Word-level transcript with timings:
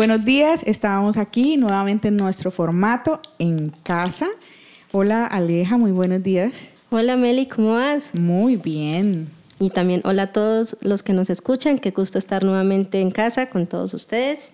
buenos 0.00 0.24
días. 0.24 0.62
Estábamos 0.66 1.18
aquí 1.18 1.58
nuevamente 1.58 2.08
en 2.08 2.16
nuestro 2.16 2.50
formato 2.50 3.20
en 3.38 3.68
casa. 3.82 4.28
Hola 4.92 5.26
Aleja, 5.26 5.76
muy 5.76 5.90
buenos 5.90 6.22
días. 6.22 6.52
Hola 6.88 7.18
Meli, 7.18 7.44
¿cómo 7.44 7.74
vas? 7.74 8.14
Muy 8.14 8.56
bien. 8.56 9.28
Y 9.58 9.68
también 9.68 10.00
hola 10.04 10.22
a 10.22 10.32
todos 10.32 10.78
los 10.80 11.02
que 11.02 11.12
nos 11.12 11.28
escuchan, 11.28 11.78
qué 11.78 11.90
gusto 11.90 12.16
estar 12.16 12.44
nuevamente 12.44 13.02
en 13.02 13.10
casa 13.10 13.50
con 13.50 13.66
todos 13.66 13.92
ustedes. 13.92 14.52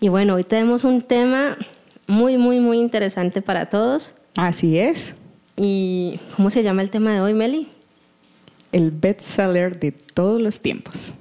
Y 0.00 0.08
bueno, 0.08 0.36
hoy 0.36 0.44
tenemos 0.44 0.84
un 0.84 1.02
tema 1.02 1.58
muy, 2.06 2.38
muy, 2.38 2.58
muy 2.58 2.78
interesante 2.78 3.42
para 3.42 3.66
todos. 3.66 4.14
Así 4.36 4.78
es. 4.78 5.12
¿Y 5.58 6.18
cómo 6.34 6.48
se 6.48 6.62
llama 6.62 6.80
el 6.80 6.88
tema 6.88 7.12
de 7.12 7.20
hoy, 7.20 7.34
Meli? 7.34 7.68
El 8.72 8.90
bestseller 8.90 9.78
de 9.78 9.92
todos 9.92 10.40
los 10.40 10.60
tiempos. 10.60 11.12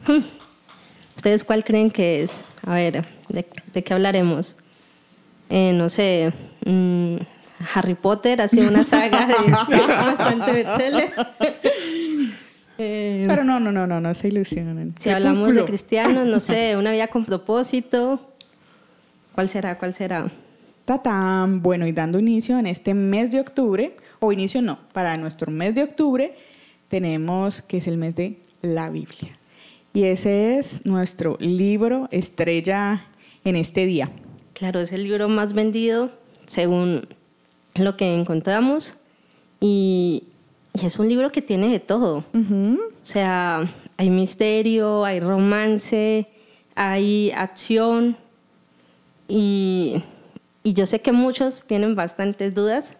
¿Ustedes 1.17 1.43
cuál 1.43 1.65
creen 1.65 1.91
que 1.91 2.23
es? 2.23 2.39
A 2.65 2.75
ver, 2.75 3.03
¿de, 3.29 3.83
qué 3.83 3.93
hablaremos? 3.93 4.55
Eh, 5.49 5.73
no 5.73 5.89
sé, 5.89 6.33
mm, 6.65 7.17
Harry 7.73 7.95
Potter 7.95 8.41
ha 8.41 8.47
sido 8.47 8.69
una 8.69 8.83
saga 8.83 9.27
de, 9.27 9.33
bastante 9.87 10.51
bestseller. 10.51 11.11
Eh, 12.77 13.23
Pero 13.25 13.45
no, 13.45 13.57
no, 13.61 13.71
no, 13.71 13.87
no, 13.87 14.01
no 14.01 14.13
se 14.13 14.27
ilusionen. 14.27 14.93
Si 14.99 15.09
hablamos 15.09 15.55
de 15.55 15.63
cristianos, 15.63 16.27
no 16.27 16.41
sé, 16.41 16.75
una 16.77 16.91
vida 16.91 17.07
con 17.07 17.23
propósito. 17.23 18.19
¿Cuál 19.33 19.47
será? 19.47 19.77
¿Cuál 19.77 19.93
será? 19.93 20.29
Tatán. 20.83 21.61
Bueno, 21.61 21.87
y 21.87 21.93
dando 21.93 22.19
inicio 22.19 22.59
en 22.59 22.67
este 22.67 22.93
mes 22.93 23.31
de 23.31 23.39
octubre, 23.39 23.95
o 24.19 24.33
inicio 24.33 24.61
no, 24.61 24.77
para 24.91 25.15
nuestro 25.15 25.51
mes 25.51 25.73
de 25.73 25.83
octubre 25.83 26.35
tenemos 26.89 27.61
que 27.61 27.77
es 27.77 27.87
el 27.87 27.97
mes 27.97 28.15
de 28.15 28.39
la 28.61 28.89
Biblia. 28.89 29.31
Y 29.93 30.03
ese 30.03 30.57
es 30.59 30.85
nuestro 30.85 31.37
libro 31.39 32.09
estrella 32.11 33.05
en 33.45 33.55
este 33.55 33.85
día. 33.85 34.11
Claro, 34.53 34.81
es 34.81 34.91
el 34.91 35.03
libro 35.03 35.29
más 35.29 35.53
vendido 35.53 36.11
según 36.45 37.07
lo 37.75 37.95
que 37.95 38.13
encontramos 38.13 38.95
y, 39.61 40.23
es 40.73 40.99
un 40.99 41.07
libro 41.07 41.31
que 41.31 41.41
tiene 41.41 41.69
de 41.69 41.79
todo. 41.79 42.25
O 42.33 43.05
sea, 43.05 43.71
hay 43.95 44.09
misterio, 44.09 45.05
hay 45.05 45.21
romance, 45.21 46.27
hay 46.75 47.31
acción 47.31 48.17
y, 49.29 50.03
yo 50.65 50.85
sé 50.85 50.99
que 50.99 51.13
muchos 51.13 51.63
tienen 51.65 51.95
bastantes 51.95 52.53
dudas. 52.53 52.97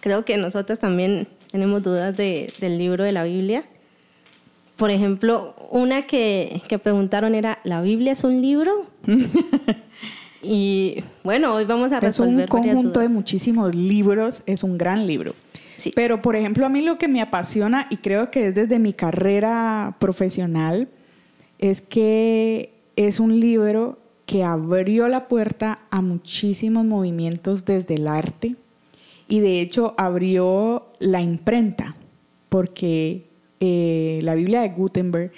Creo 0.00 0.24
que 0.24 0.38
nosotros 0.38 0.78
también 0.78 1.28
tenemos 1.50 1.82
dudas 1.82 2.16
del 2.16 2.78
libro 2.78 3.04
de 3.04 3.12
la 3.12 3.24
Biblia. 3.24 3.64
Por 4.80 4.90
ejemplo, 4.90 5.54
una 5.70 6.06
que, 6.06 6.62
que 6.66 6.78
preguntaron 6.78 7.34
era, 7.34 7.58
¿la 7.64 7.82
Biblia 7.82 8.12
es 8.12 8.24
un 8.24 8.40
libro? 8.40 8.86
y 10.42 11.04
bueno, 11.22 11.52
hoy 11.52 11.66
vamos 11.66 11.92
a 11.92 12.00
resolver 12.00 12.48
Es 12.48 12.50
un 12.50 12.62
conjunto 12.62 13.00
de 13.00 13.10
muchísimos 13.10 13.74
libros, 13.74 14.42
es 14.46 14.64
un 14.64 14.78
gran 14.78 15.06
libro. 15.06 15.34
Sí. 15.76 15.92
Pero, 15.94 16.22
por 16.22 16.34
ejemplo, 16.34 16.64
a 16.64 16.70
mí 16.70 16.80
lo 16.80 16.96
que 16.96 17.08
me 17.08 17.20
apasiona, 17.20 17.88
y 17.90 17.98
creo 17.98 18.30
que 18.30 18.46
es 18.46 18.54
desde 18.54 18.78
mi 18.78 18.94
carrera 18.94 19.96
profesional, 19.98 20.88
es 21.58 21.82
que 21.82 22.72
es 22.96 23.20
un 23.20 23.38
libro 23.38 23.98
que 24.24 24.44
abrió 24.44 25.08
la 25.08 25.28
puerta 25.28 25.80
a 25.90 26.00
muchísimos 26.00 26.86
movimientos 26.86 27.66
desde 27.66 27.96
el 27.96 28.08
arte 28.08 28.56
y 29.28 29.40
de 29.40 29.60
hecho 29.60 29.94
abrió 29.98 30.86
la 31.00 31.20
imprenta, 31.20 31.96
porque 32.48 33.28
eh, 33.60 34.20
la 34.22 34.34
Biblia 34.34 34.62
de 34.62 34.70
Gutenberg, 34.70 35.32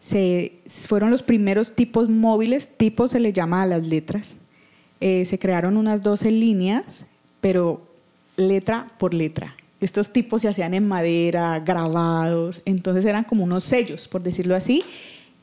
se, 0.00 0.52
fueron 0.86 1.10
los 1.10 1.22
primeros 1.22 1.74
tipos 1.74 2.08
móviles, 2.08 2.68
tipos 2.76 3.10
se 3.10 3.20
le 3.20 3.32
llama 3.32 3.62
a 3.62 3.66
las 3.66 3.82
letras. 3.82 4.36
Eh, 5.00 5.24
se 5.26 5.38
crearon 5.38 5.76
unas 5.76 6.02
12 6.02 6.30
líneas, 6.30 7.06
pero 7.40 7.82
letra 8.36 8.88
por 8.98 9.14
letra. 9.14 9.56
Estos 9.80 10.12
tipos 10.12 10.42
se 10.42 10.48
hacían 10.48 10.74
en 10.74 10.86
madera, 10.86 11.58
grabados, 11.60 12.62
entonces 12.64 13.04
eran 13.04 13.24
como 13.24 13.44
unos 13.44 13.64
sellos, 13.64 14.06
por 14.08 14.22
decirlo 14.22 14.54
así, 14.54 14.82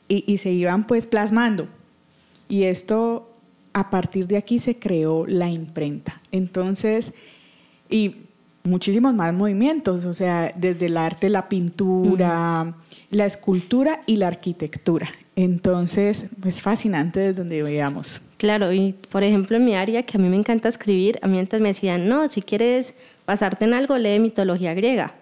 y, 0.07 0.23
y 0.31 0.37
se 0.37 0.51
iban 0.51 0.87
pues 0.87 1.05
plasmando. 1.05 1.67
Y 2.47 2.63
esto, 2.63 3.29
a 3.73 3.89
partir 3.89 4.27
de 4.27 4.37
aquí 4.37 4.59
se 4.59 4.79
creó 4.79 5.25
la 5.27 5.49
imprenta. 5.49 6.21
Entonces, 6.31 7.13
y 7.89 8.15
muchísimos 8.63 9.13
más 9.13 9.33
movimientos, 9.33 10.05
o 10.05 10.13
sea, 10.13 10.53
desde 10.55 10.87
el 10.87 10.97
arte, 10.97 11.29
la 11.29 11.49
pintura, 11.49 12.73
la 13.09 13.25
escultura 13.25 14.01
y 14.05 14.17
la 14.17 14.27
arquitectura. 14.27 15.09
Entonces, 15.35 16.25
es 16.45 16.61
fascinante 16.61 17.19
desde 17.19 17.39
donde 17.39 17.63
veamos. 17.63 18.21
Claro, 18.37 18.73
y 18.73 18.93
por 19.09 19.23
ejemplo 19.23 19.57
en 19.57 19.65
mi 19.65 19.75
área, 19.75 20.03
que 20.03 20.17
a 20.17 20.19
mí 20.19 20.27
me 20.27 20.35
encanta 20.35 20.67
escribir, 20.67 21.19
a 21.21 21.27
mí 21.27 21.37
antes 21.37 21.61
me 21.61 21.69
decían, 21.69 22.09
no, 22.09 22.29
si 22.29 22.41
quieres 22.41 22.95
basarte 23.27 23.65
en 23.65 23.73
algo, 23.73 23.97
lee 23.97 24.19
mitología 24.19 24.73
griega. 24.73 25.13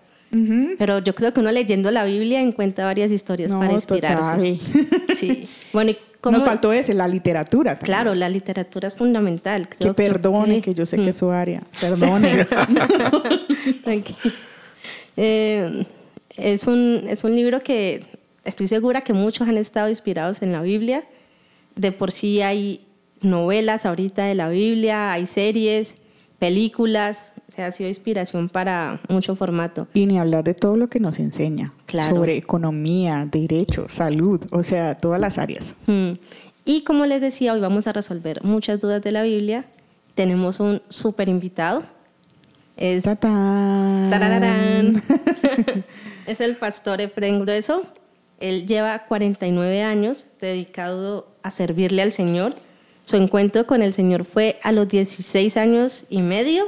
Pero 0.78 1.00
yo 1.00 1.16
creo 1.16 1.34
que 1.34 1.40
uno 1.40 1.52
leyendo 1.52 1.90
la 1.92 2.06
Biblia 2.06 2.40
encuentra 2.42 2.86
varias 2.86 3.12
historias 3.12 3.54
para 3.54 3.74
inspirarse. 3.74 4.60
Sí. 5.16 5.50
Bueno, 5.74 5.92
nos 6.32 6.44
faltó 6.44 6.72
ese, 6.72 6.94
la 6.94 7.08
literatura. 7.08 7.80
Claro, 7.80 8.14
la 8.16 8.30
literatura 8.30 8.88
es 8.88 8.96
fundamental. 8.96 9.68
que 9.68 9.94
perdone, 9.94 10.62
que, 10.62 10.74
yo 10.74 10.86
sé 10.86 10.98
que 10.98 11.10
es 11.10 11.18
su 11.18 11.32
área. 11.32 11.64
Perdone. 11.80 12.46
Eh, 15.22 15.86
es, 16.38 16.66
un, 16.66 17.04
es 17.10 17.26
un 17.26 17.36
libro 17.36 17.60
que 17.60 18.06
estoy 18.46 18.70
segura 18.70 19.02
que 19.02 19.12
muchos 19.12 19.50
han 19.50 19.58
estado 19.58 19.90
inspirados 19.90 20.42
en 20.42 20.54
la 20.54 20.62
Biblia. 20.62 21.04
De 21.76 21.92
por 21.92 22.14
sí 22.14 22.42
hay 22.42 22.86
novelas 23.20 23.86
ahorita 23.86 24.24
de 24.24 24.36
la 24.36 24.48
Biblia, 24.48 25.12
hay 25.12 25.28
series, 25.28 25.96
películas, 26.40 27.34
se 27.48 27.64
ha 27.64 27.72
sido 27.72 27.90
inspiración 27.90 28.50
para 28.50 29.02
mucho 29.10 29.36
formato. 29.36 29.88
Y 29.94 30.06
ni 30.06 30.18
hablar 30.18 30.46
de 30.46 30.54
todo 30.54 30.78
lo 30.78 30.88
que 30.88 31.00
nos 31.00 31.20
enseña 31.20 31.74
sobre 31.88 32.38
economía, 32.38 33.28
derecho, 33.30 33.88
salud, 33.90 34.42
o 34.52 34.64
sea, 34.64 34.98
todas 34.98 35.20
las 35.20 35.38
áreas. 35.38 35.76
Mm. 35.86 36.12
Y 36.66 36.84
como 36.84 37.06
les 37.06 37.22
decía, 37.22 37.54
hoy 37.54 37.60
vamos 37.60 37.88
a 37.88 37.94
resolver 37.94 38.44
muchas 38.44 38.80
dudas 38.80 39.02
de 39.02 39.12
la 39.12 39.24
Biblia. 39.24 39.66
Tenemos 40.16 40.60
un 40.60 40.82
súper 40.88 41.30
invitado. 41.30 41.84
Es, 42.78 43.06
es 46.26 46.42
el 46.42 46.56
pastor 46.56 47.02
Efraín 47.02 47.42
Grueso. 47.42 47.84
Él 48.40 48.66
lleva 48.66 49.00
49 49.00 49.84
años 49.84 50.28
dedicado 50.40 51.28
a 51.44 51.52
servirle 51.52 52.02
al 52.02 52.14
Señor. 52.14 52.56
Su 53.10 53.18
encuentro 53.18 53.66
con 53.66 53.82
el 53.82 53.92
Señor 53.96 54.24
fue 54.24 54.60
a 54.62 54.72
los 54.72 54.88
16 54.88 55.58
años 55.58 56.06
y 56.12 56.22
medio 56.22 56.66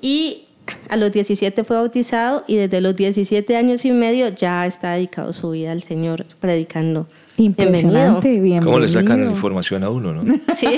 y 0.00 0.44
a 0.88 0.96
los 0.96 1.10
17 1.10 1.64
fue 1.64 1.74
bautizado 1.74 2.44
y 2.46 2.54
desde 2.54 2.80
los 2.80 2.94
17 2.94 3.56
años 3.56 3.84
y 3.84 3.90
medio 3.90 4.28
ya 4.28 4.64
está 4.64 4.92
dedicado 4.92 5.32
su 5.32 5.50
vida 5.50 5.72
al 5.72 5.82
Señor 5.82 6.24
predicando. 6.38 7.08
Impresionante, 7.36 8.28
bienvenido. 8.28 8.62
¿Cómo 8.62 8.78
le 8.78 8.86
sacan 8.86 9.28
información 9.28 9.82
a 9.82 9.90
uno, 9.90 10.12
no? 10.12 10.22
Sí. 10.54 10.68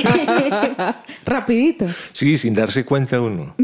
Rapidito. 1.26 1.84
Sí, 2.14 2.38
sin 2.38 2.54
darse 2.54 2.82
cuenta 2.86 3.20
uno. 3.20 3.54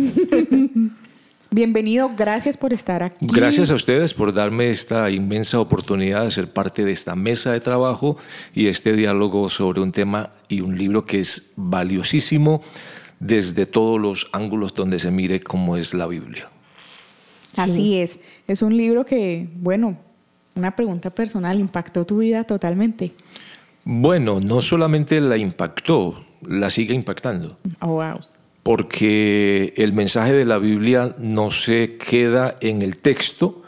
Bienvenido, 1.55 2.11
gracias 2.17 2.57
por 2.57 2.73
estar 2.73 3.03
aquí. 3.03 3.27
Gracias 3.27 3.71
a 3.71 3.75
ustedes 3.75 4.15
por 4.15 4.33
darme 4.33 4.71
esta 4.71 5.11
inmensa 5.11 5.61
oportunidad 5.61 6.25
de 6.25 6.31
ser 6.31 6.51
parte 6.51 6.83
de 6.83 6.93
esta 6.93 7.15
mesa 7.15 7.53
de 7.53 7.61
trabajo 7.61 8.17
y 8.55 8.69
este 8.69 8.95
diálogo 8.95 9.51
sobre 9.51 9.83
un 9.83 9.93
tema 9.93 10.31
y 10.49 10.63
un 10.63 10.79
libro 10.79 11.05
que 11.05 11.21
es 11.21 11.53
valiosísimo 11.57 12.63
desde 13.21 13.67
todos 13.67 14.01
los 14.01 14.31
ángulos 14.33 14.73
donde 14.73 14.99
se 14.99 15.11
mire 15.11 15.41
cómo 15.41 15.77
es 15.77 15.93
la 15.93 16.07
Biblia. 16.07 16.49
Así 17.59 17.99
es. 17.99 18.19
Es 18.49 18.63
un 18.63 18.75
libro 18.75 19.05
que, 19.05 19.47
bueno, 19.57 19.99
una 20.55 20.75
pregunta 20.75 21.11
personal, 21.11 21.61
¿impactó 21.61 22.07
tu 22.07 22.17
vida 22.21 22.45
totalmente? 22.45 23.13
Bueno, 23.85 24.41
no 24.41 24.63
solamente 24.63 25.21
la 25.21 25.37
impactó, 25.37 26.25
la 26.41 26.71
sigue 26.71 26.95
impactando. 26.95 27.59
Oh, 27.81 27.89
wow. 27.89 28.21
Porque 28.63 29.75
el 29.77 29.93
mensaje 29.93 30.33
de 30.33 30.45
la 30.45 30.59
Biblia 30.59 31.17
no 31.19 31.51
se 31.51 31.97
queda 31.97 32.57
en 32.61 32.83
el 32.83 32.97
texto, 32.97 33.63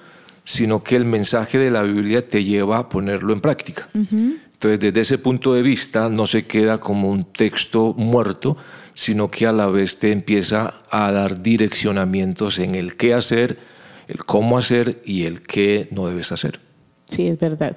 sino 0.44 0.85
que 0.85 0.96
el 0.96 1.05
mensaje 1.05 1.58
de 1.58 1.70
la 1.70 1.82
Biblia 1.82 2.29
te 2.29 2.44
lleva 2.44 2.79
a 2.79 2.88
ponerlo 2.88 3.32
en 3.32 3.41
práctica. 3.41 3.88
Entonces, 3.93 4.79
desde 4.79 5.00
ese 5.00 5.19
punto 5.19 5.55
de 5.55 5.62
vista, 5.62 6.08
no 6.08 6.26
se 6.26 6.46
queda 6.46 6.79
como 6.79 7.11
un 7.11 7.25
texto 7.25 7.94
muerto, 7.96 8.56
sino 8.93 9.31
que 9.31 9.46
a 9.46 9.52
la 9.52 9.67
vez 9.67 9.99
te 9.99 10.12
empieza 10.12 10.82
a 10.91 11.11
dar 11.11 11.43
direccionamientos 11.43 12.58
en 12.58 12.75
el 12.75 12.96
qué 12.96 13.14
hacer, 13.14 13.58
el 14.06 14.25
cómo 14.25 14.58
hacer 14.58 15.02
y 15.05 15.25
el 15.25 15.43
qué 15.43 15.88
no 15.91 16.06
debes 16.06 16.31
hacer. 16.31 16.61
Sí, 17.08 17.26
es 17.26 17.38
verdad. 17.38 17.76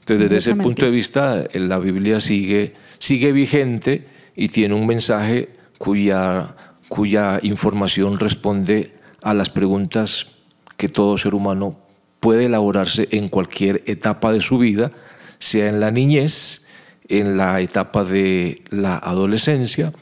Entonces, 0.00 0.28
desde 0.28 0.36
ese 0.52 0.54
punto 0.60 0.84
de 0.84 0.90
vista, 0.90 1.48
la 1.52 1.78
Biblia 1.78 2.20
sigue, 2.20 2.74
sigue 2.98 3.32
vigente 3.32 4.06
y 4.34 4.48
tiene 4.48 4.74
un 4.74 4.86
mensaje 4.86 5.50
cuya, 5.78 6.54
cuya 6.88 7.38
información 7.42 8.18
responde 8.18 8.94
a 9.22 9.34
las 9.34 9.50
preguntas 9.50 10.26
que 10.76 10.88
todo 10.88 11.18
ser 11.18 11.34
humano 11.34 11.78
puede 12.20 12.46
elaborarse 12.46 13.08
en 13.10 13.28
cualquier 13.28 13.82
etapa 13.86 14.32
de 14.32 14.40
su 14.40 14.58
vida, 14.58 14.90
sea 15.38 15.68
en 15.68 15.80
la 15.80 15.90
niñez, 15.90 16.62
en 17.08 17.36
la 17.36 17.60
etapa 17.60 18.04
de 18.04 18.62
la 18.70 18.96
adolescencia 18.98 19.92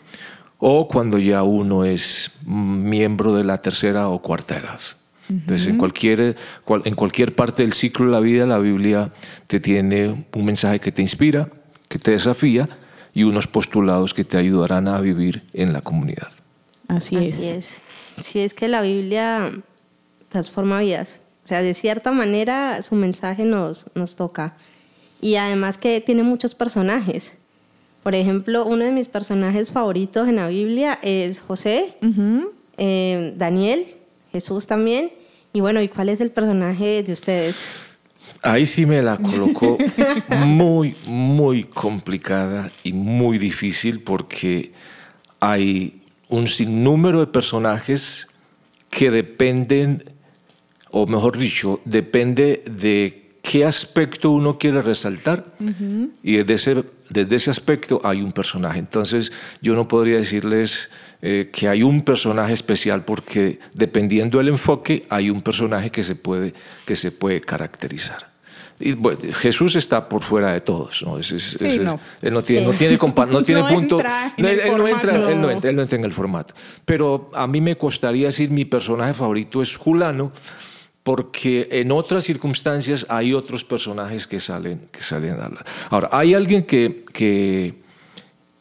o 0.59 0.89
cuando 0.89 1.19
ya 1.19 1.43
uno 1.43 1.85
es 1.85 2.31
miembro 2.47 3.35
de 3.35 3.45
la 3.45 3.59
tercera 3.61 4.09
o 4.09 4.23
cuarta 4.23 4.57
edad. 4.57 4.81
Entonces, 5.29 5.69
en 5.69 5.79
cualquier, 5.79 6.37
en 6.85 6.95
cualquier 6.95 7.35
parte 7.35 7.63
del 7.63 7.73
ciclo 7.73 8.07
de 8.07 8.13
la 8.13 8.21
vida, 8.21 8.47
la 8.47 8.59
Biblia 8.59 9.13
te 9.47 9.59
tiene 9.59 10.27
un 10.35 10.45
mensaje 10.45 10.81
que 10.81 10.93
te 10.93 11.03
inspira, 11.03 11.49
que 11.89 11.99
te 11.99 12.13
desafía 12.13 12.69
y 13.15 13.23
unos 13.23 13.47
postulados 13.47 14.13
que 14.13 14.25
te 14.25 14.37
ayudarán 14.37 14.89
a 14.89 15.01
vivir 15.01 15.43
en 15.53 15.73
la 15.73 15.81
comunidad. 15.81 16.29
Así, 16.89 17.17
Así 17.17 17.49
es. 17.49 17.79
Sí, 18.21 18.41
es 18.41 18.55
que 18.55 18.69
la 18.69 18.83
Biblia 18.83 19.53
transforma 20.29 20.81
vidas. 20.81 21.21
O 21.45 21.47
sea, 21.47 21.63
de 21.63 21.75
cierta 21.75 22.11
manera 22.11 22.83
su 22.83 22.95
mensaje 22.95 23.45
nos, 23.45 23.87
nos 23.95 24.17
toca. 24.17 24.57
Y 25.21 25.37
además 25.37 25.79
que 25.79 26.01
tiene 26.01 26.23
muchos 26.23 26.55
personajes. 26.55 27.37
Por 28.03 28.15
ejemplo, 28.15 28.67
uno 28.67 28.85
de 28.85 28.91
mis 28.91 29.09
personajes 29.09 29.73
favoritos 29.73 30.29
en 30.29 30.37
la 30.37 30.49
Biblia 30.49 30.99
es 31.03 31.41
José, 31.41 31.95
eh, 32.77 33.33
Daniel, 33.37 33.87
Jesús 34.33 34.67
también. 34.67 35.11
Y 35.53 35.61
bueno, 35.61 35.81
¿y 35.81 35.89
cuál 35.89 36.11
es 36.11 36.21
el 36.21 36.31
personaje 36.31 37.03
de 37.03 37.13
ustedes? 37.13 37.84
Ahí 38.43 38.67
sí 38.67 38.87
me 38.87 39.03
la 39.03 39.17
colocó 39.17 39.79
muy, 40.45 40.97
muy 41.07 41.65
complicada 41.65 42.71
y 42.83 42.93
muy 42.93 43.39
difícil 43.39 44.01
porque 44.01 44.73
hay 45.41 46.03
un 46.29 46.47
sinnúmero 46.47 47.21
de 47.21 47.27
personajes 47.27 48.29
que 48.91 49.11
dependen, 49.11 50.05
o 50.91 51.07
mejor 51.07 51.39
dicho, 51.39 51.81
depende 51.85 52.63
de 52.71 53.39
qué 53.43 53.65
aspecto 53.65 54.31
uno 54.31 54.59
quiere 54.59 54.83
resaltar. 54.83 55.45
Y 56.23 56.37
desde 56.37 56.55
ese, 56.55 56.85
desde 57.09 57.37
ese 57.37 57.51
aspecto 57.51 58.01
hay 58.05 58.23
un 58.23 58.33
personaje. 58.33 58.79
Entonces 58.79 59.33
yo 59.61 59.75
no 59.75 59.89
podría 59.89 60.19
decirles 60.19 60.89
eh, 61.23 61.51
que 61.53 61.69
hay 61.69 61.83
un 61.83 62.03
personaje 62.03 62.53
especial 62.53 63.05
porque 63.05 63.59
dependiendo 63.73 64.39
del 64.39 64.49
enfoque 64.49 65.07
hay 65.09 65.31
un 65.31 65.43
personaje 65.43 65.91
que 65.91 66.03
se 66.03 66.17
puede, 66.17 66.55
que 66.85 66.97
se 66.97 67.13
puede 67.13 67.41
caracterizar. 67.41 68.35
Y, 68.81 68.97
Jesús 69.35 69.77
está 69.77 70.09
por 70.09 70.23
fuera 70.23 70.53
de 70.53 70.61
todos, 70.61 71.03
¿no? 71.03 71.17
Él 71.17 71.25
no 72.33 72.43
tiene, 72.43 72.65
no 72.67 72.73
tiene, 72.73 72.99
no 73.29 73.43
tiene 73.43 73.65
punto. 73.65 74.01
él, 74.37 74.77
no 74.77 74.89
entra, 74.89 75.13
él, 75.31 75.41
no 75.41 75.51
entra, 75.51 75.71
él 75.71 75.77
no 75.77 75.83
entra 75.83 75.99
en 75.99 76.05
el 76.05 76.13
formato. 76.13 76.55
Pero 76.85 77.31
a 77.35 77.47
mí 77.47 77.61
me 77.61 77.77
costaría 77.77 78.27
decir 78.27 78.51
mi 78.51 78.65
personaje 78.65 79.15
favorito 79.15 79.63
es 79.63 79.77
Julano, 79.77 80.33
porque 81.05 81.69
en 81.71 81.93
otras 81.93 82.25
circunstancias 82.25 83.07
hay 83.11 83.35
otros 83.35 83.63
personajes 83.63 84.27
que 84.27 84.41
salen, 84.41 84.89
que 84.91 85.03
salen 85.03 85.39
a 85.39 85.45
hablar. 85.45 85.67
Ahora, 85.91 86.09
hay 86.11 86.33
alguien 86.33 86.65
que, 86.65 87.05
que, 87.13 87.75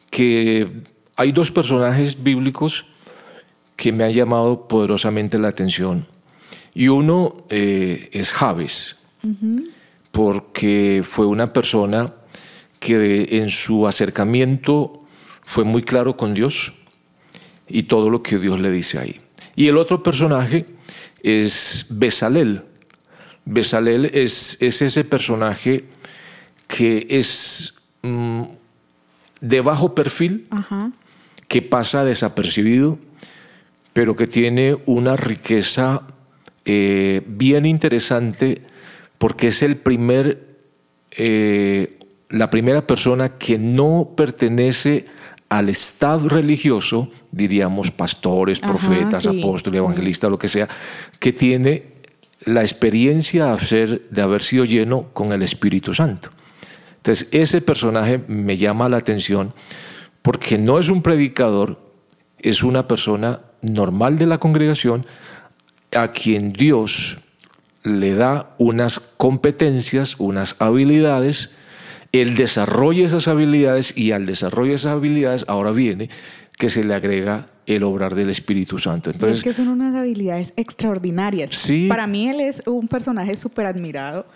que, 0.09 0.69
hay 1.15 1.31
dos 1.31 1.51
personajes 1.51 2.21
bíblicos 2.21 2.85
que 3.77 3.93
me 3.93 4.03
han 4.03 4.11
llamado 4.11 4.67
poderosamente 4.67 5.39
la 5.39 5.47
atención. 5.47 6.05
Y 6.75 6.89
uno 6.89 7.45
eh, 7.49 8.09
es 8.11 8.33
Javes, 8.33 8.97
porque 10.11 11.01
fue 11.05 11.25
una 11.25 11.53
persona 11.53 12.13
que 12.79 13.37
en 13.39 13.49
su 13.49 13.87
acercamiento 13.87 15.05
fue 15.45 15.63
muy 15.63 15.83
claro 15.83 16.17
con 16.17 16.33
Dios 16.33 16.73
y 17.69 17.83
todo 17.83 18.09
lo 18.09 18.21
que 18.21 18.37
Dios 18.37 18.59
le 18.59 18.69
dice 18.69 18.99
ahí. 18.99 19.21
Y 19.55 19.67
el 19.67 19.77
otro 19.77 20.03
personaje 20.03 20.65
es 21.23 21.87
Besalel. 21.89 22.61
Besalel 23.45 24.05
es, 24.13 24.57
es 24.59 24.81
ese 24.81 25.03
personaje 25.03 25.85
que 26.67 27.07
es 27.09 27.73
mm, 28.01 28.43
de 29.41 29.61
bajo 29.61 29.95
perfil, 29.95 30.47
que 31.47 31.61
pasa 31.61 32.03
desapercibido, 32.03 32.99
pero 33.93 34.15
que 34.15 34.27
tiene 34.27 34.77
una 34.85 35.15
riqueza 35.15 36.03
eh, 36.65 37.21
bien 37.27 37.65
interesante 37.65 38.61
porque 39.17 39.47
es 39.47 39.61
el 39.61 39.77
primer, 39.77 40.57
eh, 41.11 41.99
la 42.29 42.49
primera 42.49 42.87
persona 42.87 43.37
que 43.37 43.57
no 43.57 44.13
pertenece 44.15 45.05
al 45.53 45.69
estado 45.69 46.29
religioso, 46.29 47.11
diríamos 47.31 47.91
pastores, 47.91 48.59
profetas, 48.59 49.27
apóstoles, 49.27 49.77
evangelistas, 49.77 50.31
lo 50.31 50.39
que 50.39 50.47
sea, 50.47 50.67
que 51.19 51.31
tiene 51.31 51.83
la 52.45 52.61
experiencia 52.61 53.55
de 53.55 54.21
haber 54.23 54.41
sido 54.41 54.65
lleno 54.65 55.09
con 55.13 55.31
el 55.31 55.43
Espíritu 55.43 55.93
Santo. 55.93 56.29
Entonces, 56.97 57.27
ese 57.29 57.61
personaje 57.61 58.19
me 58.27 58.57
llama 58.57 58.89
la 58.89 58.97
atención 58.97 59.53
porque 60.23 60.57
no 60.57 60.79
es 60.79 60.89
un 60.89 61.03
predicador, 61.03 61.79
es 62.39 62.63
una 62.63 62.87
persona 62.87 63.41
normal 63.61 64.17
de 64.17 64.25
la 64.25 64.39
congregación 64.39 65.05
a 65.95 66.07
quien 66.07 66.51
Dios 66.51 67.19
le 67.83 68.15
da 68.15 68.55
unas 68.57 68.99
competencias, 68.99 70.15
unas 70.17 70.55
habilidades, 70.57 71.51
él 72.13 72.35
desarrolla 72.35 73.05
esas 73.05 73.27
habilidades 73.27 73.97
y 73.97 74.11
al 74.11 74.25
desarrollo 74.25 74.69
de 74.69 74.75
esas 74.75 74.93
habilidades 74.93 75.43
ahora 75.47 75.71
viene 75.71 76.09
que 76.57 76.69
se 76.69 76.83
le 76.83 76.93
agrega 76.93 77.47
el 77.65 77.83
obrar 77.83 78.13
del 78.15 78.29
Espíritu 78.29 78.77
Santo. 78.77 79.09
Entonces, 79.09 79.39
es 79.39 79.43
que 79.43 79.53
son 79.53 79.67
unas 79.67 79.95
habilidades 79.95 80.53
extraordinarias. 80.55 81.51
Sí. 81.51 81.87
Para 81.89 82.07
mí 82.07 82.29
él 82.29 82.39
es 82.39 82.61
un 82.67 82.87
personaje 82.87 83.35
súper 83.35 83.65
admirado 83.65 84.27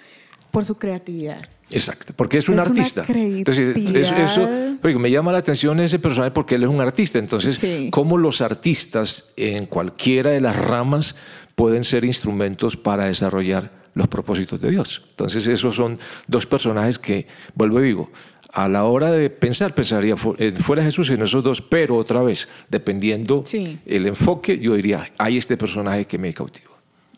por 0.49 0.65
su 0.65 0.75
creatividad. 0.77 1.47
Exacto, 1.69 2.13
porque 2.15 2.37
es 2.37 2.49
un 2.49 2.59
artista. 2.59 3.05
Entonces, 3.07 3.75
eso, 3.75 4.49
me 4.81 5.11
llama 5.11 5.31
la 5.31 5.39
atención 5.39 5.79
ese 5.79 5.99
personaje 5.99 6.31
porque 6.31 6.55
él 6.55 6.63
es 6.63 6.69
un 6.69 6.81
artista. 6.81 7.19
Entonces, 7.19 7.59
cómo 7.91 8.17
los 8.17 8.41
artistas 8.41 9.25
en 9.35 9.65
cualquiera 9.67 10.31
de 10.31 10.41
las 10.41 10.55
ramas 10.55 11.15
pueden 11.55 11.83
ser 11.83 12.05
instrumentos 12.05 12.77
para 12.77 13.05
desarrollar 13.05 13.76
los 13.97 14.07
propósitos 14.07 14.61
de 14.61 14.69
Dios. 14.69 15.03
Entonces 15.09 15.47
esos 15.47 15.75
son 15.75 15.99
dos 16.27 16.45
personajes 16.45 16.99
que, 16.99 17.27
vuelvo 17.55 17.81
y 17.81 17.87
digo, 17.87 18.11
a 18.53 18.67
la 18.67 18.85
hora 18.85 19.11
de 19.11 19.29
pensar, 19.29 19.75
pensaría 19.75 20.15
eh, 20.37 20.53
fuera 20.59 20.83
Jesús 20.83 21.09
en 21.09 21.21
esos 21.21 21.43
dos, 21.43 21.61
pero 21.61 21.95
otra 21.95 22.23
vez, 22.23 22.47
dependiendo 22.69 23.43
el 23.85 24.07
enfoque, 24.07 24.57
yo 24.57 24.75
diría, 24.75 25.11
hay 25.17 25.37
este 25.37 25.57
personaje 25.57 26.05
que 26.05 26.17
me 26.17 26.33
cautiva. 26.33 26.71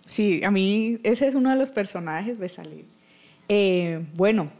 Sí, 0.06 0.42
a 0.44 0.52
mí 0.52 1.00
ese 1.04 1.28
es 1.28 1.36
uno 1.36 1.52
de 1.52 1.56
los 1.56 1.72
personajes 1.72 2.40
de 2.40 2.50
salir. 2.50 2.86
Eh, 3.48 4.06
bueno, 4.16 4.52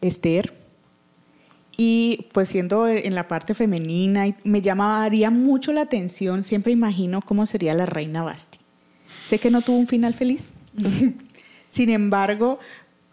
Esther, 0.00 0.52
y 1.76 2.26
pues 2.32 2.48
siendo 2.48 2.88
en 2.88 3.14
la 3.14 3.28
parte 3.28 3.54
femenina, 3.54 4.34
me 4.44 4.62
llamaría 4.62 5.30
mucho 5.30 5.72
la 5.72 5.82
atención, 5.82 6.42
siempre 6.42 6.72
imagino 6.72 7.20
cómo 7.20 7.46
sería 7.46 7.74
la 7.74 7.86
reina 7.86 8.22
Basti. 8.22 8.58
Sé 9.24 9.38
que 9.38 9.50
no 9.50 9.60
tuvo 9.60 9.76
un 9.76 9.86
final 9.86 10.14
feliz, 10.14 10.52
Sin 11.68 11.90
embargo, 11.90 12.58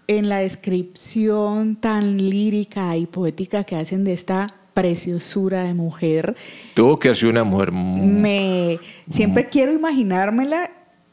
en 0.08 0.30
la 0.30 0.40
descripción 0.40 1.76
tan 1.76 2.18
lírica 2.18 2.96
y 2.98 3.06
poética 3.06 3.64
que 3.64 3.76
hacen 3.76 4.04
de 4.04 4.14
esta 4.14 4.48
preciosura 4.74 5.64
de 5.64 5.74
mujer. 5.74 6.36
Tuvo 6.74 6.98
que 6.98 7.14
ser 7.14 7.30
una 7.30 7.44
mujer 7.44 7.72
Me 7.72 8.80
siempre 9.08 9.50
quiero 9.50 9.72
imaginármela 9.72 10.72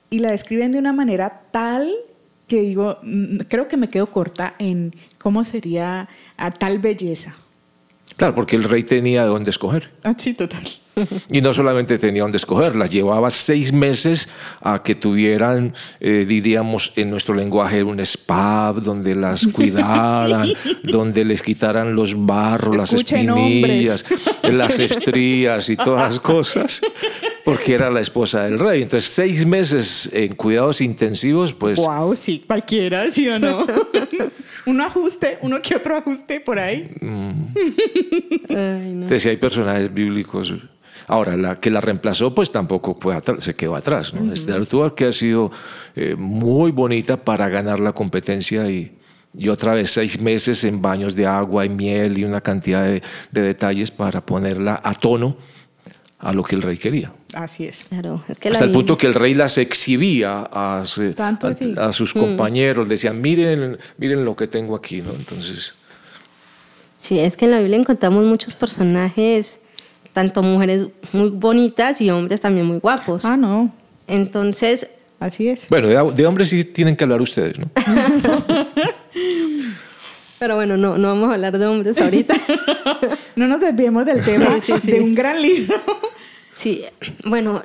y 0.08 0.18
la 0.18 0.30
describen 0.30 0.72
de 0.72 0.78
una 0.78 0.92
manera 0.92 1.42
tal 1.50 1.94
que 2.48 2.62
digo, 2.62 2.98
mm, 3.02 3.36
creo 3.48 3.68
que 3.68 3.76
me 3.76 3.88
quedo 3.88 4.06
corta 4.06 4.54
en 4.58 4.92
cómo 5.18 5.44
sería 5.44 6.08
a 6.36 6.50
tal 6.50 6.80
belleza. 6.80 7.36
Claro, 8.16 8.34
porque 8.34 8.56
el 8.56 8.64
rey 8.64 8.82
tenía 8.82 9.22
de 9.22 9.28
dónde 9.28 9.50
escoger. 9.50 9.90
Ah, 10.02 10.14
sí, 10.16 10.34
total. 10.34 10.62
Y 11.30 11.40
no 11.40 11.52
solamente 11.54 11.98
tenía 11.98 12.22
dónde 12.22 12.36
escoger, 12.36 12.76
las 12.76 12.90
llevaba 12.90 13.30
seis 13.30 13.72
meses 13.72 14.28
a 14.60 14.82
que 14.82 14.94
tuvieran, 14.94 15.74
eh, 16.00 16.26
diríamos 16.28 16.92
en 16.96 17.10
nuestro 17.10 17.34
lenguaje, 17.34 17.82
un 17.82 18.00
spa 18.00 18.74
donde 18.74 19.14
las 19.14 19.46
cuidaran, 19.52 20.48
donde 20.82 21.24
les 21.24 21.42
quitaran 21.42 21.94
los 21.94 22.14
barros, 22.26 22.76
las 22.76 22.92
espinillas, 22.92 24.04
las 24.42 24.78
estrías 24.78 25.68
y 25.68 25.76
todas 25.76 26.14
las 26.14 26.20
cosas, 26.20 26.80
porque 27.44 27.74
era 27.74 27.90
la 27.90 28.00
esposa 28.00 28.44
del 28.44 28.58
rey. 28.58 28.82
Entonces, 28.82 29.10
seis 29.10 29.46
meses 29.46 30.10
en 30.12 30.34
cuidados 30.34 30.80
intensivos, 30.80 31.52
pues... 31.52 31.76
¡Wow! 31.76 32.14
Sí, 32.16 32.42
cualquiera, 32.46 33.10
¿sí 33.10 33.28
o 33.28 33.38
no? 33.38 33.66
un 34.66 34.80
ajuste, 34.80 35.38
uno 35.42 35.60
que 35.62 35.76
otro 35.76 35.96
ajuste 35.96 36.40
por 36.40 36.58
ahí. 36.58 36.90
Mm. 37.00 37.30
Entonces, 38.48 39.22
si 39.22 39.28
hay 39.28 39.36
personajes 39.36 39.92
bíblicos 39.92 40.54
Ahora, 41.06 41.36
la 41.36 41.58
que 41.58 41.70
la 41.70 41.80
reemplazó, 41.80 42.32
pues 42.34 42.52
tampoco 42.52 42.96
fue 43.00 43.18
se 43.38 43.56
quedó 43.56 43.74
atrás. 43.74 44.14
¿no? 44.14 44.20
Uh 44.22 44.94
que 44.94 45.06
ha 45.06 45.12
sido 45.12 45.50
eh, 45.96 46.14
muy 46.16 46.70
bonita 46.70 47.16
para 47.16 47.48
ganar 47.48 47.80
la 47.80 47.92
competencia 47.92 48.70
y, 48.70 48.96
y 49.36 49.48
otra 49.48 49.74
vez 49.74 49.90
seis 49.90 50.20
meses 50.20 50.64
en 50.64 50.82
baños 50.82 51.14
de 51.14 51.26
agua 51.26 51.64
y 51.64 51.68
miel 51.68 52.18
y 52.18 52.24
una 52.24 52.40
cantidad 52.40 52.84
de, 52.84 53.02
detalles 53.32 53.90
para 53.90 54.24
ponerla 54.24 54.80
a 54.82 54.94
tono 54.94 55.36
a 56.20 56.32
lo 56.32 56.42
que 56.42 56.54
el 56.54 56.62
rey 56.62 56.76
quería. 56.76 57.12
Así 57.34 57.64
es. 57.64 57.84
Claro, 57.84 58.22
Hasta 58.28 58.64
el 58.64 58.72
punto 58.72 58.98
que 58.98 59.06
el 59.06 59.14
rey 59.14 59.34
las 59.34 59.56
exhibía 59.58 60.48
a, 60.52 60.82
a, 60.82 61.92
sus 61.92 62.14
mm. 62.14 62.18
compañeros, 62.18 62.88
decían, 62.88 63.20
miren, 63.20 63.78
miren 63.96 64.24
lo 64.24 64.36
que 64.36 64.46
tengo 64.46 64.76
aquí, 64.76 65.00
¿no? 65.00 65.12
Entonces... 65.12 65.74
Sí, 66.98 67.18
es 67.18 67.36
que 67.36 67.46
en 67.46 67.52
la 67.52 67.60
Biblia 67.60 67.78
encontramos 67.78 68.24
muchos 68.24 68.52
personajes, 68.52 69.58
tanto 70.12 70.42
mujeres 70.42 70.88
muy 71.12 71.30
bonitas 71.30 72.00
y 72.02 72.10
hombres 72.10 72.42
también 72.42 72.66
muy 72.66 72.78
guapos. 72.78 73.24
Ah, 73.24 73.36
no. 73.36 73.72
Entonces... 74.06 74.86
Así 75.18 75.48
es. 75.48 75.68
Bueno, 75.68 76.10
de, 76.12 76.26
hombres 76.26 76.48
sí 76.48 76.64
tienen 76.64 76.96
que 76.96 77.04
hablar 77.04 77.20
ustedes, 77.20 77.58
¿no? 77.58 77.70
Pero 80.40 80.54
bueno, 80.54 80.78
no, 80.78 80.96
no 80.96 81.08
vamos 81.08 81.30
a 81.30 81.34
hablar 81.34 81.58
de 81.58 81.66
hombres 81.66 82.00
ahorita. 82.00 82.34
no 83.36 83.46
nos 83.46 83.60
desviemos 83.60 84.06
del 84.06 84.24
tema 84.24 84.56
de 84.56 85.00
un 85.00 85.14
gran 85.14 85.40
libro. 85.40 85.76
sí, 86.54 86.82
bueno, 87.24 87.62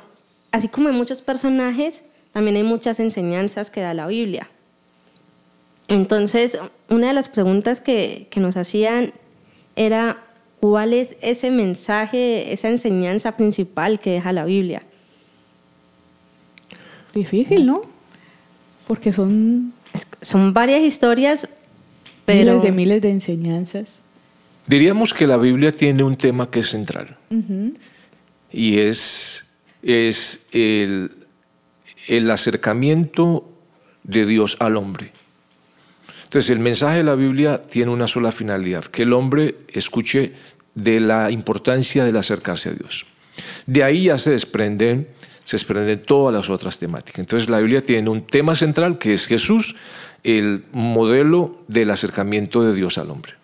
así 0.52 0.68
como 0.68 0.88
hay 0.88 0.94
muchos 0.94 1.22
personajes, 1.22 2.04
también 2.32 2.56
hay 2.56 2.62
muchas 2.62 3.00
enseñanzas 3.00 3.70
que 3.70 3.80
da 3.80 3.94
la 3.94 4.06
Biblia. 4.06 4.48
Entonces, 5.88 6.58
una 6.90 7.08
de 7.08 7.14
las 7.14 7.30
preguntas 7.30 7.80
que, 7.80 8.26
que 8.30 8.40
nos 8.40 8.58
hacían 8.58 9.14
era, 9.74 10.18
¿cuál 10.60 10.92
es 10.92 11.16
ese 11.22 11.50
mensaje, 11.50 12.52
esa 12.52 12.68
enseñanza 12.68 13.38
principal 13.38 14.00
que 14.00 14.10
deja 14.10 14.32
la 14.32 14.44
Biblia? 14.44 14.82
Difícil, 17.14 17.64
¿no? 17.64 17.80
Porque 18.86 19.14
son... 19.14 19.72
son 20.20 20.52
varias 20.52 20.82
historias, 20.82 21.48
pero... 22.26 22.52
Miles 22.52 22.62
de 22.62 22.72
miles 22.72 23.00
de 23.00 23.10
enseñanzas. 23.10 23.98
Diríamos 24.66 25.14
que 25.14 25.26
la 25.26 25.36
Biblia 25.38 25.72
tiene 25.72 26.02
un 26.02 26.16
tema 26.16 26.50
que 26.50 26.60
es 26.60 26.70
central. 26.70 27.16
Y 28.52 28.78
es, 28.78 29.44
es 29.82 30.40
el, 30.52 31.12
el 32.08 32.30
acercamiento 32.30 33.48
de 34.02 34.26
Dios 34.26 34.56
al 34.60 34.76
hombre. 34.76 35.12
Entonces, 36.24 36.50
el 36.50 36.58
mensaje 36.58 36.98
de 36.98 37.04
la 37.04 37.14
Biblia 37.14 37.62
tiene 37.62 37.92
una 37.92 38.08
sola 38.08 38.32
finalidad, 38.32 38.84
que 38.84 39.02
el 39.02 39.12
hombre 39.12 39.54
escuche 39.68 40.32
de 40.74 41.00
la 41.00 41.30
importancia 41.30 42.04
del 42.04 42.16
acercarse 42.16 42.70
a 42.70 42.72
Dios. 42.72 43.06
De 43.66 43.84
ahí 43.84 44.04
ya 44.04 44.18
se 44.18 44.30
desprenden, 44.30 45.08
se 45.44 45.56
desprenden 45.56 46.02
todas 46.02 46.34
las 46.34 46.50
otras 46.50 46.78
temáticas. 46.78 47.20
Entonces, 47.20 47.48
la 47.48 47.60
Biblia 47.60 47.80
tiene 47.80 48.10
un 48.10 48.26
tema 48.26 48.56
central 48.56 48.98
que 48.98 49.14
es 49.14 49.26
Jesús, 49.26 49.76
el 50.24 50.64
modelo 50.72 51.56
del 51.68 51.90
acercamiento 51.90 52.62
de 52.62 52.74
Dios 52.74 52.98
al 52.98 53.10
hombre. 53.10 53.34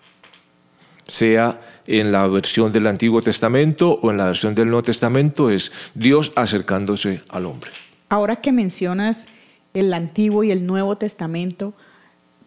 Sea 1.07 1.61
en 1.87 2.13
la 2.13 2.27
versión 2.29 2.73
del 2.73 2.87
Antiguo 2.87 3.21
Testamento 3.23 3.99
o 4.03 4.11
en 4.11 4.17
la 4.17 4.27
versión 4.27 4.55
del 4.55 4.69
Nuevo 4.69 4.83
Testamento, 4.83 5.51
es 5.51 5.73
Dios 5.95 6.33
acercándose 6.37 7.23
al 7.29 7.47
hombre. 7.47 7.71
Ahora 8.09 8.37
que 8.37 8.53
mencionas 8.53 9.29
el 9.75 9.93
Antiguo 9.93 10.45
y 10.45 10.51
el 10.51 10.67
Nuevo 10.67 10.97
Testamento, 10.97 11.75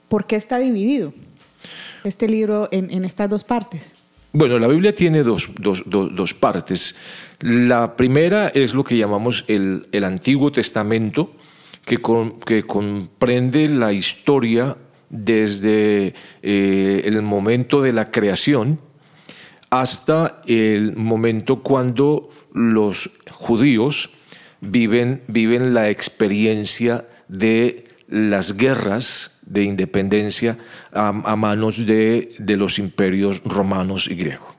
¿Por 0.08 0.28
qué 0.28 0.36
está 0.36 0.60
dividido 0.60 1.14
este 2.04 2.28
libro 2.28 2.70
en, 2.72 3.06
estas 3.06 3.30
dos 3.30 3.44
partes? 3.44 3.94
Bueno, 4.34 4.60
la 4.60 4.68
Biblia 4.68 4.94
tiene 4.94 5.24
dos, 5.24 5.50
partes. 6.40 6.96
La 7.40 7.96
primera 7.96 8.50
es 8.50 8.74
lo 8.74 8.84
que 8.84 8.98
llamamos 8.98 9.46
el, 9.48 9.88
Antiguo 10.04 10.52
Testamento, 10.52 11.34
que, 11.86 12.02
que, 12.46 12.64
comprende 12.64 13.68
la 13.68 13.94
historia 13.94 14.78
desde 15.10 16.14
eh, 16.42 17.02
el 17.06 17.22
momento 17.22 17.82
de 17.82 17.94
la 17.94 18.12
creación 18.12 18.80
hasta 19.70 20.42
el 20.48 20.96
momento 20.96 21.62
cuando 21.62 22.30
los 22.54 23.12
judíos 23.32 24.12
viven, 24.62 25.24
viven 25.28 25.74
la 25.74 25.90
experiencia 25.90 27.06
de 27.28 27.86
las 28.08 28.58
guerras 28.58 29.32
de 29.42 29.64
independencia 29.64 30.58
a, 30.92 31.12
manos 31.12 31.86
de, 31.86 32.34
de, 32.40 32.58
los 32.58 32.80
imperios 32.80 33.44
romanos 33.44 34.08
y 34.10 34.16
griegos. 34.16 34.56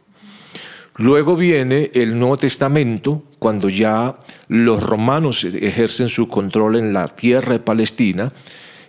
Luego 0.97 1.37
viene 1.37 1.91
el 1.95 2.19
Nuevo 2.19 2.37
Testamento, 2.37 3.25
cuando 3.39 3.69
ya 3.69 4.19
los 4.49 4.83
romanos 4.83 5.45
ejercen 5.45 6.09
su 6.09 6.29
control 6.29 6.77
en 6.77 6.93
la 6.93 7.09
tierra 7.09 7.53
de 7.53 7.59
Palestina, 7.61 8.29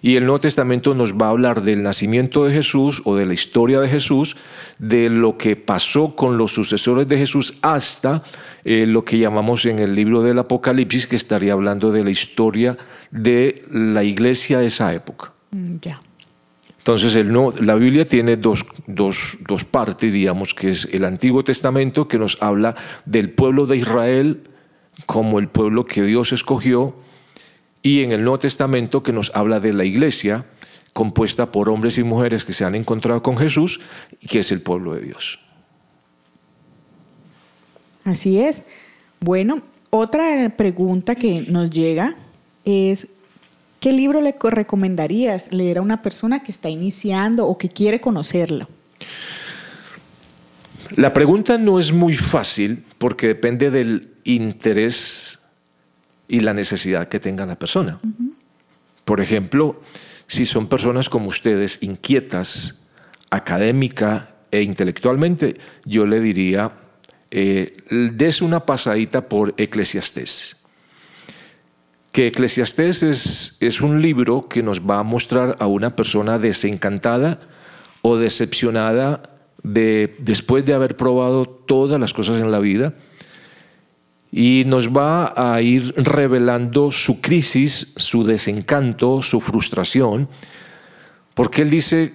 y 0.02 0.16
el 0.16 0.26
Nuevo 0.26 0.40
Testamento 0.40 0.94
nos 0.94 1.14
va 1.14 1.28
a 1.28 1.32
hablar 1.32 1.64
del 1.64 1.84
nacimiento 1.84 2.46
de 2.46 2.54
Jesús 2.54 3.02
o 3.06 3.16
de 3.16 3.26
la 3.26 3.34
historia 3.34 3.80
de 3.80 3.90
Jesús, 3.90 4.38
de 4.78 5.10
lo 5.10 5.38
que 5.38 5.56
pasó 5.56 6.16
con 6.16 6.38
los 6.38 6.52
sucesores 6.52 7.08
de 7.08 7.18
Jesús 7.18 7.56
hasta 7.62 8.24
eh, 8.64 8.86
lo 8.86 9.04
que 9.04 9.18
llamamos 9.18 9.66
en 9.66 9.80
el 9.80 9.96
libro 9.96 10.22
del 10.22 10.40
Apocalipsis, 10.40 11.08
que 11.08 11.16
estaría 11.16 11.54
hablando 11.54 11.92
de 11.92 12.04
la 12.04 12.12
historia 12.12 12.78
de 13.12 13.66
la 13.72 14.04
iglesia 14.04 14.60
de 14.60 14.68
esa 14.68 14.94
época. 14.94 15.34
Mm. 15.52 15.78
Entonces 16.78 17.16
el 17.16 17.34
la 17.60 17.76
Biblia 17.76 18.06
tiene 18.06 18.38
dos, 18.38 18.66
dos, 18.86 19.38
dos 19.46 19.66
partes, 19.66 20.14
digamos, 20.14 20.54
que 20.54 20.70
es 20.70 20.88
el 20.92 21.04
Antiguo 21.04 21.44
Testamento, 21.44 22.08
que 22.08 22.18
nos 22.18 22.38
habla 22.42 22.76
del 23.06 23.32
pueblo 23.32 23.66
de 23.66 23.78
Israel 23.78 24.44
como 25.06 25.39
el 25.39 25.48
pueblo 25.48 25.86
que 25.86 26.04
Dios 26.04 26.34
escogió, 26.34 26.96
y 27.82 28.04
en 28.04 28.12
el 28.12 28.24
Nuevo 28.24 28.39
Testamento 28.39 29.04
que 29.04 29.13
nos 29.13 29.32
habla 29.36 29.60
de 29.60 29.74
la 29.74 29.86
iglesia, 29.86 30.46
compuesta 30.94 31.51
por 31.51 31.70
hombres 31.70 31.98
y 31.98 32.04
mujeres 32.04 32.44
que 32.44 32.54
se 32.54 32.66
han 32.66 32.75
encontrado 32.75 33.22
con 33.22 33.38
Jesús, 33.38 33.80
y 34.20 34.27
que 34.27 34.39
es 34.39 34.51
el 34.51 34.62
pueblo 34.62 34.96
de 34.96 35.01
Dios. 35.01 35.39
Así 38.04 38.39
es. 38.39 38.63
Bueno, 39.20 39.62
otra 39.89 40.50
pregunta 40.56 41.16
que 41.16 41.42
nos 41.42 41.70
llega 41.70 42.16
es, 42.66 43.08
¿qué 43.80 43.92
libro 43.92 44.22
le 44.22 44.34
recomendarías 44.42 45.51
leer 45.51 45.77
a 45.77 45.82
una 45.82 46.01
persona 46.01 46.42
que 46.42 46.51
está 46.51 46.70
iniciando 46.70 47.48
o 47.48 47.58
que 47.58 47.70
quiere 47.70 48.01
conocerlo? 48.01 48.68
La 50.96 51.13
pregunta 51.13 51.58
no 51.58 51.79
es 51.79 51.91
muy 51.91 52.13
fácil 52.13 52.84
porque 52.98 53.27
depende 53.27 53.70
del 53.70 54.10
interés 54.24 55.39
y 56.27 56.41
la 56.41 56.53
necesidad 56.53 57.08
que 57.08 57.20
tenga 57.20 57.46
la 57.46 57.58
persona. 57.58 58.00
Por 59.06 59.22
ejemplo, 59.22 59.82
si 60.27 60.46
son 60.46 60.67
personas 60.67 61.10
como 61.10 61.27
ustedes, 61.27 61.79
inquietas, 61.82 62.82
académica 63.29 64.36
e 64.51 64.62
intelectualmente, 64.62 65.58
yo 65.86 66.06
le 66.06 66.20
diría, 66.20 66.72
eh, 67.32 67.77
des 67.89 68.41
una 68.41 68.65
pasadita 68.65 69.27
por 69.27 69.53
Eclesiastés 69.58 70.58
que 72.17 72.25
Eclesiastés 72.25 73.03
es, 73.03 73.58
es 73.60 73.79
un 73.79 74.01
libro 74.01 74.48
que 74.50 74.63
nos 74.63 74.82
va 74.82 74.98
a 74.98 75.03
mostrar 75.03 75.56
a 75.60 75.67
una 75.67 75.96
persona 75.96 76.39
desencantada 76.39 77.39
o 78.01 78.17
decepcionada 78.17 79.37
de, 79.64 80.16
después 80.20 80.66
de 80.66 80.74
haber 80.74 80.96
probado 80.96 81.46
todas 81.46 82.00
las 82.00 82.14
cosas 82.14 82.40
en 82.42 82.52
la 82.52 82.60
vida 82.60 82.94
y 84.32 84.64
nos 84.66 84.90
va 84.90 85.34
a 85.36 85.62
ir 85.62 85.94
revelando 85.96 86.92
su 86.92 87.22
crisis, 87.22 87.94
su 87.96 88.24
desencanto, 88.24 89.22
su 89.22 89.40
frustración, 89.40 90.28
porque 91.34 91.62
él 91.62 91.70
dice, 91.70 92.14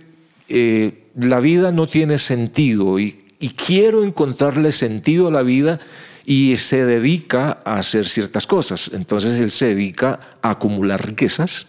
eh, 0.48 1.04
la 1.16 1.40
vida 1.40 1.72
no 1.72 1.88
tiene 1.88 2.18
sentido 2.18 2.98
y, 2.98 3.24
y 3.38 3.50
quiero 3.50 4.04
encontrarle 4.04 4.72
sentido 4.72 5.28
a 5.28 5.32
la 5.32 5.42
vida 5.42 5.80
y 6.24 6.56
se 6.56 6.84
dedica 6.84 7.58
a 7.64 7.78
hacer 7.78 8.06
ciertas 8.06 8.46
cosas. 8.46 8.90
Entonces 8.92 9.32
él 9.34 9.50
se 9.50 9.66
dedica 9.66 10.38
a 10.42 10.50
acumular 10.50 11.04
riquezas, 11.04 11.66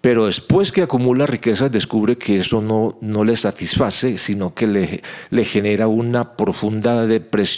pero 0.00 0.26
después 0.26 0.72
que 0.72 0.82
acumula 0.82 1.26
riquezas 1.26 1.70
descubre 1.70 2.16
que 2.16 2.38
eso 2.38 2.62
no, 2.62 2.96
no 3.02 3.22
le 3.22 3.36
satisface, 3.36 4.16
sino 4.16 4.54
que 4.54 4.66
le, 4.66 5.02
le 5.28 5.44
genera 5.44 5.88
una 5.88 6.36
profunda 6.36 7.06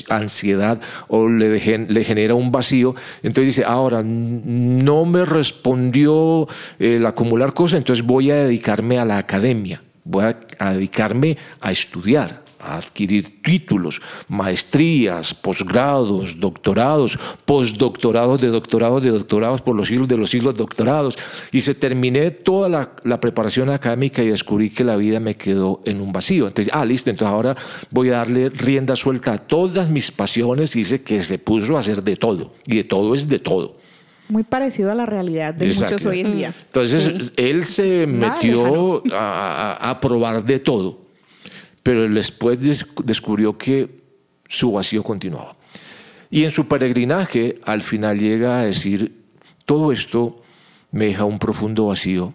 ansiedad 0.09 0.81
o 1.09 1.29
le, 1.29 1.87
le 1.89 2.05
genera 2.05 2.35
un 2.35 2.51
vacío. 2.51 2.97
Entonces 3.23 3.57
dice, 3.57 3.65
ahora 3.65 4.03
no 4.03 5.05
me 5.05 5.25
respondió 5.25 6.49
el 6.81 7.07
acumular 7.07 7.53
cosas, 7.55 7.79
entonces 7.79 8.05
voy 8.05 8.31
a 8.33 8.37
dedicarme 8.37 8.99
a 8.99 9.05
la 9.05 9.19
academia, 9.19 9.83
voy 10.05 10.35
a 10.59 10.73
dedicarme 10.73 11.39
a 11.61 11.71
estudiar 11.71 12.42
a 12.62 12.76
adquirir 12.76 13.42
títulos, 13.42 14.00
maestrías, 14.28 15.35
posgrados, 15.35 16.38
doctorados, 16.38 17.19
postdoctorados 17.45 18.40
de 18.40 18.49
doctorados 18.49 19.02
de 19.02 19.11
doctorados 19.11 19.62
por 19.62 19.76
los 19.76 19.88
siglos 19.88 20.09
de 20.09 20.16
los 20.16 20.31
siglos 20.31 20.57
doctorados. 20.57 21.19
Y 21.50 21.61
se 21.61 21.75
terminé 21.75 22.31
toda 22.31 22.69
la, 22.69 23.21
preparación 23.21 23.71
académica 23.71 24.23
y 24.23 24.28
descubrí 24.28 24.71
que 24.71 24.85
la 24.85 24.97
vida 24.97 25.21
me 25.21 25.37
quedó 25.37 25.81
en 25.85 26.00
un 26.00 26.12
vacío. 26.12 26.47
Entonces, 26.47 26.73
ah, 26.75 26.85
listo, 26.85 27.11
entonces 27.11 27.33
ahora 27.33 27.57
voy 27.90 28.09
a 28.09 28.19
darle 28.19 28.49
rienda 28.49 28.97
suelta 28.97 29.35
a 29.35 29.38
todas 29.38 29.88
mis 29.90 30.11
pasiones 30.11 30.75
y 30.76 30.81
dice 30.81 31.02
que 31.02 31.21
se 31.21 31.38
puso 31.38 31.76
a 31.76 31.81
hacer 31.81 32.02
de 32.02 32.16
todo. 32.16 32.54
Y 32.66 32.76
de 32.76 32.85
todo 32.85 33.14
es 33.14 33.28
de 33.28 33.38
todo 33.38 33.83
muy 34.28 34.45
parecido 34.45 34.90
a 34.90 34.95
la 34.95 35.04
realidad 35.04 35.52
de 35.52 35.66
muchos 35.66 36.07
hoy 36.07 36.21
en 36.21 36.35
día. 36.35 36.54
Entonces, 36.66 37.33
él 37.37 37.64
se 37.64 38.07
metió 38.07 39.02
a, 39.12 39.99
probar 40.00 40.42
de 40.42 40.59
todo 40.59 41.02
pero 41.83 42.09
después 42.09 42.59
descubrió 43.05 43.59
que 43.59 44.03
su 44.49 44.73
vacío 44.73 45.03
continuaba. 45.03 45.57
Y 46.31 46.45
en 46.45 46.51
su 46.51 46.67
peregrinaje 46.69 47.57
al 47.65 47.83
final 47.83 48.19
llega 48.19 48.61
a 48.61 48.65
decir, 48.65 49.23
todo 49.65 49.93
esto 49.93 50.43
me 50.91 51.07
deja 51.07 51.25
un 51.25 51.39
profundo 51.39 51.87
vacío 51.87 52.35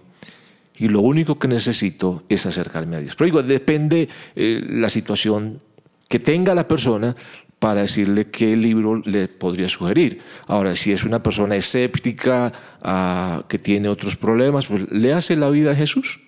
y 0.78 0.90
lo 0.90 1.02
único 1.02 1.40
que 1.40 1.48
necesito 1.48 2.24
es 2.30 2.46
acercarme 2.46 2.98
a 2.98 3.00
Dios. 3.00 3.16
Pero 3.16 3.26
digo, 3.26 3.44
depende 3.44 4.08
eh, 4.36 4.64
la 4.70 4.90
situación 4.90 5.62
que 6.08 6.20
tenga 6.20 6.54
la 6.54 6.68
persona 6.68 7.16
para 7.60 7.82
decirle 7.82 8.30
qué 8.30 8.56
libro 8.56 9.02
le 9.04 9.28
podría 9.28 9.68
sugerir. 9.68 10.22
Ahora, 10.46 10.76
si 10.76 10.92
es 10.92 11.04
una 11.04 11.24
persona 11.24 11.56
escéptica, 11.56 12.54
ah, 12.84 13.44
que 13.48 13.58
tiene 13.58 13.90
otros 13.90 14.16
problemas, 14.16 14.68
pues 14.68 14.92
le 14.92 15.14
hace 15.14 15.36
la 15.36 15.50
vida 15.50 15.72
a 15.72 15.76
Jesús. 15.76 16.20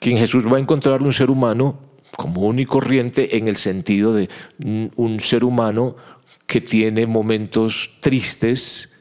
Que 0.00 0.10
en 0.10 0.18
Jesús 0.18 0.50
va 0.50 0.56
a 0.56 0.60
encontrar 0.60 1.02
un 1.02 1.12
ser 1.12 1.30
humano 1.30 1.78
común 2.16 2.58
y 2.58 2.64
corriente 2.64 3.36
en 3.36 3.48
el 3.48 3.56
sentido 3.56 4.14
de 4.14 4.28
un 4.96 5.20
ser 5.20 5.44
humano 5.44 5.96
que 6.46 6.60
tiene 6.60 7.06
momentos 7.06 7.92
tristes, 8.00 8.92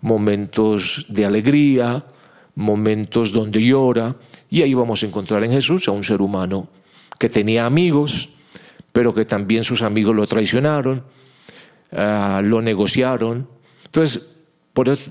momentos 0.00 1.06
de 1.08 1.24
alegría, 1.24 2.04
momentos 2.56 3.32
donde 3.32 3.62
llora, 3.62 4.16
y 4.50 4.62
ahí 4.62 4.74
vamos 4.74 5.02
a 5.02 5.06
encontrar 5.06 5.42
en 5.44 5.52
Jesús 5.52 5.88
a 5.88 5.92
un 5.92 6.04
ser 6.04 6.20
humano 6.20 6.68
que 7.18 7.28
tenía 7.28 7.66
amigos, 7.66 8.28
pero 8.92 9.14
que 9.14 9.24
también 9.24 9.64
sus 9.64 9.82
amigos 9.82 10.14
lo 10.14 10.26
traicionaron, 10.26 11.04
ah, 11.92 12.40
lo 12.44 12.60
negociaron. 12.60 13.48
Entonces, 13.84 14.33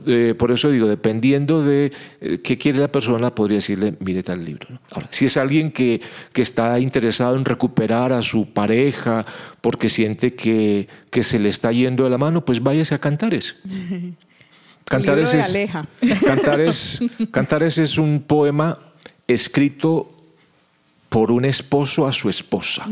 eh, 0.06 0.36
por, 0.38 0.52
eso 0.52 0.70
digo, 0.70 0.88
dependiendo 0.88 1.64
de 1.64 1.92
eh, 2.20 2.40
qué 2.44 2.58
quiere 2.58 2.80
la 2.80 2.90
persona, 2.90 3.34
podría 3.34 3.58
decirle, 3.58 3.96
mire 4.00 4.22
tal 4.22 4.44
libro. 4.44 4.68
Ahora, 4.92 5.08
si 5.12 5.26
es 5.26 5.38
alguien 5.38 5.72
que, 5.72 6.02
que, 6.34 6.42
está 6.42 6.80
interesado 6.80 7.38
en 7.38 7.46
recuperar 7.46 8.12
a 8.12 8.22
su 8.22 8.52
pareja 8.52 9.26
porque 9.62 9.88
siente 9.88 10.34
que, 10.34 10.90
que, 11.10 11.24
se 11.24 11.40
le 11.40 11.48
está 11.48 11.72
yendo 11.72 12.04
de 12.04 12.10
la 12.10 12.18
mano, 12.18 12.44
pues 12.44 12.62
váyase 12.62 12.96
a 12.96 13.00
Cantares. 13.00 13.56
Cantares 14.84 15.34
es, 15.34 16.20
Cantares, 16.26 17.00
Cantares 17.32 17.78
es 17.78 17.98
un 17.98 18.22
poema 18.22 18.78
escrito 19.28 20.10
por 21.08 21.32
un 21.32 21.46
esposo 21.46 22.06
a 22.06 22.12
su 22.12 22.30
esposa. 22.30 22.86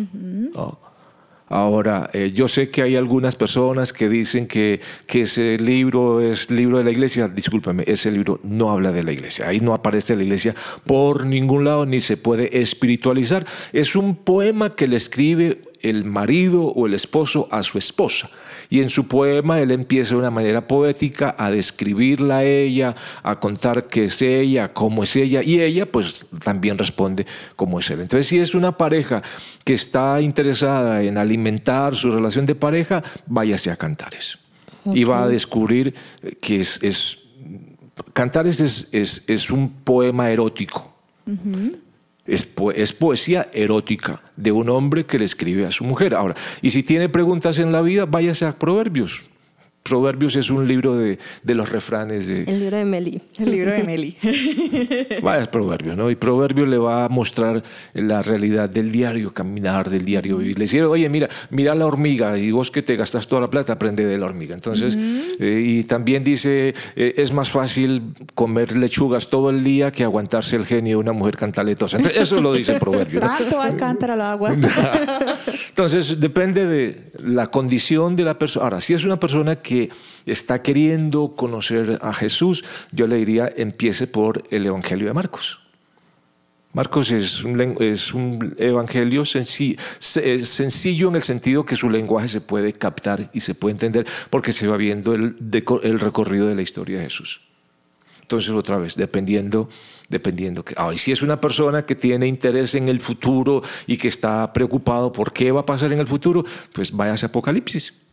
Ahora, 1.52 2.10
eh, 2.14 2.32
yo 2.34 2.48
sé 2.48 2.70
que 2.70 2.82
hay 2.82 2.96
algunas 2.96 3.36
personas 3.36 3.92
que 3.92 4.08
dicen 4.08 4.48
que, 4.48 4.80
ese 5.10 5.58
libro 5.58 6.22
es 6.22 6.50
libro 6.50 6.78
de 6.78 6.86
la 6.86 6.92
iglesia. 6.92 7.28
Discúlpame, 7.28 7.84
ese 7.86 8.10
libro 8.10 8.40
no 8.44 8.72
habla 8.72 8.94
de 8.94 9.04
la 9.04 9.12
iglesia. 9.12 9.50
Ahí 9.50 9.60
no 9.60 9.74
aparece 9.74 10.16
la 10.16 10.24
iglesia 10.24 10.56
por 10.86 11.26
ningún 11.26 11.66
lado 11.66 11.86
ni 11.86 12.00
se 12.00 12.16
puede 12.16 12.62
espiritualizar. 12.62 13.46
Es 13.74 13.98
un 13.98 14.16
poema 14.16 14.74
que 14.74 14.88
le 14.88 14.96
escribe 14.96 15.60
el 15.82 16.06
marido 16.06 16.64
o 16.64 16.88
el 16.88 16.94
esposo 16.94 17.48
a 17.52 17.64
su 17.64 17.78
esposa. 17.78 18.30
Y 18.70 18.82
en 18.82 18.90
su 18.90 19.08
poema 19.08 19.60
él 19.60 19.72
empieza 19.72 20.12
de 20.12 20.20
una 20.20 20.32
manera 20.32 20.68
poética 20.68 21.36
a 21.38 21.52
describirla 21.52 22.38
a 22.38 22.44
ella, 22.44 22.96
a 23.24 23.40
contar 23.40 23.88
qué 23.88 24.06
es 24.06 24.22
ella, 24.22 24.74
cómo 24.74 25.04
es 25.04 25.16
ella, 25.16 25.44
y 25.44 25.62
ella 25.62 25.86
pues 25.86 26.26
también 26.44 26.78
responde 26.78 27.26
cómo 27.56 27.80
es 27.80 27.90
él. 27.90 28.02
Entonces 28.02 28.28
si 28.28 28.40
es 28.40 28.56
una 28.56 28.78
pareja 28.78 29.22
que 29.64 29.74
está 29.74 30.22
interesada 30.22 31.04
en 31.04 31.18
alimentar 31.18 31.96
su 31.96 32.12
relación 32.12 32.46
de 32.46 32.56
pareja, 32.56 33.04
váyase 33.28 33.72
a 33.72 33.76
Cantares. 33.76 34.38
Y 34.94 35.04
va 35.04 35.24
a 35.24 35.28
descubrir 35.28 35.94
que 36.42 36.62
es, 36.62 37.20
Cantares 38.14 38.60
es, 38.60 39.24
es, 39.28 39.52
un 39.52 39.70
poema 39.70 40.32
erótico. 40.32 40.92
Es, 42.26 42.46
poesía 42.94 43.50
erótica 43.52 44.22
de 44.36 44.52
un 44.52 44.70
hombre 44.70 45.06
que 45.06 45.18
le 45.18 45.26
escribe 45.26 45.66
a 45.66 45.72
su 45.72 45.84
mujer. 45.84 46.14
Ahora, 46.14 46.36
y 46.62 46.70
si 46.70 46.84
tiene 46.84 47.10
preguntas 47.10 47.58
en 47.58 47.72
la 47.72 47.82
vida, 47.82 48.06
váyase 48.06 48.46
a 48.46 48.54
Proverbios. 48.54 49.26
Proverbios 49.84 50.36
es 50.36 50.52
un 50.52 50.68
libro 50.68 50.96
de, 50.96 51.18
de, 51.42 51.56
los 51.56 51.70
refranes 51.70 52.28
de... 52.28 52.44
El 52.44 52.60
libro 52.60 52.78
de 52.78 52.86
Meli. 52.86 53.22
El 53.40 53.52
libro 53.52 53.72
de 53.72 53.84
Meli. 53.84 54.16
Vaya, 55.24 55.50
Proverbios, 55.50 55.98
¿no? 55.98 56.12
Y 56.12 56.16
Proverbios 56.16 56.68
le 56.68 56.78
va 56.78 57.06
a 57.06 57.10
mostrar 57.10 57.64
la 57.96 58.22
realidad 58.22 58.70
del 58.70 58.92
diario 58.92 59.34
caminar, 59.34 59.90
del 59.90 60.06
diario 60.06 60.38
vivir. 60.38 60.60
Le 60.60 60.66
dice, 60.66 60.84
oye, 60.84 61.10
mira, 61.10 61.30
mira 61.50 61.74
la 61.74 61.88
hormiga 61.88 62.38
y 62.38 62.52
vos 62.52 62.70
que 62.70 62.84
te 62.84 62.96
gastas 62.96 63.28
toda 63.28 63.42
la 63.42 63.50
plata, 63.50 63.74
aprende 63.74 64.06
de 64.06 64.20
la 64.20 64.28
hormiga. 64.28 64.54
Entonces, 64.54 64.96
eh, 64.96 65.64
y 65.66 65.84
también 65.84 66.24
dice, 66.24 66.76
eh, 66.96 67.14
es 67.18 67.34
más 67.34 67.50
fácil 67.50 68.14
comer 68.36 68.78
lechugas 68.78 69.30
todo 69.30 69.50
el 69.50 69.64
día 69.64 69.92
que 69.92 70.04
aguantarse 70.04 70.58
el 70.58 70.66
genio 70.66 70.98
de 70.98 71.02
una 71.02 71.14
mujer 71.14 71.38
cantaletosa. 71.38 71.98
eso 71.98 72.40
lo 72.40 72.54
dice 72.54 72.80
Proverbios. 72.80 73.24
Tanto 73.24 73.60
alcántara 73.60 74.14
al 74.14 74.22
agua. 74.22 74.56
Entonces, 75.70 76.20
depende 76.20 76.68
de 76.68 77.12
la 77.24 77.48
condición 77.48 78.16
de 78.16 78.26
la 78.26 78.38
persona. 78.38 78.66
Ahora, 78.66 78.82
si 78.82 78.94
es 78.94 79.04
una 79.06 79.20
persona 79.20 79.56
que 79.56 79.71
que 79.72 79.90
está 80.26 80.62
queriendo 80.62 81.34
conocer 81.38 81.98
a 82.02 82.14
Jesús, 82.14 82.66
yo 82.92 83.08
le 83.08 83.16
diría, 83.16 83.50
empiece 83.56 84.06
por 84.06 84.44
el 84.50 84.66
Evangelio 84.66 85.08
de 85.08 85.14
Marcos. 85.14 85.60
Marcos 86.74 87.10
es 87.12 87.42
un, 87.44 88.56
evangelio 88.58 89.24
sencillo, 89.24 89.78
sencillo, 90.00 91.08
en 91.08 91.16
el 91.16 91.24
sentido 91.24 91.64
que 91.64 91.78
su 91.78 91.90
lenguaje 91.90 92.28
se 92.28 92.42
puede 92.42 92.74
captar 92.74 93.30
y 93.34 93.40
se 93.40 93.56
puede 93.56 93.72
entender 93.72 94.06
porque 94.30 94.52
se 94.52 94.68
va 94.68 94.76
viendo 94.76 95.14
el, 95.14 96.00
recorrido 96.00 96.48
de 96.48 96.56
la 96.56 96.64
historia 96.64 96.98
de 96.98 97.06
Jesús. 97.06 97.40
Entonces, 98.22 98.50
otra 98.50 98.78
vez, 98.78 98.98
dependiendo, 98.98 99.70
dependiendo 100.10 100.66
que. 100.66 100.74
Ahora, 100.78 100.98
si 100.98 101.14
es 101.14 101.22
una 101.22 101.40
persona 101.40 101.86
que 101.86 101.96
tiene 101.96 102.28
interés 102.28 102.76
en 102.76 102.90
el 102.90 103.00
futuro 103.00 103.62
y 103.88 103.96
que 103.96 104.10
está 104.10 104.52
preocupado 104.52 105.14
por 105.14 105.32
qué 105.32 105.54
va 105.54 105.62
a 105.62 105.66
pasar 105.66 105.94
en 105.94 106.00
el 106.00 106.08
futuro, 106.08 106.44
pues 106.74 106.92
váyase 106.92 107.26
a 107.26 107.30
Apocalipsis. 107.30 108.11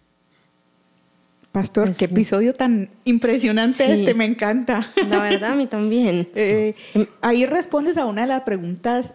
Pastor, 1.52 1.86
pues 1.86 1.98
qué 1.98 2.04
episodio 2.04 2.52
tan 2.52 2.90
impresionante 3.04 3.92
este, 3.92 4.14
me 4.14 4.26
encanta. 4.26 4.86
La 5.08 5.20
verdad, 5.20 5.52
a 5.52 5.56
mí 5.56 5.66
también. 5.66 6.28
Eh, 6.40 6.74
ahí 7.20 7.46
respondes 7.46 7.96
a 7.96 8.06
una 8.06 8.22
de 8.22 8.28
las 8.28 8.42
preguntas, 8.42 9.14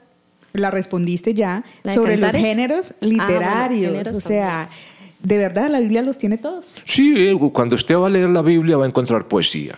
la 0.52 0.72
respondiste 0.72 1.34
ya, 1.34 1.63
sobre 1.86 2.17
los 2.17 2.32
géneros 2.32 2.91
ah, 2.91 3.06
literarios. 3.06 4.08
o 4.08 4.19
sea, 4.19 4.69
¿de 5.22 5.38
verdad 5.38 5.69
la 5.69 5.80
Biblia 5.80 6.02
los 6.02 6.17
tiene 6.17 6.38
todos? 6.38 6.76
Sí, 6.84 7.13
eh, 7.15 7.38
cuando 7.54 7.76
usted 7.76 7.96
va 7.96 8.08
a 8.08 8.10
leer 8.10 8.30
la 8.30 8.41
Biblia 8.41 8.78
va 8.78 8.86
a 8.86 8.88
encontrar 8.88 9.28
poesía, 9.28 9.78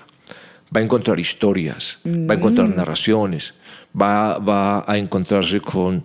va 0.75 0.79
a 0.79 0.83
encontrar 0.83 1.19
historias, 1.19 1.99
va 2.05 2.33
a 2.33 2.37
encontrar 2.37 2.67
mm. 2.67 2.75
narraciones, 2.75 3.53
va, 3.99 4.39
va 4.39 4.83
a 4.87 4.97
encontrarse 4.97 5.59
con 5.61 6.03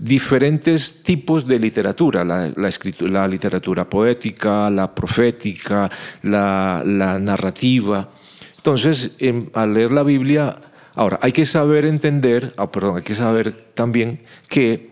diferentes 0.00 1.02
tipos 1.02 1.46
de 1.46 1.58
literatura, 1.58 2.24
la, 2.24 2.52
la, 2.54 3.28
literatura 3.28 3.88
poética, 3.88 4.70
la 4.70 4.94
profética, 4.94 5.90
la, 6.22 6.82
narrativa. 7.20 8.08
Entonces, 8.56 9.16
al 9.54 9.74
leer 9.74 9.92
la 9.92 10.02
Biblia, 10.02 10.58
ahora, 10.94 11.18
hay 11.22 11.32
que 11.32 11.46
saber 11.46 11.84
entender, 11.84 12.52
ah, 12.56 12.70
perdón, 12.70 12.98
hay 12.98 13.02
que 13.02 13.14
saber 13.14 13.56
también 13.74 14.20
que 14.48 14.90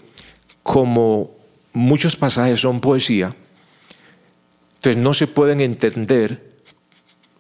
como 0.63 1.33
muchos 1.73 2.17
pasajes 2.17 2.61
son 2.61 2.81
poesía, 2.81 3.35
entonces 4.77 5.03
no 5.03 5.13
se 5.13 5.27
pueden 5.27 5.61
entender 5.61 6.55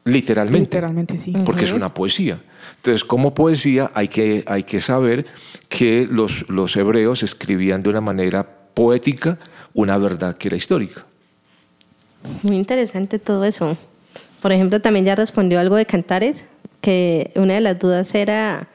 literalmente. 0.04 0.60
Literalmente, 0.60 1.18
sí. 1.18 1.32
Porque 1.44 1.64
es 1.64 1.72
una 1.72 1.92
poesía. 1.92 2.40
Entonces, 2.84 3.02
como 3.02 3.32
poesía 3.32 3.90
hay 3.94 4.08
que, 4.08 4.44
hay 4.46 4.64
que 4.64 4.78
saber 4.78 5.24
que 5.70 6.06
los, 6.10 6.46
los 6.50 6.76
hebreos 6.76 7.22
escribían 7.22 7.82
de 7.82 7.88
una 7.88 8.02
manera 8.02 8.46
poética 8.74 9.38
una 9.72 9.96
verdad 9.96 10.36
que 10.36 10.48
era 10.48 10.58
histórica. 10.58 11.06
Muy 12.42 12.56
interesante 12.56 13.18
todo 13.18 13.46
eso. 13.46 13.78
Por 14.42 14.52
ejemplo, 14.52 14.82
también 14.82 15.06
ya 15.06 15.14
respondió 15.14 15.60
algo 15.60 15.76
de 15.76 15.86
Cantares, 15.86 16.44
que 16.82 17.30
una 17.36 17.54
de 17.54 17.62
las 17.62 17.78
dudas 17.78 18.14
era 18.14 18.68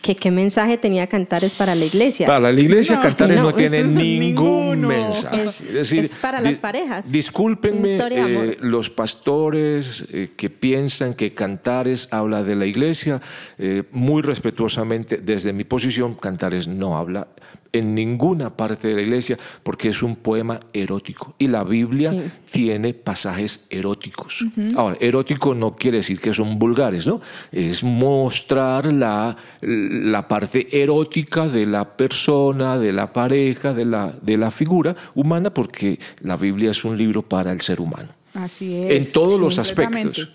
que 0.00 0.16
qué 0.16 0.30
mensaje 0.30 0.78
tenía 0.78 1.06
Cantares 1.06 1.54
para 1.54 1.74
la 1.74 1.84
iglesia. 1.84 2.26
Para 2.26 2.52
la 2.52 2.60
iglesia 2.60 3.00
Cantares 3.00 3.40
no, 3.40 3.52
tiene 3.52 3.82
ningún 3.84 4.86
mensaje. 4.86 5.50
Es, 5.80 6.16
para 6.16 6.40
las 6.40 6.58
parejas. 6.58 7.10
Discúlpenme 7.10 7.98
eh, 8.10 8.56
los 8.60 8.90
pastores 8.90 10.04
eh, 10.10 10.30
que 10.36 10.50
piensan 10.50 11.14
que 11.14 11.34
Cantares 11.34 12.08
habla 12.10 12.42
de 12.42 12.56
la 12.56 12.66
iglesia, 12.66 13.20
eh, 13.58 13.84
muy 13.92 14.22
respetuosamente, 14.22 15.18
desde 15.18 15.52
mi 15.52 15.64
posición, 15.64 16.14
Cantares 16.14 16.68
no 16.68 16.96
habla 16.96 17.28
en 17.72 17.94
ninguna 17.94 18.56
parte 18.56 18.88
de 18.88 18.94
la 18.94 19.02
iglesia 19.02 19.38
porque 19.62 19.88
es 19.88 20.02
un 20.02 20.16
poema 20.16 20.60
erótico 20.72 21.34
y 21.38 21.48
la 21.48 21.64
Biblia 21.64 22.12
tiene 22.50 22.94
pasajes 22.94 23.66
eróticos. 23.70 24.44
Ahora, 24.76 24.96
erótico 25.00 25.54
no 25.54 25.76
quiere 25.76 25.98
decir 25.98 26.20
que 26.20 26.32
son 26.32 26.58
vulgares, 26.58 27.06
¿no? 27.06 27.20
Es 27.52 27.82
mostrar 27.82 28.92
la, 28.92 29.36
la 29.60 30.28
parte 30.28 30.82
erótica 30.82 31.48
de 31.48 31.66
la 31.66 31.96
persona, 31.96 32.78
de 32.78 32.92
la 32.92 33.12
pareja, 33.12 33.72
de 33.72 33.86
la, 33.86 34.12
de 34.20 34.36
la 34.36 34.50
figura 34.50 34.94
humana 35.14 35.52
porque 35.52 35.98
la 36.20 36.36
Biblia 36.36 36.70
es 36.70 36.84
un 36.84 36.96
libro 36.96 37.22
para 37.22 37.52
el 37.52 37.60
ser 37.60 37.80
humano. 37.80 38.08
Así 38.34 38.76
es. 38.76 39.06
En 39.06 39.12
todos 39.12 39.40
los 39.40 39.58
aspectos. 39.58 40.28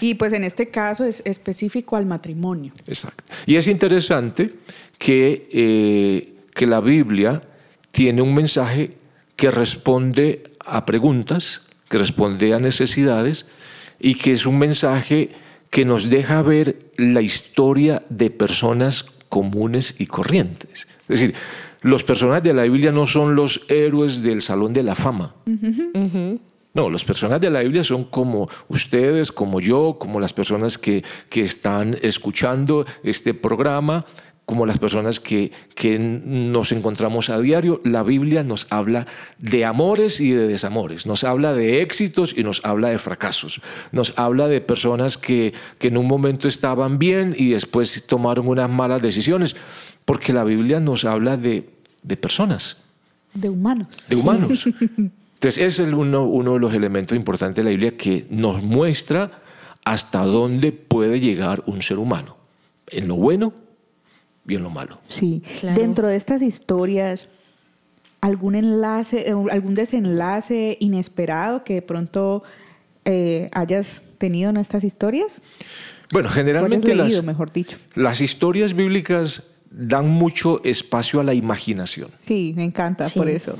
Y 0.00 0.14
pues 0.14 0.32
en 0.32 0.44
este 0.44 0.68
caso 0.68 1.04
es 1.04 1.22
específico 1.24 1.96
al 1.96 2.06
matrimonio. 2.06 2.72
Exacto. 2.86 3.24
Y 3.46 3.56
es 3.56 3.66
interesante 3.66 4.54
que, 4.98 5.48
eh, 5.52 6.34
que 6.54 6.66
la 6.66 6.80
Biblia 6.80 7.42
tiene 7.90 8.22
un 8.22 8.34
mensaje 8.34 8.92
que 9.36 9.50
responde 9.50 10.44
a 10.64 10.84
preguntas, 10.84 11.62
que 11.88 11.98
responde 11.98 12.52
a 12.54 12.58
necesidades 12.58 13.46
y 14.00 14.14
que 14.16 14.32
es 14.32 14.46
un 14.46 14.58
mensaje 14.58 15.30
que 15.70 15.84
nos 15.84 16.10
deja 16.10 16.42
ver 16.42 16.78
la 16.96 17.20
historia 17.20 18.02
de 18.08 18.30
personas 18.30 19.04
comunes 19.28 19.94
y 19.98 20.06
corrientes. 20.06 20.88
Es 21.02 21.20
decir, 21.20 21.34
los 21.82 22.04
personajes 22.04 22.42
de 22.42 22.54
la 22.54 22.64
Biblia 22.64 22.92
no 22.92 23.06
son 23.06 23.34
los 23.34 23.62
héroes 23.68 24.22
del 24.22 24.42
Salón 24.42 24.72
de 24.72 24.82
la 24.82 24.94
Fama. 24.94 25.34
No, 26.78 26.88
los 26.88 27.02
personajes 27.02 27.40
de 27.40 27.50
la 27.50 27.62
Biblia 27.62 27.82
son 27.82 28.04
como 28.04 28.48
ustedes, 28.68 29.32
como 29.32 29.58
yo, 29.58 29.96
como 29.98 30.20
las 30.20 30.32
personas 30.32 30.78
que, 30.78 31.02
que 31.28 31.40
están 31.40 31.98
escuchando 32.02 32.86
este 33.02 33.34
programa 33.34 34.06
como 34.46 34.64
las 34.64 34.78
personas 34.78 35.18
que, 35.18 35.50
que, 35.74 35.98
nos 35.98 36.70
encontramos 36.70 37.30
a 37.30 37.40
diario, 37.40 37.80
la 37.84 38.04
Biblia 38.04 38.44
nos 38.44 38.68
habla 38.70 39.08
de 39.38 39.64
amores 39.64 40.20
y 40.20 40.30
de 40.30 40.46
desamores, 40.46 41.04
nos 41.04 41.24
habla 41.24 41.52
de 41.52 41.82
éxitos 41.82 42.32
y 42.36 42.44
nos 42.44 42.64
habla 42.64 42.90
de 42.90 42.98
fracasos, 42.98 43.60
nos 43.90 44.16
habla 44.16 44.46
de 44.46 44.60
personas 44.60 45.18
que, 45.18 45.54
que 45.78 45.88
en 45.88 45.96
un 45.96 46.06
momento 46.06 46.46
estaban 46.46 47.00
bien 47.00 47.34
y 47.36 47.50
después 47.50 48.06
tomaron 48.06 48.46
unas 48.46 48.70
malas 48.70 49.02
decisiones, 49.02 49.56
porque 50.04 50.32
la 50.32 50.44
Biblia 50.44 50.78
nos 50.78 51.04
habla 51.04 51.36
de, 51.36 51.68
de 52.04 52.16
personas. 52.16 52.76
De 53.34 53.50
humanos. 53.50 53.88
De 54.08 54.14
humanos. 54.14 54.64
Entonces, 55.38 55.62
ese 55.62 55.86
es 55.86 55.92
uno, 55.94 56.24
uno 56.24 56.54
de 56.54 56.58
los 56.58 56.74
elementos 56.74 57.16
importantes 57.16 57.56
de 57.56 57.64
la 57.64 57.70
Biblia 57.70 57.92
que 57.92 58.26
nos 58.30 58.62
muestra 58.62 59.30
hasta 59.84 60.24
dónde 60.24 60.72
puede 60.72 61.20
llegar 61.20 61.62
un 61.66 61.80
ser 61.80 61.98
humano, 61.98 62.36
en 62.88 63.08
lo 63.08 63.16
bueno 63.16 63.52
bien 64.48 64.62
lo 64.62 64.70
malo. 64.70 64.98
Sí, 65.06 65.42
dentro 65.62 66.08
de 66.08 66.16
estas 66.16 66.40
historias, 66.40 67.28
algún 68.22 68.54
enlace, 68.54 69.28
eh, 69.28 69.34
algún 69.52 69.74
desenlace 69.74 70.78
inesperado 70.80 71.62
que 71.64 71.74
de 71.74 71.82
pronto 71.82 72.42
eh, 73.04 73.50
hayas 73.52 74.02
tenido 74.16 74.50
en 74.50 74.56
estas 74.56 74.84
historias? 74.84 75.40
Bueno, 76.10 76.30
generalmente 76.30 76.94
las, 76.94 77.22
mejor 77.22 77.52
dicho. 77.52 77.76
las 77.94 78.22
historias 78.22 78.74
bíblicas 78.74 79.44
dan 79.70 80.08
mucho 80.08 80.64
espacio 80.64 81.20
a 81.20 81.24
la 81.24 81.34
imaginación. 81.34 82.10
Sí, 82.18 82.54
me 82.56 82.64
encanta 82.64 83.06
por 83.10 83.28
eso. 83.28 83.54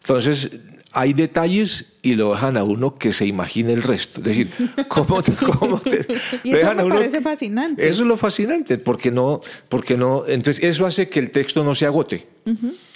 Entonces, 0.00 0.52
hay 0.92 1.12
detalles 1.12 1.86
y 2.02 2.14
lo 2.14 2.32
dejan 2.32 2.56
a 2.56 2.64
uno 2.64 2.94
que 2.94 3.12
se 3.12 3.26
imagine 3.26 3.72
el 3.72 3.82
resto. 3.82 4.20
Es 4.20 4.26
decir, 4.26 4.48
¿cómo, 4.88 5.20
cómo 5.58 5.78
te 5.78 6.06
y 6.42 6.54
eso 6.54 6.74
me 6.74 6.88
parece 6.88 7.20
fascinante. 7.20 7.86
Eso 7.86 8.02
es 8.02 8.08
lo 8.08 8.16
fascinante, 8.16 8.78
porque 8.78 9.10
no, 9.10 9.40
porque 9.68 9.96
no, 9.96 10.24
entonces 10.26 10.64
eso 10.64 10.86
hace 10.86 11.08
que 11.08 11.18
el 11.18 11.30
texto 11.30 11.64
no 11.64 11.74
se 11.74 11.86
agote. 11.86 12.26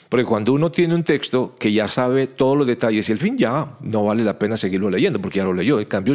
Porque 0.09 0.25
cuando 0.25 0.53
uno 0.53 0.71
tiene 0.71 0.95
un 0.95 1.05
texto 1.05 1.55
que 1.59 1.73
ya 1.73 1.89
sabe 1.89 2.27
todos 2.27 2.57
los 2.57 2.67
detalles 2.67 3.09
y 3.09 3.13
el 3.13 3.19
fin 3.19 3.37
ya 3.37 3.77
no 3.81 4.05
vale 4.05 4.25
la 4.25 4.39
pena 4.39 4.57
seguirlo 4.57 4.91
leyendo 4.91 5.21
porque 5.21 5.39
ya 5.39 5.45
lo 5.45 5.55
leyó. 5.55 5.81
En 5.81 5.87
cambio, 5.87 6.15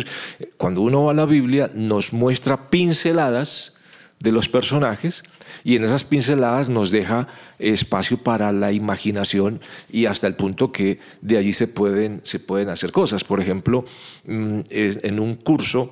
cuando 0.56 0.82
uno 0.82 1.06
va 1.06 1.12
a 1.12 1.16
la 1.16 1.26
Biblia 1.26 1.72
nos 1.74 2.14
muestra 2.14 2.70
pinceladas 2.70 3.76
de 4.20 4.32
los 4.32 4.50
personajes 4.50 5.24
y 5.68 5.76
en 5.76 5.84
esas 5.84 6.06
pinceladas 6.06 6.70
nos 6.70 6.92
deja 6.92 7.28
espacio 7.60 8.18
para 8.18 8.54
la 8.54 8.72
imaginación 8.72 9.60
y 9.92 10.06
hasta 10.06 10.26
el 10.26 10.34
punto 10.34 10.72
que 10.72 10.98
de 11.20 11.38
allí 11.38 11.52
se 11.52 11.68
pueden, 11.68 12.22
se 12.24 12.40
pueden 12.40 12.70
hacer 12.70 12.94
cosas. 12.94 13.26
Por 13.26 13.42
ejemplo, 13.42 13.84
mm, 14.24 14.62
en 14.70 15.20
un 15.20 15.36
curso 15.36 15.92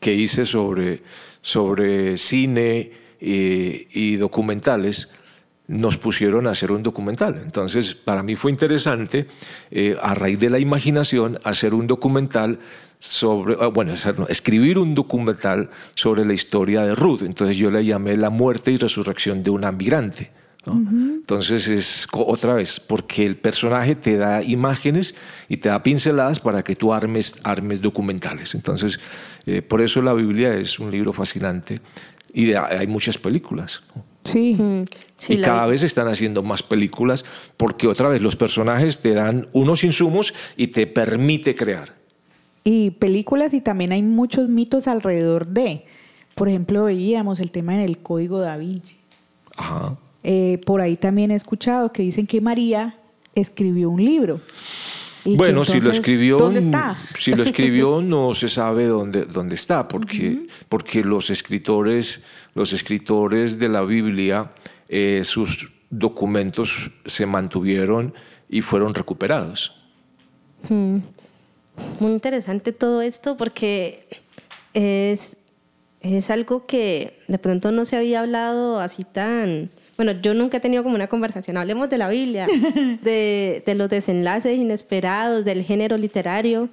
que 0.00 0.14
hice 0.14 0.46
sobre, 0.46 1.02
sobre 1.42 2.16
cine 2.16 2.90
eh, 3.20 3.86
y 3.92 4.16
documentales, 4.16 5.10
nos 5.70 5.96
pusieron 5.96 6.48
a 6.48 6.50
hacer 6.50 6.72
un 6.72 6.82
documental. 6.82 7.40
Entonces, 7.44 7.94
para 7.94 8.24
mí 8.24 8.34
fue 8.34 8.50
interesante, 8.50 9.28
eh, 9.70 9.96
a 10.02 10.14
raíz 10.14 10.38
de 10.40 10.50
la 10.50 10.58
imaginación, 10.58 11.38
hacer 11.44 11.74
un 11.74 11.86
documental 11.86 12.58
sobre, 12.98 13.56
ah, 13.60 13.68
bueno, 13.68 13.94
escribir 14.28 14.78
un 14.78 14.96
documental 14.96 15.70
sobre 15.94 16.24
la 16.24 16.34
historia 16.34 16.82
de 16.82 16.96
Ruth. 16.96 17.22
Entonces 17.22 17.56
yo 17.56 17.70
le 17.70 17.84
llamé 17.84 18.16
La 18.16 18.30
muerte 18.30 18.72
y 18.72 18.78
resurrección 18.78 19.44
de 19.44 19.50
una 19.50 19.70
migrante. 19.70 20.32
Entonces 20.66 21.68
es 21.68 22.06
otra 22.12 22.54
vez, 22.54 22.80
porque 22.80 23.24
el 23.24 23.36
personaje 23.36 23.94
te 23.94 24.18
da 24.18 24.42
imágenes 24.42 25.14
y 25.48 25.56
te 25.56 25.70
da 25.70 25.82
pinceladas 25.82 26.38
para 26.38 26.62
que 26.62 26.76
tú 26.76 26.92
armes, 26.92 27.40
armes 27.44 27.80
documentales. 27.80 28.54
Entonces, 28.54 29.00
eh, 29.46 29.62
por 29.62 29.80
eso 29.80 30.02
la 30.02 30.12
Biblia 30.12 30.54
es 30.54 30.78
un 30.78 30.90
libro 30.90 31.14
fascinante 31.14 31.80
y 32.34 32.52
hay 32.52 32.86
muchas 32.88 33.16
películas. 33.16 33.82
Sí. 34.24 34.84
Y 35.28 35.38
cada 35.38 35.66
vez 35.66 35.82
están 35.82 36.08
haciendo 36.08 36.42
más 36.42 36.62
películas 36.62 37.24
porque 37.56 37.86
otra 37.86 38.08
vez 38.08 38.22
los 38.22 38.36
personajes 38.36 39.00
te 39.00 39.14
dan 39.14 39.48
unos 39.52 39.84
insumos 39.84 40.34
y 40.56 40.68
te 40.68 40.86
permite 40.86 41.54
crear 41.54 42.00
y 42.64 42.90
películas 42.92 43.54
y 43.54 43.60
también 43.60 43.92
hay 43.92 44.02
muchos 44.02 44.48
mitos 44.48 44.86
alrededor 44.86 45.46
de. 45.46 45.84
Por 46.34 46.48
ejemplo, 46.48 46.84
veíamos 46.84 47.40
el 47.40 47.50
tema 47.50 47.74
en 47.74 47.80
el 47.80 47.98
Código 47.98 48.40
da 48.40 48.56
Vinci. 48.56 48.96
Ajá. 49.56 49.96
Eh, 50.22 50.60
por 50.66 50.80
ahí 50.80 50.96
también 50.96 51.30
he 51.30 51.34
escuchado 51.34 51.92
que 51.92 52.02
dicen 52.02 52.26
que 52.26 52.40
María 52.40 52.96
escribió 53.34 53.88
un 53.90 54.04
libro. 54.04 54.40
bueno, 55.24 55.64
si 55.64 55.80
lo 55.80 55.90
escribió, 55.90 56.36
¿dónde 56.36 56.60
está? 56.60 56.96
si 57.18 57.32
lo 57.32 57.42
escribió 57.42 58.02
no 58.02 58.34
se 58.34 58.48
sabe 58.48 58.86
dónde, 58.86 59.24
dónde 59.24 59.54
está, 59.54 59.88
porque, 59.88 60.46
porque 60.68 61.02
los 61.02 61.30
escritores, 61.30 62.20
los 62.54 62.72
escritores 62.72 63.58
de 63.58 63.68
la 63.70 63.82
Biblia, 63.82 64.52
eh, 64.90 65.22
sus 65.24 65.72
documentos 65.88 66.90
se 67.06 67.24
mantuvieron 67.24 68.12
y 68.50 68.60
fueron 68.60 68.94
recuperados. 68.94 69.74
Hmm 70.68 70.98
muy 71.98 72.12
interesante 72.12 72.72
todo 72.72 73.02
esto 73.02 73.36
porque 73.36 74.06
es, 74.74 75.36
es 76.00 76.30
algo 76.30 76.66
que 76.66 77.18
de 77.28 77.38
pronto 77.38 77.72
no 77.72 77.84
se 77.84 77.96
había 77.96 78.20
hablado 78.20 78.80
así 78.80 79.04
tan... 79.04 79.70
Bueno, 79.96 80.12
yo 80.22 80.32
nunca 80.32 80.56
he 80.56 80.60
tenido 80.60 80.82
como 80.82 80.94
una 80.94 81.08
conversación, 81.08 81.58
hablemos 81.58 81.90
de 81.90 81.98
la 81.98 82.08
Biblia, 82.08 82.46
de, 83.02 83.62
de 83.64 83.74
los 83.74 83.90
desenlaces 83.90 84.56
inesperados, 84.56 85.44
del 85.44 85.62
género 85.62 85.98
literario. 85.98 86.70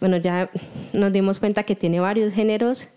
Bueno, 0.00 0.16
ya 0.16 0.50
nos 0.94 1.12
dimos 1.12 1.38
cuenta 1.38 1.64
que 1.64 1.76
tiene 1.76 2.00
varios 2.00 2.32
géneros 2.32 2.88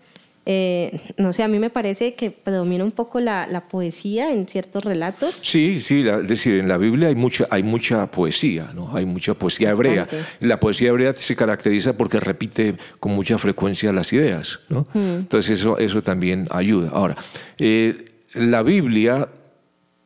eh, 0.50 1.12
no 1.18 1.34
sé, 1.34 1.42
a 1.42 1.48
mí 1.48 1.58
me 1.58 1.68
parece 1.68 2.14
que 2.14 2.30
predomina 2.30 2.82
un 2.82 2.92
poco 2.92 3.20
la, 3.20 3.64
poesía 3.68 4.32
en 4.32 4.48
ciertos 4.48 4.82
relatos. 4.82 5.34
Sí, 5.34 5.82
sí, 5.82 6.08
es 6.08 6.26
decir, 6.26 6.54
en 6.54 6.68
la 6.68 6.78
Biblia 6.78 7.08
hay 7.08 7.14
mucha, 7.14 7.46
hay 7.50 7.62
mucha 7.62 8.10
poesía, 8.10 8.70
¿no? 8.74 8.96
Hay 8.96 9.04
mucha 9.04 9.34
poesía 9.34 9.72
hebrea. 9.72 10.08
La 10.40 10.58
poesía 10.58 10.88
hebrea 10.88 11.12
se 11.12 11.36
caracteriza 11.36 11.98
porque 11.98 12.18
repite 12.18 12.76
con 12.98 13.12
mucha 13.12 13.36
frecuencia 13.36 13.92
las 13.92 14.10
ideas, 14.14 14.60
¿no? 14.70 14.88
Hmm. 14.94 15.18
Entonces 15.18 15.60
eso, 15.60 15.76
eso 15.76 16.00
también 16.00 16.48
ayuda. 16.50 16.92
Ahora, 16.94 17.16
eh, 17.58 18.06
la 18.32 18.62
Biblia 18.62 19.28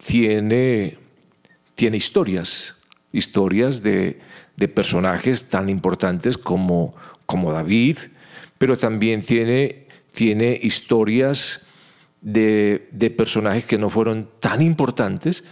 tiene, 0.05 0.99
tiene 1.77 1.99
historias, 1.99 2.75
historias 3.13 3.85
de, 3.85 4.19
de 4.57 4.67
personajes 4.67 5.45
tan 5.45 5.69
importantes 5.69 6.37
como, 6.37 6.97
como 7.27 7.53
David, 7.53 7.99
pero 8.59 8.77
también 8.77 9.23
tiene 9.23 9.83
tiene 10.13 10.59
historias 10.63 11.63
de, 12.21 13.15
personajes 13.17 13.67
que 13.67 13.79
no 13.79 13.91
fueron 13.91 14.29
tan 14.39 14.63
importantes, 14.63 15.45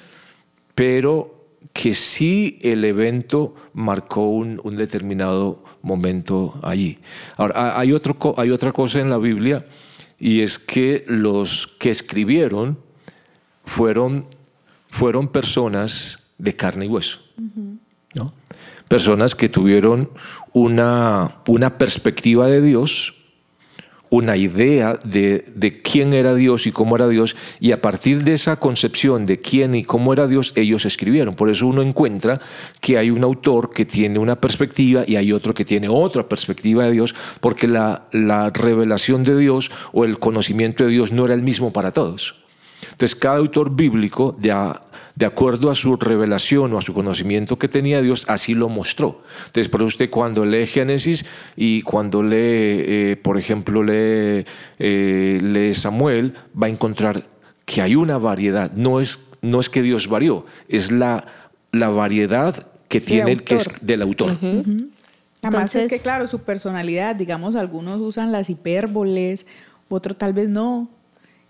pero 0.74 1.48
que 1.72 1.94
sí 1.94 2.58
el 2.62 2.84
evento 2.84 3.54
marcó 3.74 4.28
un, 4.28 4.60
determinado 4.76 5.64
momento 5.82 6.58
allí. 6.62 6.98
Ahora, 7.36 7.78
hay, 7.78 7.92
otro, 7.92 8.16
hay 8.36 8.50
otra 8.50 8.72
cosa 8.72 9.00
en 9.00 9.10
la 9.10 9.18
Biblia 9.18 9.66
y 10.18 10.42
es 10.42 10.58
que 10.58 11.04
los 11.06 11.66
que 11.78 11.90
escribieron 11.90 12.78
fueron, 13.64 14.26
fueron 14.90 15.28
personas 15.28 16.30
de 16.38 16.56
carne 16.56 16.86
y 16.86 16.88
hueso. 16.88 17.20
¿no? 18.14 18.32
Personas 18.88 19.34
que 19.34 19.48
tuvieron 19.48 20.10
una, 20.52 21.36
una 21.46 21.78
perspectiva 21.78 22.48
de 22.48 22.60
Dios 22.60 23.19
una 24.10 24.36
idea 24.36 24.98
de, 25.04 25.44
de, 25.54 25.82
quién 25.82 26.12
era 26.12 26.34
Dios 26.34 26.66
y 26.66 26.72
cómo 26.72 26.96
era 26.96 27.08
Dios, 27.08 27.36
y 27.60 27.70
a 27.70 27.80
partir 27.80 28.24
de 28.24 28.34
esa 28.34 28.56
concepción 28.56 29.24
de 29.24 29.40
quién 29.40 29.74
y 29.74 29.84
cómo 29.84 30.12
era 30.12 30.26
Dios, 30.26 30.52
ellos 30.56 30.84
escribieron. 30.84 31.36
Por 31.36 31.48
eso 31.48 31.66
uno 31.68 31.80
encuentra 31.80 32.40
que 32.80 32.98
hay 32.98 33.10
un 33.10 33.22
autor 33.22 33.70
que 33.72 33.84
tiene 33.84 34.18
una 34.18 34.40
perspectiva 34.40 35.04
y 35.06 35.14
hay 35.16 35.32
otro 35.32 35.54
que 35.54 35.64
tiene 35.64 35.88
otra 35.88 36.28
perspectiva 36.28 36.84
de 36.84 36.92
Dios, 36.92 37.14
porque 37.40 37.68
la, 37.68 38.08
la 38.10 38.50
revelación 38.50 39.22
de 39.22 39.38
Dios 39.38 39.70
o 39.92 40.04
el 40.04 40.18
conocimiento 40.18 40.84
de 40.84 40.90
Dios 40.90 41.12
no 41.12 41.24
era 41.24 41.34
el 41.34 41.42
mismo 41.42 41.72
para 41.72 41.92
todos. 41.92 42.39
Entonces, 42.82 43.14
cada 43.14 43.36
autor 43.36 43.74
bíblico, 43.74 44.34
de, 44.38 44.54
de 45.14 45.26
acuerdo 45.26 45.70
a 45.70 45.74
su 45.74 45.96
revelación 45.96 46.72
o 46.72 46.78
a 46.78 46.82
su 46.82 46.94
conocimiento 46.94 47.58
que 47.58 47.68
tenía 47.68 48.02
Dios, 48.02 48.24
así 48.28 48.54
lo 48.54 48.68
mostró. 48.68 49.22
Entonces, 49.46 49.68
por 49.68 49.80
eso 49.80 49.88
usted 49.88 50.10
cuando 50.10 50.44
lee 50.44 50.66
Génesis 50.66 51.24
y 51.56 51.82
cuando 51.82 52.22
lee, 52.22 52.36
eh, 52.38 53.16
por 53.22 53.38
ejemplo, 53.38 53.82
lee, 53.82 54.46
eh, 54.78 55.40
lee 55.42 55.74
Samuel, 55.74 56.34
va 56.60 56.66
a 56.66 56.70
encontrar 56.70 57.26
que 57.64 57.82
hay 57.82 57.94
una 57.96 58.18
variedad. 58.18 58.72
No 58.72 59.00
es, 59.00 59.18
no 59.42 59.60
es 59.60 59.68
que 59.68 59.82
Dios 59.82 60.08
varió, 60.08 60.46
es 60.68 60.90
la, 60.90 61.24
la 61.72 61.88
variedad 61.88 62.66
que 62.88 63.00
tiene 63.00 63.32
el 63.32 63.44
que 63.44 63.56
es 63.56 63.68
del 63.80 64.02
autor. 64.02 64.36
Además 65.42 65.74
es 65.74 65.88
que, 65.88 65.98
claro, 65.98 66.26
su 66.26 66.40
personalidad, 66.40 67.16
digamos, 67.16 67.56
algunos 67.56 68.00
usan 68.00 68.32
las 68.32 68.50
hipérboles, 68.50 69.46
otros 69.88 70.18
tal 70.18 70.32
vez 70.32 70.48
no. 70.48 70.88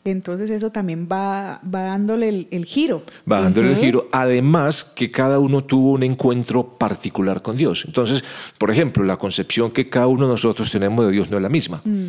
Entonces 0.04 0.48
eso 0.48 0.70
también 0.70 1.08
va, 1.10 1.60
va 1.62 1.82
dándole 1.82 2.46
el, 2.50 2.64
giro. 2.64 3.02
Va 3.30 3.42
dándole 3.42 3.72
el 3.72 3.76
giro. 3.76 4.08
Además 4.12 4.84
que 4.84 5.10
cada 5.10 5.38
uno 5.38 5.64
tuvo 5.64 5.92
un 5.92 6.02
encuentro 6.02 6.78
particular 6.78 7.42
con 7.42 7.58
Dios. 7.58 7.84
Entonces, 7.86 8.24
por 8.56 8.70
ejemplo, 8.70 9.04
la 9.04 9.18
concepción 9.18 9.70
que 9.70 9.90
cada 9.90 10.06
uno 10.06 10.26
de 10.26 10.32
nosotros 10.32 10.72
tenemos 10.72 11.04
de 11.04 11.12
Dios 11.12 11.30
no 11.30 11.36
es 11.36 11.42
la 11.42 11.50
misma. 11.50 11.82
Mm. 11.84 12.08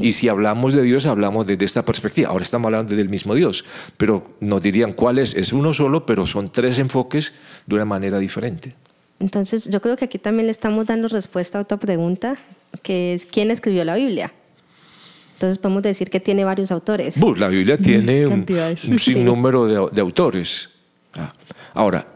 Y 0.00 0.12
si 0.12 0.28
hablamos 0.28 0.74
de 0.74 0.82
Dios, 0.82 1.06
hablamos 1.06 1.46
desde 1.46 1.64
esta 1.64 1.84
perspectiva. 1.84 2.30
Ahora 2.30 2.42
estamos 2.42 2.66
hablando 2.66 2.96
del 2.96 3.08
mismo 3.08 3.36
Dios, 3.36 3.64
pero 3.96 4.34
nos 4.40 4.60
dirían 4.60 4.92
cuál 4.92 5.18
es. 5.18 5.34
Es 5.34 5.52
uno 5.52 5.72
solo, 5.72 6.06
pero 6.06 6.26
son 6.26 6.50
tres 6.50 6.80
enfoques 6.80 7.34
de 7.66 7.74
una 7.76 7.84
manera 7.84 8.18
diferente. 8.18 8.74
Entonces, 9.20 9.70
yo 9.70 9.80
creo 9.80 9.96
que 9.96 10.06
aquí 10.06 10.18
también 10.18 10.46
le 10.46 10.52
estamos 10.52 10.86
dando 10.86 11.06
respuesta 11.06 11.58
a 11.58 11.62
otra 11.62 11.76
pregunta, 11.76 12.36
que 12.82 13.14
es 13.14 13.26
¿quién 13.26 13.52
escribió 13.52 13.84
la 13.84 13.94
Biblia? 13.94 14.32
Entonces 15.38 15.58
podemos 15.58 15.84
decir 15.84 16.10
que 16.10 16.18
tiene 16.18 16.44
varios 16.44 16.72
autores. 16.72 17.16
la 17.36 17.46
Biblia 17.46 17.78
tiene 17.78 18.26
un, 18.26 18.44
sinnúmero 18.98 19.88
de, 19.88 20.00
autores. 20.00 20.68
Ah, 21.14 21.28
ahora, 21.74 22.08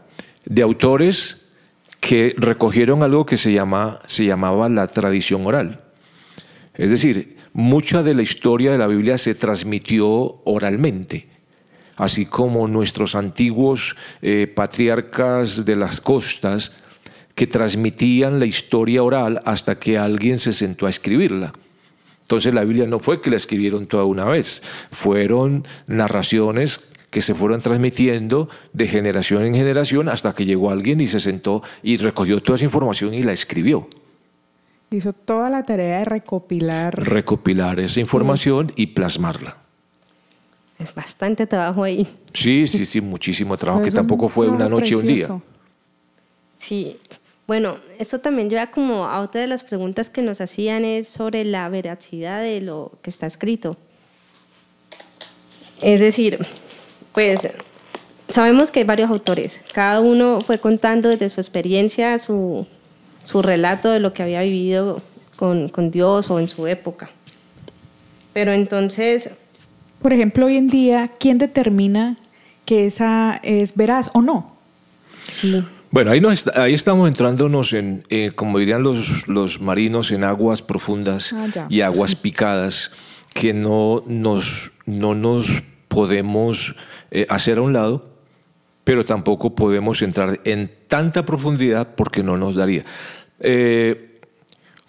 de 0.43 0.61
autores 0.61 1.45
que 2.01 2.35
recogieron 2.35 3.01
algo 3.01 3.25
que 3.25 3.37
se, 3.37 3.53
llama, 3.53 4.01
se 4.07 4.25
llamaba 4.25 4.67
la 4.67 4.87
tradición 4.87 5.45
oral. 5.45 5.79
Es 6.73 6.91
decir, 6.91 7.37
mucha 7.53 8.03
de 8.03 8.13
la 8.13 8.23
historia 8.23 8.73
de 8.73 8.77
la 8.77 8.87
Biblia 8.87 9.17
se 9.17 9.35
transmitió 9.35 10.41
oralmente, 10.43 11.29
así 11.95 12.25
como 12.25 12.67
nuestros 12.67 13.15
antiguos 13.15 13.95
eh, 14.21 14.51
patriarcas 14.53 15.63
de 15.63 15.77
las 15.77 16.01
costas 16.01 16.73
que 17.35 17.47
transmitían 17.47 18.41
la 18.41 18.47
historia 18.47 19.01
oral 19.01 19.41
hasta 19.45 19.79
que 19.79 19.97
alguien 19.97 20.39
se 20.39 20.51
sentó 20.51 20.87
a 20.87 20.89
escribirla. 20.89 21.53
Entonces 22.33 22.55
la 22.55 22.63
Biblia 22.63 22.87
no 22.87 22.97
fue 22.97 23.21
que 23.21 23.29
la 23.29 23.37
escribieron 23.37 23.85
toda 23.85 24.05
una 24.05 24.25
vez, 24.25 24.63
fueron 24.91 25.67
narraciones 25.85 26.79
que 27.11 27.21
se 27.21 27.35
fueron 27.35 27.61
transmitiendo 27.61 28.49
de 28.73 28.87
generación 28.87 29.45
en 29.45 29.53
generación 29.53 30.09
hasta 30.09 30.33
que 30.33 30.43
llegó 30.43 30.71
alguien 30.71 30.99
y 30.99 31.05
se 31.05 31.19
sentó 31.19 31.61
y 31.83 31.97
recogió 31.97 32.41
toda 32.41 32.55
esa 32.55 32.65
información 32.65 33.13
y 33.13 33.21
la 33.21 33.33
escribió. 33.33 33.87
Hizo 34.89 35.13
toda 35.13 35.51
la 35.51 35.61
tarea 35.61 35.99
de 35.99 36.05
recopilar. 36.05 37.07
Recopilar 37.07 37.79
esa 37.79 37.99
información 37.99 38.71
y 38.75 38.87
plasmarla. 38.87 39.57
Es 40.79 40.95
bastante 40.95 41.45
trabajo 41.45 41.83
ahí. 41.83 42.07
Sí, 42.33 42.65
sí, 42.65 42.83
sí, 42.85 42.99
muchísimo 42.99 43.57
trabajo, 43.57 43.83
que 43.83 43.91
tampoco 43.91 44.27
fue 44.27 44.49
una 44.49 44.67
noche 44.67 44.95
o 44.95 44.99
un 45.01 45.05
día. 45.05 45.39
Sí, 46.57 46.97
bueno, 47.45 47.77
eso 47.99 48.19
también 48.19 48.49
lleva 48.49 48.67
como 48.67 49.05
a 49.05 49.19
otra 49.19 49.41
de 49.41 49.47
las 49.47 49.63
preguntas 49.63 50.09
que 50.09 50.21
nos 50.21 50.39
hacían 50.39 50.85
es 50.85 51.07
sobre 51.07 51.43
la 51.43 51.67
veracidad 51.67 52.41
de 52.41 52.61
lo 52.61 52.91
que 53.01 53.09
está 53.09 53.27
escrito. 53.27 53.75
Es 55.81 55.99
decir, 55.99 56.45
pues 57.13 57.49
sabemos 58.29 58.71
que 58.71 58.79
hay 58.79 58.85
varios 58.85 59.09
autores, 59.09 59.61
cada 59.73 59.99
uno 59.99 60.39
fue 60.39 60.57
contando 60.57 61.09
desde 61.09 61.29
su 61.29 61.41
experiencia 61.41 62.17
su, 62.17 62.65
su 63.25 63.41
relato 63.41 63.91
de 63.91 63.99
lo 63.99 64.13
que 64.13 64.23
había 64.23 64.41
vivido 64.41 65.01
con, 65.35 65.67
con 65.67 65.91
Dios 65.91 66.29
o 66.29 66.39
en 66.39 66.47
su 66.47 66.67
época. 66.67 67.09
Pero 68.31 68.51
entonces... 68.53 69.31
Por 70.01 70.13
ejemplo, 70.13 70.45
hoy 70.45 70.57
en 70.57 70.69
día, 70.69 71.11
¿quién 71.19 71.37
determina 71.37 72.17
que 72.65 72.85
esa 72.85 73.39
es 73.43 73.75
veraz 73.75 74.09
o 74.13 74.21
no? 74.21 74.55
Sí. 75.31 75.63
Bueno, 75.93 76.09
ahí, 76.09 76.23
ahí 76.55 76.73
estamos 76.73 77.07
entrándonos 77.07 77.71
en, 77.71 78.03
eh, 78.09 78.31
como 78.33 78.57
dirían 78.57 78.81
los, 78.81 79.27
los, 79.27 79.61
marinos, 79.61 80.09
en 80.09 80.23
aguas 80.23 80.63
profundas 80.63 81.33
ah, 81.33 81.67
y 81.69 81.81
aguas 81.81 82.15
picadas 82.15 82.89
que 83.35 83.53
no 83.53 84.03
nos, 84.07 84.71
no 84.87 85.13
nos 85.13 85.61
podemos 85.89 86.73
eh, 87.11 87.27
hacer 87.29 87.59
a 87.59 87.61
un 87.61 87.73
lado, 87.73 88.09
pero 88.83 89.05
tampoco 89.05 89.53
podemos 89.53 90.01
entrar 90.01 90.41
en 90.45 90.71
tanta 90.87 91.27
profundidad 91.27 91.93
porque 91.93 92.23
no 92.23 92.37
nos 92.37 92.55
daría. 92.55 92.85
Eh, 93.39 94.19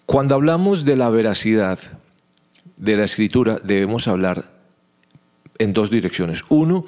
cuando 0.07 0.35
hablamos 0.35 0.87
de 0.87 0.97
la 0.97 1.11
veracidad 1.11 1.79
de 2.79 2.97
la 2.97 3.05
escritura, 3.05 3.61
debemos 3.63 4.09
hablar 4.09 4.47
en 5.59 5.75
dos 5.75 5.91
direcciones. 5.91 6.45
Uno 6.49 6.87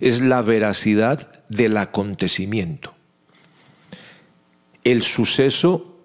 es 0.00 0.20
la 0.20 0.42
veracidad 0.42 1.44
del 1.48 1.76
acontecimiento 1.76 2.92
el 4.84 5.02
suceso 5.02 5.96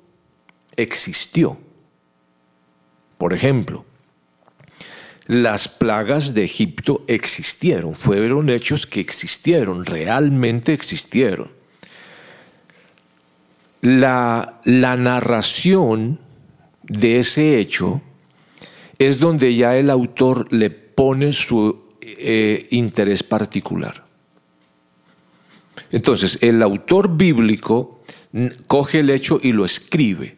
existió. 0.75 1.57
Por 3.17 3.33
ejemplo, 3.33 3.85
las 5.27 5.67
plagas 5.67 6.33
de 6.33 6.45
Egipto 6.45 7.03
existieron, 7.07 7.95
fueron 7.95 8.49
hechos 8.49 8.87
que 8.87 9.01
existieron, 9.01 9.85
realmente 9.85 10.73
existieron. 10.73 11.51
La, 13.81 14.59
narración 14.65 16.19
de 16.83 17.19
ese 17.19 17.59
hecho 17.59 18.01
es 18.99 19.19
donde 19.19 19.55
ya 19.55 19.77
el 19.77 19.89
autor 19.89 20.51
le 20.51 20.69
pone 20.69 21.33
su 21.33 21.83
eh, 22.01 22.67
interés 22.71 23.21
particular. 23.21 24.03
Entonces, 25.91 26.39
el 26.41 26.61
autor 26.63 27.15
bíblico 27.15 27.96
coge 28.67 28.99
el 28.99 29.09
hecho 29.09 29.39
y 29.41 29.51
lo 29.51 29.65
escribe. 29.65 30.37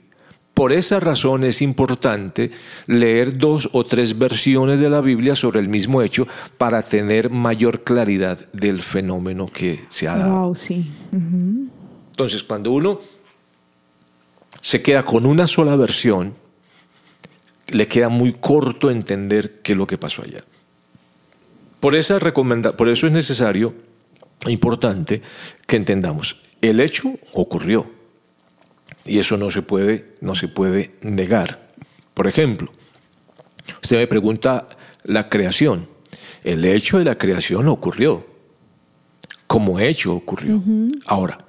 Por 0.53 0.73
esa 0.73 0.99
razón 0.99 1.45
es 1.45 1.61
importante 1.61 2.51
leer 2.85 3.37
dos 3.37 3.69
o 3.71 3.85
tres 3.85 4.17
versiones 4.17 4.79
de 4.79 4.89
la 4.89 4.99
Biblia 4.99 5.35
sobre 5.35 5.61
el 5.61 5.69
mismo 5.69 6.01
hecho 6.01 6.27
para 6.57 6.81
tener 6.81 7.29
mayor 7.29 7.85
claridad 7.85 8.37
del 8.51 8.81
fenómeno 8.81 9.47
que 9.47 9.85
se 9.87 10.09
ha 10.09 10.17
dado. 10.17 10.53
Entonces, 12.11 12.43
cuando 12.43 12.71
uno 12.71 12.99
se 14.61 14.81
queda 14.81 15.05
con 15.05 15.25
una 15.25 15.47
sola 15.47 15.77
versión, 15.77 16.33
le 17.67 17.87
queda 17.87 18.09
muy 18.09 18.33
corto 18.33 18.91
entender 18.91 19.61
qué 19.61 19.71
es 19.71 19.77
lo 19.77 19.87
que 19.87 19.97
pasó 19.97 20.23
allá. 20.23 20.43
Por, 21.79 21.95
esa 21.95 22.19
por 22.19 22.89
eso 22.89 23.07
es 23.07 23.13
necesario, 23.13 23.73
importante, 24.45 25.21
que 25.65 25.77
entendamos 25.77 26.35
el 26.61 26.79
hecho 26.79 27.13
ocurrió 27.33 27.89
y 29.05 29.19
eso 29.19 29.37
no 29.37 29.49
se 29.49 29.61
puede, 29.61 30.15
no 30.21 30.35
se 30.35 30.47
puede 30.47 30.91
negar. 31.01 31.69
Por 32.13 32.27
ejemplo, 32.27 32.71
usted 33.81 33.97
me 33.97 34.07
pregunta 34.07 34.67
la 35.03 35.29
creación. 35.29 35.87
El 36.43 36.65
hecho 36.65 36.97
de 36.97 37.05
la 37.05 37.17
creación 37.17 37.67
ocurrió. 37.67 38.27
Como 39.47 39.79
hecho 39.79 40.13
ocurrió. 40.13 40.61
Ahora, 41.07 41.39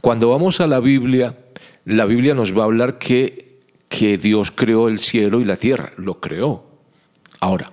cuando 0.00 0.28
vamos 0.28 0.60
a 0.60 0.66
la 0.66 0.78
Biblia, 0.80 1.36
la 1.84 2.04
Biblia 2.04 2.34
nos 2.34 2.56
va 2.56 2.62
a 2.62 2.66
hablar 2.66 2.98
que, 2.98 3.58
que 3.88 4.16
Dios 4.16 4.52
creó 4.52 4.88
el 4.88 5.00
cielo 5.00 5.40
y 5.40 5.44
la 5.44 5.56
tierra. 5.56 5.92
Lo 5.96 6.20
creó. 6.20 6.64
Ahora, 7.40 7.72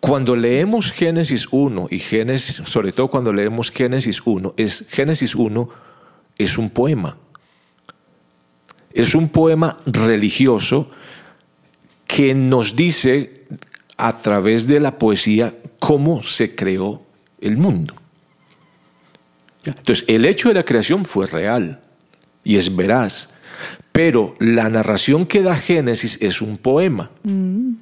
cuando 0.00 0.36
leemos 0.36 0.92
Génesis 0.92 1.48
1 1.50 1.88
y 1.90 1.98
Génesis, 1.98 2.62
sobre 2.66 2.92
todo 2.92 3.08
cuando 3.08 3.32
leemos 3.32 3.70
Génesis 3.70 4.22
1, 4.24 4.54
es, 4.56 4.84
Génesis 4.88 5.34
1 5.34 5.68
es 6.38 6.56
un 6.56 6.70
poema. 6.70 7.16
Es 8.92 9.14
un 9.14 9.28
poema 9.28 9.78
religioso 9.86 10.90
que 12.06 12.34
nos 12.34 12.74
dice 12.76 13.44
a 13.96 14.18
través 14.18 14.66
de 14.66 14.80
la 14.80 14.98
poesía 14.98 15.54
cómo 15.78 16.22
se 16.22 16.54
creó 16.54 17.02
el 17.40 17.56
mundo. 17.56 17.94
Entonces, 19.64 20.04
el 20.08 20.24
hecho 20.24 20.48
de 20.48 20.54
la 20.54 20.64
creación 20.64 21.04
fue 21.04 21.26
real 21.26 21.80
y 22.44 22.56
es 22.56 22.74
veraz, 22.74 23.30
pero 23.92 24.36
la 24.38 24.68
narración 24.70 25.26
que 25.26 25.42
da 25.42 25.56
Génesis 25.56 26.18
es 26.22 26.40
un 26.40 26.56
poema. 26.56 27.10
Mm. 27.24 27.72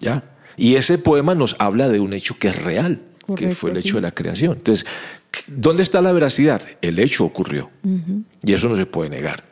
¿Ya? 0.00 0.35
Y 0.56 0.76
ese 0.76 0.98
poema 0.98 1.34
nos 1.34 1.56
habla 1.58 1.88
de 1.88 2.00
un 2.00 2.12
hecho 2.12 2.38
que 2.38 2.48
es 2.48 2.62
real, 2.62 3.00
que 3.36 3.50
fue 3.50 3.70
el 3.70 3.78
hecho 3.78 3.96
de 3.96 4.02
la 4.02 4.12
creación. 4.12 4.54
Entonces, 4.56 4.86
¿dónde 5.46 5.82
está 5.82 6.00
la 6.00 6.12
veracidad? 6.12 6.62
El 6.80 6.98
hecho 6.98 7.24
ocurrió. 7.24 7.70
Y 8.42 8.52
eso 8.52 8.68
no 8.68 8.76
se 8.76 8.86
puede 8.86 9.10
negar. 9.10 9.44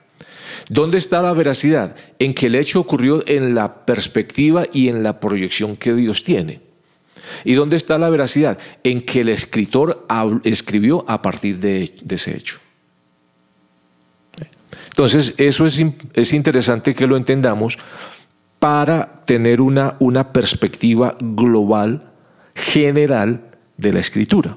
¿Dónde 0.69 0.99
está 0.99 1.21
la 1.21 1.33
veracidad? 1.33 1.95
En 2.19 2.35
que 2.35 2.47
el 2.47 2.55
hecho 2.55 2.81
ocurrió 2.81 3.23
en 3.27 3.55
la 3.55 3.85
perspectiva 3.85 4.65
y 4.73 4.89
en 4.89 5.03
la 5.03 5.21
proyección 5.21 5.77
que 5.77 5.95
Dios 5.95 6.25
tiene. 6.25 6.61
¿Y 7.45 7.55
dónde 7.55 7.77
está 7.77 7.99
la 7.99 8.09
veracidad? 8.09 8.59
En 8.83 9.03
que 9.03 9.21
el 9.21 9.29
escritor 9.29 10.07
escribió 10.45 11.05
a 11.09 11.21
partir 11.23 11.59
de, 11.59 11.93
ese 12.09 12.37
hecho. 12.37 12.59
Entonces, 14.89 15.35
eso 15.39 15.67
es, 15.67 15.81
es 16.15 16.33
interesante 16.33 16.95
que 16.95 17.07
lo 17.07 17.17
entendamos 17.17 17.79
para 18.65 19.21
tener 19.27 19.61
una, 19.61 19.97
una 19.99 20.33
perspectiva 20.33 21.19
global, 21.21 22.13
general 22.55 23.51
de 23.77 23.93
la 23.93 24.01
escritura. 24.01 24.57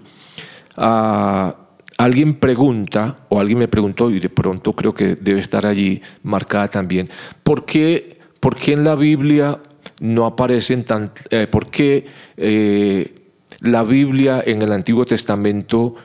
Ah, 0.78 1.54
alguien 1.98 2.36
pregunta, 2.36 3.26
o 3.28 3.38
alguien 3.38 3.60
me 3.60 3.68
preguntó, 3.68 4.10
y 4.10 4.22
de 4.22 4.30
pronto 4.30 4.72
creo 4.72 4.94
que 4.94 5.16
debe 5.16 5.42
estar 5.42 5.66
allí 5.66 6.02
marcada 6.24 6.70
también, 6.70 7.10
¿por 7.44 7.66
qué, 7.66 8.18
por 8.40 8.56
qué 8.56 8.72
en 8.72 8.86
la 8.86 8.96
Biblia 8.96 9.60
no 10.00 10.26
aparecen 10.26 10.86
tan... 10.86 11.12
Eh, 11.30 11.48
¿Por 11.48 11.70
qué 11.70 12.06
eh, 12.38 13.14
la 13.60 13.84
Biblia 13.84 14.42
en 14.46 14.62
el 14.62 14.72
Antiguo 14.72 15.06
Testamento 15.06 15.96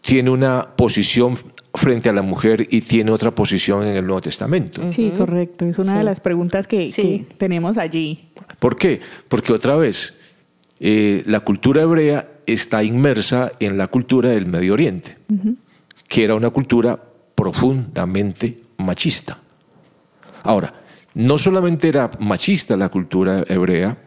tiene 0.00 0.30
una 0.30 0.74
posición 0.74 1.36
frente 1.74 2.08
a 2.08 2.12
la 2.12 2.22
mujer 2.22 2.66
y 2.70 2.82
tiene 2.82 3.10
otra 3.10 3.34
posición 3.34 3.86
en 3.86 3.96
el 3.96 4.06
Nuevo 4.06 4.20
Testamento? 4.20 4.82
Sí, 4.92 5.12
correcto. 5.16 5.64
Es 5.64 5.78
una 5.78 5.98
de 5.98 6.04
las 6.04 6.20
preguntas 6.20 6.66
que, 6.66 7.26
tenemos 7.38 7.78
allí. 7.78 8.28
¿Por 8.58 8.76
qué? 8.76 9.00
Porque 9.28 9.52
otra 9.52 9.76
vez, 9.76 10.14
eh, 10.80 11.22
la 11.26 11.40
cultura 11.40 11.82
hebrea 11.82 12.28
está 12.46 12.82
inmersa 12.82 13.52
en 13.60 13.78
la 13.78 13.88
cultura 13.88 14.30
del 14.30 14.46
Medio 14.46 14.74
Oriente, 14.74 15.16
que 16.08 16.24
era 16.24 16.34
una 16.34 16.50
cultura 16.50 17.02
profundamente 17.34 18.56
machista. 18.78 19.38
Ahora, 20.42 20.74
no 21.14 21.38
solamente 21.38 21.88
era 21.88 22.10
machista 22.18 22.76
la 22.76 22.88
cultura 22.88 23.44
hebrea, 23.48 23.98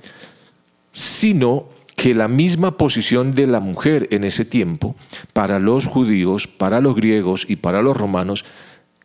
sino 0.91 1.69
que 1.95 2.13
la 2.13 2.27
misma 2.27 2.77
posición 2.77 3.31
de 3.31 3.47
la 3.47 3.60
mujer 3.60 4.08
en 4.12 4.23
ese 4.23 4.45
tiempo, 4.45 4.95
para 5.34 5.60
los 5.60 5.88
judíos, 5.88 6.47
para 6.47 6.81
los 6.81 6.95
griegos 6.95 7.45
y 7.47 7.55
para 7.55 7.81
los 7.81 7.95
romanos, 7.95 8.45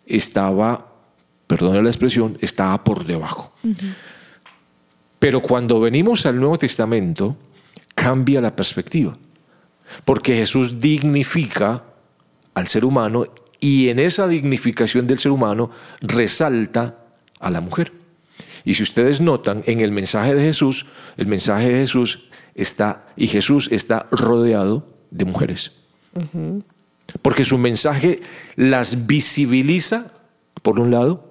estaba, 0.06 0.92
perdone 1.46 1.82
la 1.82 1.88
expresión, 1.88 2.36
estaba 2.40 2.82
por 2.82 3.06
debajo. 3.06 3.52
Pero 5.18 5.40
cuando 5.40 5.80
venimos 5.80 6.26
al 6.26 6.40
Nuevo 6.40 6.58
Testamento, 6.58 7.36
cambia 7.94 8.40
la 8.40 8.56
perspectiva, 8.56 9.16
porque 10.04 10.34
Jesús 10.34 10.80
dignifica 10.80 11.84
al 12.54 12.66
ser 12.66 12.84
humano 12.84 13.26
y 13.60 13.88
en 13.90 13.98
esa 13.98 14.26
dignificación 14.26 15.06
del 15.06 15.18
ser 15.18 15.32
humano 15.32 15.70
resalta 16.00 16.96
a 17.38 17.50
la 17.50 17.60
mujer. 17.60 17.92
Y 18.64 18.74
si 18.74 18.82
ustedes 18.82 19.20
notan, 19.20 19.62
en 19.66 19.80
el 19.80 19.92
mensaje 19.92 20.34
de 20.34 20.42
Jesús, 20.42 20.86
el 21.16 21.26
mensaje 21.26 21.68
de 21.68 21.80
Jesús 21.80 22.29
está, 22.54 23.06
y 23.16 23.26
Jesús 23.26 23.68
está 23.70 24.06
rodeado 24.10 24.86
de 25.10 25.24
mujeres. 25.24 25.72
Porque 27.22 27.44
su 27.44 27.58
mensaje 27.58 28.20
las 28.56 29.06
visibiliza, 29.06 30.12
por 30.62 30.78
un 30.78 30.90
lado, 30.90 31.30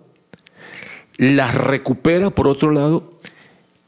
las 1.18 1.54
recupera, 1.54 2.30
por 2.30 2.48
otro 2.48 2.72
lado, 2.72 3.20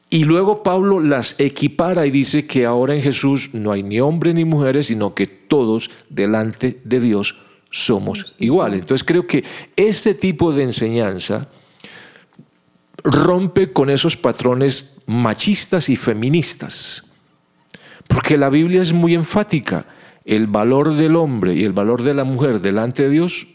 y 0.09 0.25
luego 0.25 0.61
Pablo 0.61 0.99
las 0.99 1.39
equipara 1.39 2.05
y 2.05 2.11
dice 2.11 2.45
que 2.45 2.65
ahora 2.65 2.93
en 2.93 3.01
Jesús 3.01 3.51
no 3.53 3.71
hay 3.71 3.81
ni 3.81 4.01
hombres 4.01 4.35
ni 4.35 4.43
mujeres, 4.43 4.87
sino 4.87 5.15
que 5.15 5.25
todos 5.25 5.89
delante 6.09 6.81
de 6.83 6.99
Dios 6.99 7.37
somos 7.69 8.35
iguales. 8.37 8.81
Entonces 8.81 9.05
creo 9.05 9.25
que 9.25 9.45
ese 9.77 10.13
tipo 10.13 10.51
de 10.51 10.63
enseñanza 10.63 11.47
rompe 13.03 13.71
con 13.71 13.89
esos 13.89 14.17
patrones 14.17 14.97
machistas 15.05 15.87
y 15.87 15.95
feministas. 15.95 17.10
Porque 18.13 18.37
la 18.37 18.49
Biblia 18.49 18.81
es 18.81 18.93
muy 18.93 19.13
enfática. 19.13 19.85
El 20.25 20.47
valor 20.47 20.95
del 20.95 21.15
hombre 21.15 21.53
y 21.53 21.63
el 21.63 21.71
valor 21.71 22.03
de 22.03 22.13
la 22.13 22.23
mujer 22.23 22.61
delante 22.61 23.03
de 23.03 23.09
Dios 23.09 23.47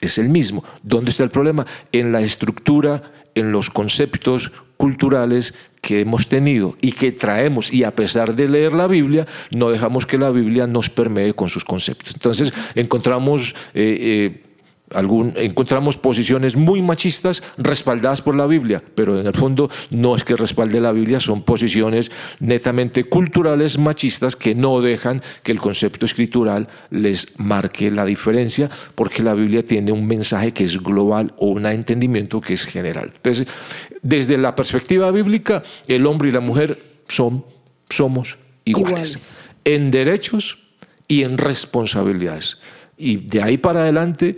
es 0.00 0.18
el 0.18 0.28
mismo. 0.28 0.64
¿Dónde 0.82 1.10
está 1.10 1.24
el 1.24 1.30
problema? 1.30 1.66
En 1.90 2.12
la 2.12 2.20
estructura, 2.20 3.02
en 3.34 3.52
los 3.52 3.70
conceptos 3.70 4.52
culturales 4.76 5.54
que 5.80 6.00
hemos 6.00 6.28
tenido 6.28 6.76
y 6.80 6.92
que 6.92 7.12
traemos 7.12 7.72
y 7.72 7.84
a 7.84 7.94
pesar 7.94 8.34
de 8.34 8.48
leer 8.48 8.72
la 8.72 8.86
Biblia, 8.86 9.26
no 9.50 9.70
dejamos 9.70 10.06
que 10.06 10.18
la 10.18 10.30
Biblia 10.30 10.66
nos 10.66 10.90
permee 10.90 11.34
con 11.34 11.48
sus 11.48 11.64
conceptos. 11.64 12.14
Entonces 12.14 12.52
encontramos... 12.74 13.54
Eh, 13.74 13.98
eh, 14.00 14.51
encontramos 15.36 15.96
posiciones 15.96 16.56
muy 16.56 16.82
machistas 16.82 17.42
respaldadas 17.56 18.22
por 18.22 18.36
la 18.36 18.46
Biblia, 18.46 18.82
pero 18.94 19.18
en 19.18 19.26
el 19.26 19.34
fondo 19.34 19.70
no 19.90 20.16
es 20.16 20.24
que 20.24 20.36
respalde 20.36 20.80
la 20.80 20.92
Biblia, 20.92 21.20
son 21.20 21.42
posiciones 21.42 22.10
netamente 22.40 23.04
culturales 23.04 23.78
machistas 23.78 24.36
que 24.36 24.54
no 24.54 24.80
dejan 24.80 25.22
que 25.42 25.52
el 25.52 25.60
concepto 25.60 26.06
escritural 26.06 26.68
les 26.90 27.38
marque 27.38 27.90
la 27.90 28.04
diferencia, 28.04 28.70
porque 28.94 29.22
la 29.22 29.34
Biblia 29.34 29.64
tiene 29.64 29.92
un 29.92 30.06
mensaje 30.06 30.52
que 30.52 30.64
es 30.64 30.82
global 30.82 31.34
o 31.38 31.46
un 31.46 31.66
entendimiento 31.66 32.40
que 32.40 32.54
es 32.54 32.64
general. 32.64 33.12
Entonces, 33.16 33.46
desde 34.02 34.38
la 34.38 34.54
perspectiva 34.54 35.10
bíblica, 35.10 35.62
el 35.86 36.06
hombre 36.06 36.28
y 36.28 36.32
la 36.32 36.40
mujer 36.40 36.82
son, 37.08 37.44
somos 37.88 38.36
iguales. 38.64 39.50
en 39.64 39.90
derechos 39.90 40.58
y 41.08 41.22
en 41.22 41.38
responsabilidades. 41.38 42.58
Y 42.96 43.16
de 43.16 43.42
ahí 43.42 43.58
para 43.58 43.82
adelante 43.82 44.36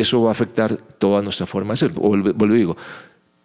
eso 0.00 0.22
va 0.22 0.30
a 0.30 0.32
afectar 0.32 0.76
toda 0.76 1.22
nuestra 1.22 1.46
forma 1.46 1.74
de 1.74 1.78
ser. 1.78 1.90
Vuelvo 1.90 2.54
y 2.54 2.58
digo, 2.58 2.76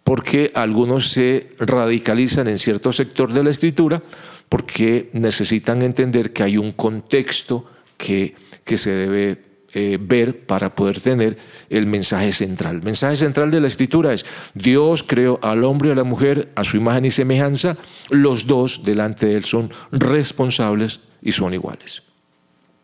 porque 0.04 0.50
algunos 0.54 1.10
se 1.10 1.50
radicalizan 1.58 2.48
en 2.48 2.58
cierto 2.58 2.92
sector 2.92 3.32
de 3.32 3.44
la 3.44 3.50
escritura 3.50 4.02
porque 4.48 5.08
necesitan 5.12 5.82
entender 5.82 6.32
que 6.32 6.42
hay 6.42 6.58
un 6.58 6.72
contexto 6.72 7.64
que, 7.96 8.34
que 8.64 8.76
se 8.76 8.90
debe 8.90 9.52
eh, 9.74 9.96
ver 9.98 10.44
para 10.44 10.74
poder 10.74 11.00
tener 11.00 11.38
el 11.70 11.86
mensaje 11.86 12.34
central. 12.34 12.76
El 12.76 12.82
mensaje 12.82 13.16
central 13.16 13.50
de 13.50 13.58
la 13.58 13.68
escritura 13.68 14.12
es, 14.12 14.26
Dios 14.52 15.02
creó 15.02 15.38
al 15.40 15.64
hombre 15.64 15.88
y 15.88 15.92
a 15.92 15.94
la 15.94 16.04
mujer 16.04 16.52
a 16.56 16.64
su 16.64 16.76
imagen 16.76 17.06
y 17.06 17.10
semejanza, 17.10 17.78
los 18.10 18.46
dos 18.46 18.84
delante 18.84 19.28
de 19.28 19.36
él 19.36 19.44
son 19.44 19.70
responsables 19.90 21.00
y 21.22 21.32
son 21.32 21.54
iguales. 21.54 22.02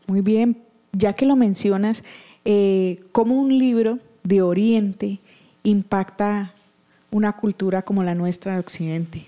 Muy 0.07 0.23
bien, 0.23 0.63
ya 0.93 1.13
que 1.13 1.27
lo 1.27 1.37
mencionas, 1.37 2.05
eh, 2.51 2.99
cómo 3.13 3.35
un 3.35 3.59
libro 3.59 3.99
de 4.25 4.41
Oriente 4.41 5.19
impacta 5.65 6.55
una 7.11 7.35
cultura 7.35 7.83
como 7.83 8.03
la 8.03 8.15
nuestra 8.15 8.55
de 8.55 8.59
Occidente. 8.59 9.27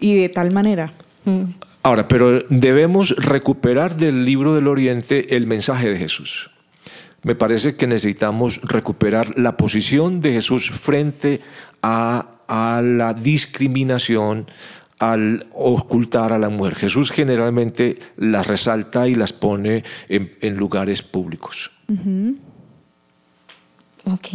Y 0.00 0.14
de 0.14 0.30
tal 0.30 0.50
manera. 0.50 0.94
Mm. 1.26 1.42
Ahora, 1.82 2.08
pero 2.08 2.40
debemos 2.48 3.10
recuperar 3.16 3.98
del 3.98 4.24
libro 4.24 4.54
del 4.54 4.66
Oriente 4.66 5.36
el 5.36 5.46
mensaje 5.46 5.90
de 5.90 5.98
Jesús. 5.98 6.50
Me 7.22 7.34
parece 7.34 7.76
que 7.76 7.86
necesitamos 7.86 8.62
recuperar 8.62 9.38
la 9.38 9.58
posición 9.58 10.22
de 10.22 10.32
Jesús 10.32 10.70
frente 10.70 11.42
a, 11.82 12.28
a 12.48 12.80
la 12.80 13.12
discriminación, 13.12 14.46
al 15.02 15.46
ocultar 15.52 16.32
a 16.32 16.38
la 16.38 16.48
mujer. 16.48 16.76
Jesús 16.76 17.10
generalmente 17.10 17.98
las 18.16 18.46
resalta 18.46 19.08
y 19.08 19.16
las 19.16 19.32
pone 19.32 19.82
en, 20.08 20.56
lugares 20.56 21.02
públicos. 21.02 21.72
Ok, 24.04 24.28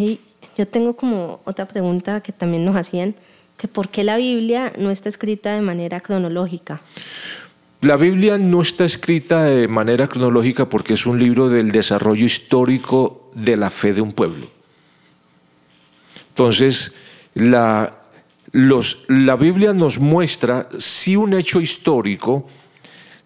yo 0.57 0.67
tengo 0.67 0.93
como 0.93 1.39
otra 1.45 1.65
pregunta 1.69 2.19
que 2.19 2.33
también 2.33 2.65
nos 2.65 2.75
hacían, 2.75 3.15
que 3.55 3.69
por 3.69 3.87
qué 3.87 4.03
la 4.03 4.17
Biblia 4.17 4.73
no 4.77 4.91
está 4.91 5.07
escrita 5.07 5.53
de 5.53 5.61
manera 5.61 6.01
cronológica. 6.01 6.81
La 7.79 7.95
Biblia 7.95 8.37
no 8.37 8.61
está 8.61 8.83
escrita 8.83 9.45
de 9.45 9.69
manera 9.69 10.09
cronológica 10.09 10.67
porque 10.67 10.95
es 10.95 11.05
un 11.05 11.17
libro 11.17 11.47
del 11.47 11.71
desarrollo 11.71 12.25
histórico 12.25 13.31
de 13.35 13.55
la 13.55 13.69
fe 13.69 13.93
de 13.93 14.01
un 14.01 14.11
pueblo. 14.11 14.49
Entonces, 16.29 16.91
la, 17.35 17.93
la 18.57 19.35
Biblia 19.35 19.71
nos 19.73 19.99
muestra 19.99 20.67
sí 20.79 21.15
un 21.15 21.33
hecho 21.33 21.61
histórico 21.61 22.47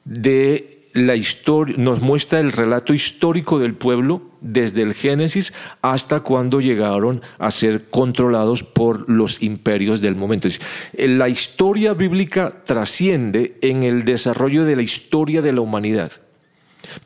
de 0.03 0.89
la 0.93 1.15
historia, 1.15 1.77
nos 1.77 2.01
muestra 2.01 2.41
el 2.41 2.51
relato 2.51 2.93
histórico 2.93 3.57
del 3.57 3.73
pueblo 3.75 4.23
desde 4.41 4.81
el 4.81 4.93
Génesis 4.93 5.53
hasta 5.81 6.19
cuando 6.19 6.59
llegaron 6.59 7.21
a 7.37 7.49
ser 7.51 7.89
controlados 7.89 8.63
por 8.63 9.09
los 9.09 9.41
imperios 9.41 10.01
del 10.01 10.17
momento. 10.17 10.49
La 10.97 11.29
historia 11.29 11.93
bíblica 11.93 12.63
trasciende 12.65 13.57
en 13.61 13.83
el 13.83 14.03
desarrollo 14.03 14.65
de 14.65 14.75
la 14.75 14.81
historia 14.81 15.41
de 15.41 15.53
la 15.53 15.61
humanidad. 15.61 16.11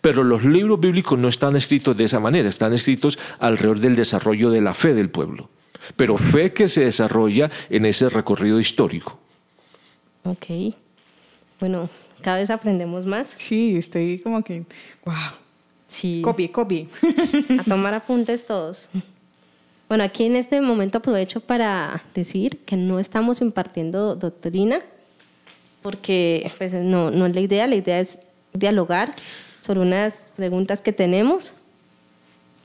Pero 0.02 0.24
los 0.24 0.46
libros 0.46 0.80
bíblicos 0.80 1.20
no 1.20 1.28
están 1.28 1.56
escritos 1.56 1.96
de 1.96 2.06
esa 2.06 2.20
manera, 2.20 2.50
están 2.50 2.74
escritos 2.74 3.20
alrededor 3.38 3.82
del 3.82 3.96
desarrollo 3.96 4.50
de 4.50 4.62
la 4.62 4.74
fe 4.74 4.96
del 4.96 5.12
pueblo 5.12 5.52
pero 5.96 6.18
fe 6.18 6.54
que 6.54 6.68
se 6.70 6.86
desarrolla 6.86 7.50
en 7.70 7.86
ese 7.86 8.10
recorrido 8.10 8.60
histórico. 8.60 9.20
Ok. 10.24 10.76
Bueno, 11.60 11.90
cada 12.22 12.38
vez 12.38 12.50
aprendemos 12.50 13.06
más. 13.06 13.36
Sí, 13.38 13.78
estoy 13.78 14.20
como 14.20 14.44
que, 14.44 14.64
wow. 15.06 15.16
Sí. 15.88 16.22
Copie, 16.24 16.52
copie. 16.52 16.88
A 17.60 17.64
tomar 17.64 17.94
apuntes 17.94 18.46
todos. 18.46 18.90
Bueno, 19.88 20.04
aquí 20.04 20.26
en 20.26 20.36
este 20.36 20.60
momento 20.62 20.98
aprovecho 20.98 21.42
para 21.42 22.04
decir 22.16 22.58
que 22.66 22.76
no 22.76 23.00
estamos 23.00 23.42
impartiendo 23.42 24.16
doctrina, 24.16 24.80
porque 25.84 26.52
pues, 26.58 26.74
no, 26.74 27.12
no 27.12 27.28
es 27.28 27.36
la 27.36 27.42
idea, 27.42 27.68
la 27.68 27.76
idea 27.76 28.00
es 28.00 28.18
dialogar 28.54 29.16
sobre 29.62 29.82
unas 29.82 30.32
preguntas 30.36 30.82
que 30.82 30.92
tenemos 30.92 31.54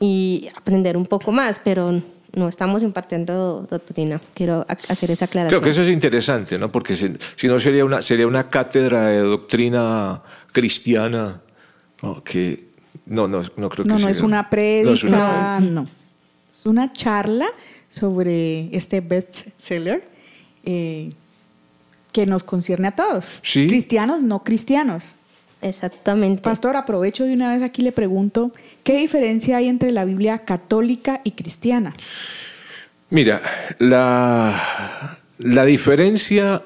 y 0.01 0.49
aprender 0.57 0.97
un 0.97 1.05
poco 1.05 1.31
más, 1.31 1.61
pero 1.63 2.03
no 2.35 2.49
estamos 2.49 2.83
impartiendo 2.83 3.67
doctrina. 3.69 4.21
Quiero 4.35 4.65
hacer 4.89 5.11
esa 5.11 5.27
aclaración. 5.27 5.61
Creo 5.61 5.63
que 5.63 5.71
eso 5.71 5.83
es 5.83 5.89
interesante, 5.89 6.59
¿no? 6.59 6.71
Porque 6.71 6.95
si, 6.95 7.49
no 7.49 7.59
sería 7.59 7.85
una, 7.85 8.03
sería 8.03 8.27
una 8.27 8.49
cátedra 8.49 9.07
de 9.07 9.21
doctrina 9.21 10.23
cristiana 10.53 11.41
que 12.25 12.71
No, 13.07 13.29
no, 13.29 13.43
no 13.57 13.69
creo 13.69 13.85
que 13.85 13.91
no, 13.91 13.99
sea. 13.99 14.07
No, 14.07 14.13
es 14.13 14.21
una 14.21 14.49
prédica, 14.49 15.61
no. 15.61 15.87
Es 16.53 16.67
una 16.67 16.93
charla 16.93 17.49
sobre 17.91 18.75
este 18.77 19.01
bestseller 19.01 20.05
eh, 20.65 21.11
que 22.13 22.27
nos 22.27 22.43
concierne 22.43 22.89
a 22.89 22.93
todos. 22.93 23.31
Sí. 23.43 23.67
Cristianos, 23.67 24.23
no 24.23 24.45
cristianos. 24.45 25.17
Exactamente. 25.63 26.41
Pastor, 26.43 26.77
aprovecho 26.77 27.25
de 27.25 27.35
una 27.35 27.53
vez 27.53 27.63
aquí 27.63 27.83
le 27.83 27.93
pregunto, 27.93 28.53
¿qué 28.83 28.97
diferencia 28.97 29.59
hay 29.59 29.69
entre 29.69 29.93
la 29.93 30.05
Biblia 30.05 30.45
católica 30.45 31.21
y 31.25 31.33
cristiana? 31.33 31.95
Mira, 33.11 33.43
la, 33.79 35.19
la 35.39 35.65
diferencia, 35.65 36.63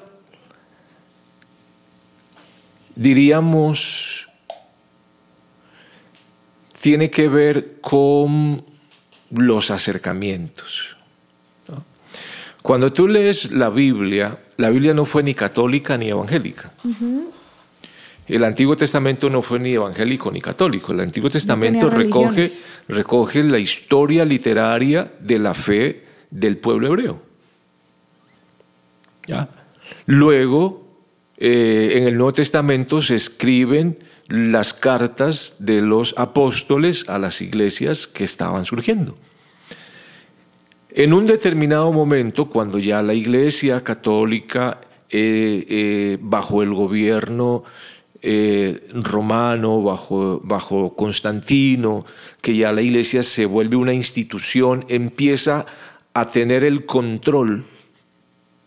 diríamos, 2.95 4.27
tiene 6.79 7.09
que 7.09 7.27
ver 7.27 7.81
con 7.81 8.63
los 9.31 9.71
acercamientos. 9.71 10.95
¿no? 11.67 11.83
Cuando 12.61 12.93
tú 12.93 13.07
lees 13.07 13.51
la 13.51 13.69
Biblia, 13.69 14.39
la 14.57 14.69
Biblia 14.69 14.93
no 14.93 15.05
fue 15.05 15.23
ni 15.23 15.33
católica 15.33 15.97
ni 15.97 16.09
evangélica. 16.09 16.71
El 18.27 18.43
Antiguo 18.43 18.75
Testamento 18.75 19.29
no 19.29 19.41
fue 19.41 19.59
ni 19.59 19.73
evangélico 19.73 20.31
ni 20.31 20.41
católico. 20.41 20.91
El 20.91 20.99
Antiguo 21.01 21.29
Testamento 21.29 21.89
recoge, 21.89 22.51
recoge 22.87 23.43
la 23.43 23.59
historia 23.59 24.25
literaria 24.25 25.11
de 25.19 25.39
la 25.39 25.53
fe 25.53 26.03
del 26.31 26.57
pueblo 26.57 26.87
hebreo. 26.87 27.21
¿Ya? 29.27 29.47
Luego, 30.07 30.87
eh, 31.37 31.93
en 31.95 32.07
el 32.07 32.17
Nuevo 32.17 32.33
Testamento 32.33 33.01
se 33.01 33.15
escriben 33.15 33.97
las 34.27 34.73
cartas 34.73 35.57
de 35.59 35.81
los 35.81 36.15
apóstoles 36.17 37.05
a 37.07 37.19
las 37.19 37.41
iglesias 37.41 38.07
que 38.07 38.23
estaban 38.23 38.65
surgiendo. 38.65 39.15
En 40.91 41.13
un 41.13 41.27
determinado 41.27 41.91
momento, 41.91 42.49
cuando 42.49 42.79
ya 42.79 43.03
la 43.03 43.13
iglesia 43.13 43.83
católica, 43.83 44.79
eh, 45.09 45.65
eh, 45.69 46.17
bajo 46.21 46.63
el 46.63 46.73
gobierno 46.73 47.63
eh, 48.21 48.87
romano, 48.93 49.81
bajo, 49.81 50.41
bajo 50.43 50.95
Constantino, 50.95 52.05
que 52.41 52.55
ya 52.55 52.71
la 52.71 52.81
iglesia 52.81 53.23
se 53.23 53.45
vuelve 53.45 53.75
una 53.75 53.93
institución, 53.93 54.85
empieza 54.89 55.65
a 56.13 56.29
tener 56.29 56.63
el 56.63 56.85
control 56.85 57.65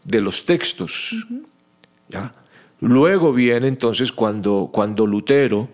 de 0.04 0.20
los 0.20 0.44
textos. 0.44 1.12
Uh 1.12 1.16
-huh. 1.16 1.42
¿ya? 2.08 2.34
Luego 2.80 3.32
viene 3.32 3.68
entonces 3.68 4.12
cuando, 4.12 4.70
cuando 4.72 5.06
Lutero 5.06 5.68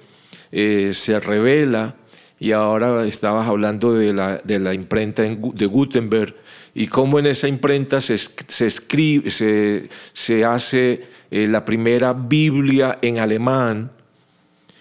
eh, 0.51 0.93
se 0.95 1.21
revela, 1.21 1.97
y 2.41 2.53
ahora 2.53 3.07
estabas 3.07 3.49
hablando 3.49 3.95
de 3.95 4.13
la, 4.13 4.39
de 4.39 4.59
la 4.59 4.75
imprenta 4.75 5.23
de 5.23 5.67
Gutenberg, 5.67 6.35
y 6.75 6.89
cómo 6.89 7.19
en 7.19 7.27
esa 7.27 7.47
imprenta 7.47 8.01
se, 8.01 8.19
se 8.19 8.67
escribe, 8.67 9.31
se, 9.31 9.89
se 10.13 10.45
hace 10.45 11.05
eh, 11.35 11.49
la 11.49 11.65
primera 11.65 12.13
Biblia 12.13 13.01
en 13.03 13.19
alemán, 13.19 13.91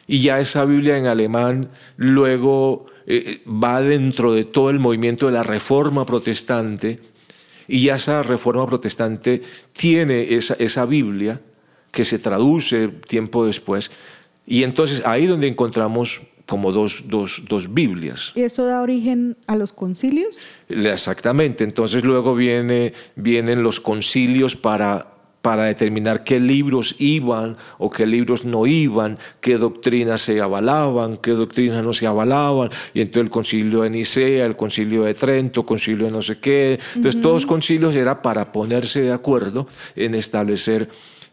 y 0.05 0.19
ya 0.19 0.39
esa 0.39 0.65
Biblia 0.65 0.99
en 0.99 1.07
alemán 1.07 1.71
luego 1.97 2.85
eh, 3.07 3.41
va 3.47 3.81
dentro 3.81 4.33
de 4.33 4.43
todo 4.43 4.69
el 4.69 4.77
movimiento 4.77 5.25
de 5.25 5.31
la 5.31 5.41
Reforma 5.41 6.05
Protestante, 6.05 6.99
y 7.67 7.85
ya 7.85 7.95
esa 7.95 8.21
Reforma 8.21 8.67
Protestante 8.67 9.41
tiene 9.71 10.35
esa, 10.35 10.53
esa 10.59 10.85
Biblia 10.85 11.41
que 11.91 12.03
se 12.03 12.19
traduce 12.19 12.87
tiempo 12.87 13.47
después, 13.47 13.89
y 14.45 14.61
entonces 14.61 15.01
ahí 15.07 15.25
donde 15.25 15.47
encontramos 15.47 16.21
como 16.45 16.71
dos, 16.71 17.05
dos, 17.07 17.45
dos, 17.49 17.73
Biblias. 17.73 18.31
¿Y 18.35 18.41
esto 18.41 18.63
da 18.67 18.83
origen 18.83 19.37
a 19.47 19.55
los 19.55 19.73
concilios? 19.73 20.45
Exactamente, 20.69 21.63
entonces 21.63 22.03
luego 22.03 22.35
viene, 22.35 22.93
vienen 23.15 23.63
los 23.63 23.79
concilios 23.79 24.55
para, 24.55 25.12
para 25.43 25.65
determinar 25.65 26.23
qué 26.23 26.39
libros 26.39 26.95
iban 26.99 27.57
o 27.77 27.89
qué 27.89 28.05
libros 28.05 28.45
no 28.45 28.65
iban, 28.65 29.19
qué 29.41 29.57
doctrinas 29.57 30.21
se 30.21 30.39
avalaban, 30.39 31.17
qué 31.17 31.31
doctrinas 31.31 31.83
no 31.83 31.91
se 31.91 32.07
avalaban, 32.07 32.69
y 32.93 33.01
entonces 33.01 33.25
el 33.25 33.29
concilio 33.29 33.81
de 33.81 33.89
Nicea, 33.89 34.45
el 34.45 34.55
concilio 34.55 35.03
de 35.03 35.13
Trento, 35.13 35.59
el 35.59 35.65
concilio 35.65 36.05
de 36.05 36.11
no 36.13 36.21
sé 36.21 36.39
qué, 36.39 36.79
entonces 36.95 37.15
uh 37.15 37.19
-huh. 37.19 37.23
todos 37.23 37.43
los 37.43 37.45
concilios 37.45 37.93
era 37.93 38.21
para 38.21 38.53
ponerse 38.53 39.01
de 39.01 39.11
acuerdo 39.11 39.67
en 39.97 40.15
establecer 40.15 40.87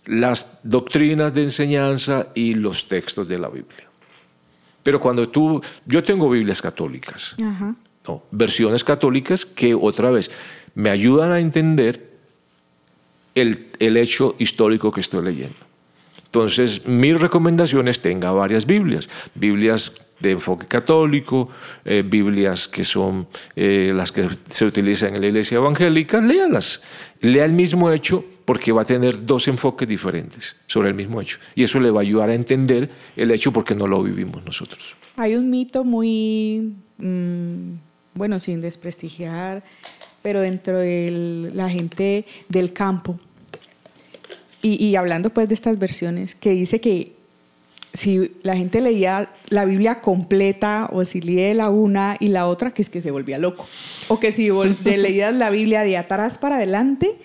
las 0.07 0.59
doctrinas 0.65 1.33
de 1.33 1.45
enseñanza 1.45 2.27
y 2.35 2.55
los 2.55 2.89
textos 2.89 3.29
de 3.29 3.39
la 3.39 3.49
Biblia. 3.49 3.87
Pero 4.83 4.99
cuando 4.99 5.29
tú, 5.29 5.63
yo 5.87 6.03
tengo 6.03 6.29
Biblias 6.29 6.61
católicas, 6.61 7.37
uh 7.39 7.43
-huh. 7.45 7.75
no, 8.09 8.25
versiones 8.33 8.83
católicas 8.83 9.47
que 9.47 9.73
otra 9.73 10.11
vez 10.11 10.33
me 10.75 10.91
ayudan 10.91 11.31
a 11.31 11.39
entender 11.39 12.10
el, 13.35 13.67
el, 13.79 13.97
hecho 13.97 14.35
histórico 14.39 14.93
que 14.93 15.01
estoy 15.01 15.25
leyendo. 15.25 15.57
Entonces, 16.25 16.87
mi 16.87 17.13
recomendación 17.13 17.89
es 17.89 18.01
tenga 18.01 18.31
varias 18.31 18.67
Biblias, 18.67 19.09
Biblias 19.35 19.93
de 20.21 20.33
enfoque 20.33 20.67
católico, 20.67 21.49
eh, 21.85 22.05
Biblias 22.07 22.69
que 22.69 22.85
son 22.85 23.27
eh, 23.57 23.93
las 23.95 24.13
que 24.13 24.29
se 24.49 24.65
utilizan 24.65 25.17
en 25.17 25.23
la 25.23 25.27
iglesia 25.29 25.57
evangélica, 25.57 26.21
léalas, 26.21 26.83
lea 27.21 27.45
el 27.45 27.53
mismo 27.53 27.91
hecho 27.91 28.25
porque 28.45 28.73
va 28.73 28.83
a 28.83 28.85
tener 28.85 29.27
dos 29.27 29.49
enfoques 29.49 29.89
diferentes 29.89 30.57
sobre 30.67 30.89
el 30.89 30.95
mismo 30.95 31.21
hecho. 31.21 31.39
Y 31.55 31.63
eso 31.63 31.81
le 31.81 31.91
va 31.91 32.01
a 32.01 32.03
ayudar 32.03 32.31
a 32.31 32.35
entender 32.35 32.91
el 33.17 33.31
hecho 33.31 33.53
porque 33.53 33.75
no 33.75 33.87
lo 33.87 34.03
vivimos 34.03 34.45
nosotros. 34.45 34.95
Hay 35.17 35.37
un 35.37 35.51
mito 35.51 35.85
muy, 35.85 36.75
mmm, 36.99 37.75
bueno, 38.15 38.41
sin 38.41 38.61
desprestigiar, 38.61 39.63
pero 40.23 40.41
dentro 40.41 40.79
de 40.79 41.51
la 41.55 41.69
gente 41.69 42.25
del 42.49 42.73
campo, 42.73 43.19
y, 44.63 44.85
y 44.85 44.97
hablando 44.97 45.31
pues 45.31 45.49
de 45.49 45.55
estas 45.55 45.79
versiones, 45.79 46.35
que 46.35 46.51
dice 46.51 46.81
que 46.81 47.13
si 47.93 48.33
la 48.43 48.57
gente 48.57 48.81
leía 48.81 49.31
la 49.49 49.65
Biblia 49.65 50.01
completa 50.01 50.89
o 50.93 51.05
si 51.05 51.21
lee 51.21 51.55
la 51.55 51.71
una 51.71 52.17
y 52.21 52.29
la 52.29 52.47
otra, 52.47 52.71
que 52.71 52.83
es 52.83 52.91
que 52.91 53.01
se 53.01 53.11
volvía 53.11 53.39
loco. 53.39 53.67
O 54.09 54.21
que 54.21 54.33
si 54.33 54.49
leías 54.85 55.35
la 55.35 55.51
Biblia 55.51 55.83
de 55.83 55.97
atrás 55.97 56.39
para 56.39 56.57
adelante, 56.57 57.17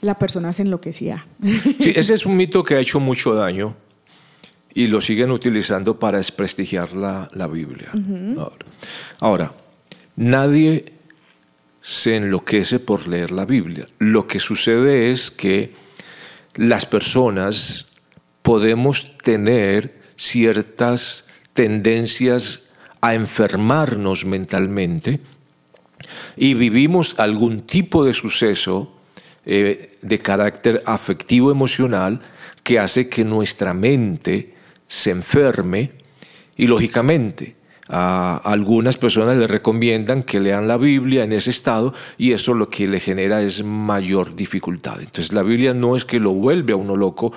la 0.00 0.18
persona 0.18 0.52
se 0.52 0.62
enloquecía. 0.62 1.26
Sí, 1.80 1.92
ese 1.96 2.14
es 2.14 2.26
un 2.26 2.36
mito 2.36 2.62
que 2.62 2.74
ha 2.74 2.80
hecho 2.80 3.00
mucho 3.00 3.34
daño 3.34 3.74
y 4.74 4.86
lo 4.86 5.00
siguen 5.00 5.30
utilizando 5.30 5.98
para 5.98 6.18
desprestigiar 6.18 6.92
la, 6.92 7.28
la 7.32 7.46
Biblia. 7.46 7.88
Uh 7.92 7.98
-huh. 7.98 8.38
ahora, 8.38 8.66
ahora, 9.18 9.52
nadie 10.16 10.84
se 11.82 12.16
enloquece 12.16 12.78
por 12.78 13.08
leer 13.08 13.30
la 13.30 13.44
Biblia. 13.44 13.86
Lo 13.98 14.26
que 14.26 14.40
sucede 14.40 15.12
es 15.12 15.30
que 15.30 15.74
las 16.54 16.86
personas 16.86 17.86
podemos 18.42 19.18
tener 19.18 20.00
ciertas 20.16 21.24
tendencias 21.52 22.60
a 23.00 23.14
enfermarnos 23.14 24.24
mentalmente 24.24 25.20
y 26.36 26.54
vivimos 26.54 27.16
algún 27.18 27.62
tipo 27.62 28.04
de 28.04 28.14
suceso 28.14 28.96
eh, 29.44 29.98
de 30.02 30.18
carácter 30.20 30.82
afectivo 30.86 31.50
emocional 31.50 32.20
que 32.62 32.78
hace 32.78 33.08
que 33.08 33.24
nuestra 33.24 33.74
mente 33.74 34.54
se 34.86 35.10
enferme 35.10 35.92
y 36.56 36.68
lógicamente 36.68 37.56
a 37.94 38.38
algunas 38.38 38.96
personas 38.96 39.36
le 39.36 39.46
recomiendan 39.46 40.22
que 40.22 40.40
lean 40.40 40.66
la 40.66 40.78
Biblia 40.78 41.24
en 41.24 41.32
ese 41.34 41.50
estado 41.50 41.92
y 42.16 42.32
eso 42.32 42.54
lo 42.54 42.70
que 42.70 42.88
le 42.88 43.00
genera 43.00 43.42
es 43.42 43.62
mayor 43.62 44.34
dificultad. 44.34 44.98
Entonces 44.98 45.32
la 45.34 45.42
Biblia 45.42 45.74
no 45.74 45.94
es 45.94 46.06
que 46.06 46.18
lo 46.18 46.32
vuelve 46.32 46.72
a 46.72 46.76
uno 46.76 46.96
loco 46.96 47.32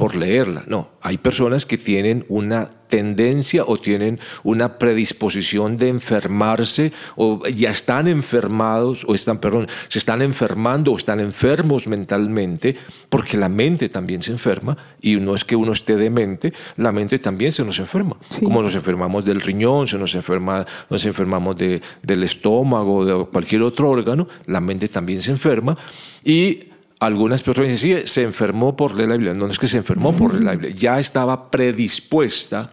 por 0.00 0.14
leerla, 0.14 0.64
no, 0.66 0.92
hay 1.02 1.18
personas 1.18 1.66
que 1.66 1.76
tienen 1.76 2.24
una 2.28 2.70
tendencia 2.88 3.64
o 3.66 3.76
tienen 3.76 4.18
una 4.42 4.78
predisposición 4.78 5.76
de 5.76 5.88
enfermarse 5.88 6.94
o 7.16 7.46
ya 7.46 7.70
están 7.70 8.08
enfermados 8.08 9.04
o 9.06 9.14
están, 9.14 9.40
perdón, 9.40 9.68
se 9.88 9.98
están 9.98 10.22
enfermando 10.22 10.92
o 10.92 10.96
están 10.96 11.20
enfermos 11.20 11.86
mentalmente 11.86 12.76
porque 13.10 13.36
la 13.36 13.50
mente 13.50 13.90
también 13.90 14.22
se 14.22 14.32
enferma 14.32 14.78
y 15.02 15.16
no 15.16 15.34
es 15.34 15.44
que 15.44 15.54
uno 15.54 15.72
esté 15.72 15.96
demente, 15.96 16.54
la 16.78 16.92
mente 16.92 17.18
también 17.18 17.52
se 17.52 17.62
nos 17.62 17.78
enferma. 17.78 18.16
Sí. 18.30 18.40
Como 18.40 18.62
nos 18.62 18.74
enfermamos 18.74 19.26
del 19.26 19.42
riñón, 19.42 19.86
se 19.86 19.98
nos 19.98 20.14
enferma, 20.14 20.64
nos 20.88 21.04
enfermamos 21.04 21.58
de, 21.58 21.82
del 22.02 22.24
estómago, 22.24 23.04
de 23.04 23.26
cualquier 23.26 23.60
otro 23.60 23.90
órgano, 23.90 24.28
la 24.46 24.62
mente 24.62 24.88
también 24.88 25.20
se 25.20 25.30
enferma 25.30 25.76
y 26.24 26.69
algunas 27.00 27.42
personas 27.42 27.70
dicen, 27.70 28.02
sí, 28.02 28.08
se 28.08 28.22
enfermó 28.22 28.76
por 28.76 28.94
leer 28.94 29.08
la 29.08 29.16
Biblia. 29.16 29.34
No, 29.34 29.46
no 29.46 29.52
es 29.52 29.58
que 29.58 29.66
se 29.66 29.78
enfermó 29.78 30.12
por 30.12 30.32
leer 30.32 30.44
la 30.44 30.52
Biblia, 30.52 30.74
ya 30.76 31.00
estaba 31.00 31.50
predispuesta 31.50 32.70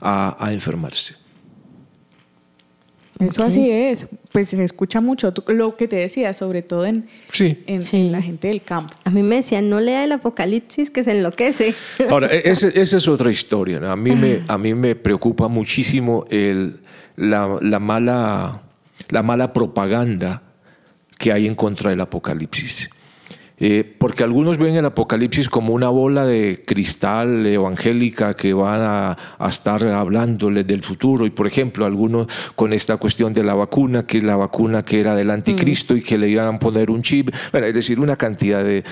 a, 0.00 0.36
a 0.38 0.52
enfermarse. 0.52 1.26
Eso 3.18 3.44
así 3.44 3.70
es. 3.70 4.06
Pues 4.32 4.50
se 4.50 4.62
escucha 4.62 5.00
mucho 5.00 5.32
lo 5.48 5.76
que 5.76 5.88
te 5.88 5.96
decía, 5.96 6.34
sobre 6.34 6.62
todo 6.62 6.84
en, 6.84 7.06
en, 7.38 8.12
la 8.12 8.20
gente 8.20 8.48
del 8.48 8.62
campo. 8.62 8.94
A 9.04 9.10
mí 9.10 9.22
me 9.22 9.36
decían, 9.36 9.70
no 9.70 9.80
lea 9.80 10.04
el 10.04 10.12
Apocalipsis 10.12 10.90
que 10.90 11.02
se 11.02 11.16
enloquece. 11.16 11.74
Ahora, 12.10 12.28
e-, 12.30 12.42
esa 12.44 12.68
es 12.74 13.08
otra 13.08 13.30
historia. 13.30 13.90
A, 13.90 13.96
mí 13.96 14.14
me, 14.14 14.42
a 14.46 14.58
mí 14.58 14.74
me 14.74 14.94
preocupa 14.94 15.48
muchísimo 15.48 16.26
el, 16.28 16.80
la, 17.16 17.58
la, 17.62 17.78
mala, 17.78 18.62
la 19.08 19.22
mala 19.22 19.52
propaganda 19.52 20.42
que 21.16 21.32
hay 21.32 21.46
en 21.46 21.54
contra 21.54 21.90
del 21.90 22.02
Apocalipsis. 22.02 22.90
Eh, 23.58 23.96
porque 23.98 24.22
algunos 24.22 24.58
ven 24.58 24.76
el 24.76 24.84
Apocalipsis 24.84 25.48
como 25.48 25.72
una 25.72 25.88
bola 25.88 26.26
de 26.26 26.62
cristal 26.66 27.46
evangélica 27.46 28.34
que 28.34 28.52
van 28.52 28.80
a, 28.82 29.16
estar 29.48 29.82
hablándoles 29.86 30.66
del 30.66 30.82
futuro. 30.82 31.24
Y 31.24 31.30
por 31.30 31.46
ejemplo, 31.46 31.86
algunos 31.86 32.26
con 32.54 32.72
esta 32.72 32.98
cuestión 32.98 33.32
de 33.32 33.42
la 33.42 33.54
vacuna, 33.54 34.06
que 34.06 34.18
es 34.18 34.24
la 34.24 34.36
vacuna 34.36 34.82
que 34.82 35.00
era 35.00 35.14
del 35.14 35.30
anticristo 35.30 35.96
y 35.96 36.02
que 36.02 36.18
le 36.18 36.28
iban 36.28 36.54
a 36.54 36.58
poner 36.58 36.90
un 36.90 37.02
chip. 37.02 37.30
es 37.52 37.74
decir, 37.74 37.98
una 37.98 38.16
cantidad 38.16 38.62
de, 38.62 38.84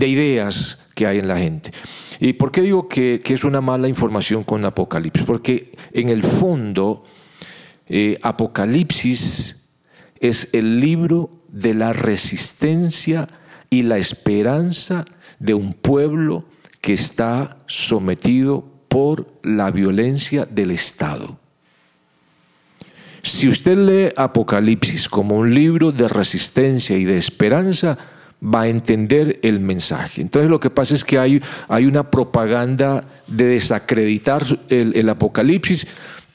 ideas 0.00 0.78
que 0.94 1.06
hay 1.06 1.18
en 1.18 1.28
la 1.28 1.38
gente. 1.38 1.72
¿Y 2.20 2.34
por 2.34 2.52
qué 2.52 2.60
digo 2.60 2.86
que, 2.86 3.20
es 3.24 3.44
una 3.44 3.60
mala 3.60 3.88
información 3.88 4.44
con 4.44 4.64
Apocalipsis? 4.64 5.24
Porque 5.24 5.72
en 5.92 6.08
el 6.08 6.22
fondo, 6.22 7.04
eh, 7.88 8.18
Apocalipsis 8.22 9.56
es 10.20 10.48
el 10.52 10.78
libro 10.80 11.30
de 11.48 11.74
la 11.74 11.92
resistencia 11.92 13.28
y 13.70 13.82
la 13.82 13.98
esperanza 13.98 15.04
de 15.38 15.54
un 15.54 15.72
pueblo 15.72 16.44
que 16.80 16.92
está 16.92 17.56
sometido 17.66 18.64
por 18.88 19.26
la 19.42 19.70
violencia 19.70 20.44
del 20.44 20.72
Estado. 20.72 21.38
Si 23.22 23.46
usted 23.46 23.76
lee 23.76 24.12
Apocalipsis 24.16 25.08
como 25.08 25.36
un 25.36 25.54
libro 25.54 25.92
de 25.92 26.08
resistencia 26.08 26.96
y 26.96 27.04
de 27.04 27.18
esperanza, 27.18 27.96
va 28.42 28.62
a 28.62 28.68
entender 28.68 29.38
el 29.42 29.60
mensaje. 29.60 30.22
Entonces 30.22 30.50
lo 30.50 30.58
que 30.58 30.70
pasa 30.70 30.94
es 30.94 31.04
que 31.04 31.18
hay, 31.18 31.42
hay 31.68 31.84
una 31.86 32.10
propaganda 32.10 33.04
de 33.26 33.44
desacreditar 33.44 34.44
el, 34.68 34.96
el 34.96 35.08
Apocalipsis 35.10 35.86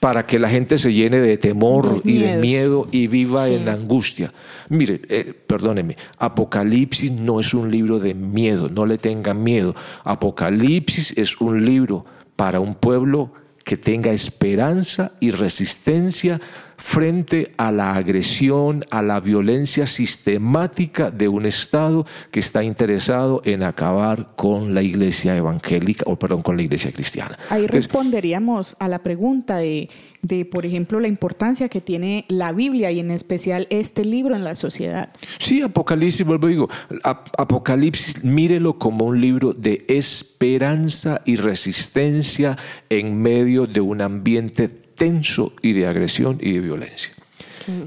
para 0.05 0.27
que 0.27 0.37
la 0.37 0.49
gente 0.49 0.77
se 0.77 0.93
llene 0.93 1.19
de 1.19 1.35
temor 1.35 2.01
y 2.03 2.19
de 2.19 2.37
miedo 2.37 2.87
y 2.91 3.07
viva 3.07 3.49
en 3.49 3.67
angustia. 3.67 4.31
Mire, 4.69 5.01
eh, 5.09 5.33
perdóneme, 5.33 5.97
Apocalipsis 6.19 7.11
no 7.11 7.39
es 7.39 7.55
un 7.55 7.71
libro 7.71 7.97
de 7.97 8.13
miedo, 8.13 8.69
no 8.69 8.85
le 8.85 8.99
tengan 8.99 9.41
miedo. 9.41 9.73
Apocalipsis 10.03 11.17
es 11.17 11.41
un 11.41 11.65
libro 11.65 12.05
para 12.35 12.59
un 12.59 12.75
pueblo 12.75 13.33
que 13.63 13.77
tenga 13.77 14.11
esperanza 14.11 15.13
y 15.19 15.31
resistencia 15.31 16.39
frente 16.78 17.53
a 17.57 17.71
la 17.71 17.95
agresión, 17.95 18.86
a 18.91 19.01
la 19.01 19.19
violencia 19.19 19.88
sistemática 19.88 21.11
de 21.11 21.28
un 21.28 21.45
Estado 21.45 22.05
que 22.32 22.39
está 22.39 22.63
interesado 22.63 23.41
en 23.45 23.63
acabar 23.63 24.30
con 24.36 24.73
la 24.73 24.82
iglesia 24.82 25.36
evangélica, 25.36 26.03
o 26.07 26.17
perdón, 26.17 26.41
con 26.41 26.57
la 26.57 26.63
iglesia 26.63 26.91
cristiana. 26.91 27.38
Ahí 27.49 27.67
responderíamos 27.67 28.76
a 28.80 28.88
la 28.88 29.03
pregunta 29.03 29.57
de, 29.57 29.89
de, 30.21 30.45
por 30.45 30.65
ejemplo, 30.65 30.99
la 30.99 31.07
importancia 31.07 31.69
que 31.69 31.82
tiene 31.82 32.26
la 32.28 32.51
Biblia 32.51 32.91
y 32.91 32.99
en 32.99 33.11
especial 33.11 33.67
este 33.69 34.05
libro 34.05 34.36
en 34.36 34.43
la 34.43 34.55
sociedad. 34.55 35.11
Sí, 35.39 35.61
Apocalipsis, 35.61 36.26
vuelvo 36.26 36.47
a 36.47 36.49
digo, 36.49 36.69
Apocalipsis, 37.03 38.23
mírelo 38.23 38.78
como 38.78 39.05
un 39.05 39.21
libro 39.21 39.53
de 39.53 39.86
esperanza 39.88 41.21
y 41.26 41.38
resistencia 41.38 42.57
en 42.89 43.21
medio 43.21 43.67
de 43.67 43.82
un 43.82 44.01
ambiente 44.01 44.84
tenso 44.95 45.53
y 45.61 45.73
de 45.73 45.87
agresión 45.87 46.37
y 46.41 46.53
de 46.53 46.59
violencia. 46.61 47.11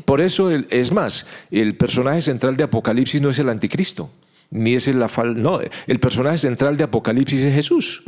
Por 0.05 0.21
eso, 0.21 0.51
es 0.51 0.93
más, 0.93 1.27
el 1.51 1.77
personaje 1.77 2.21
central 2.23 2.57
de 2.57 2.65
Apocalipsis 2.65 3.21
no 3.21 3.31
es 3.31 3.39
el 3.39 3.49
anticristo, 3.49 4.11
ni 4.51 4.75
es 4.75 4.89
el, 4.89 4.99
la 4.99 5.11
no, 5.37 5.61
el 5.87 6.01
personaje 6.01 6.39
central 6.39 6.77
de 6.77 6.85
Apocalipsis 6.85 7.41
es 7.41 7.55
Jesús. 7.55 8.03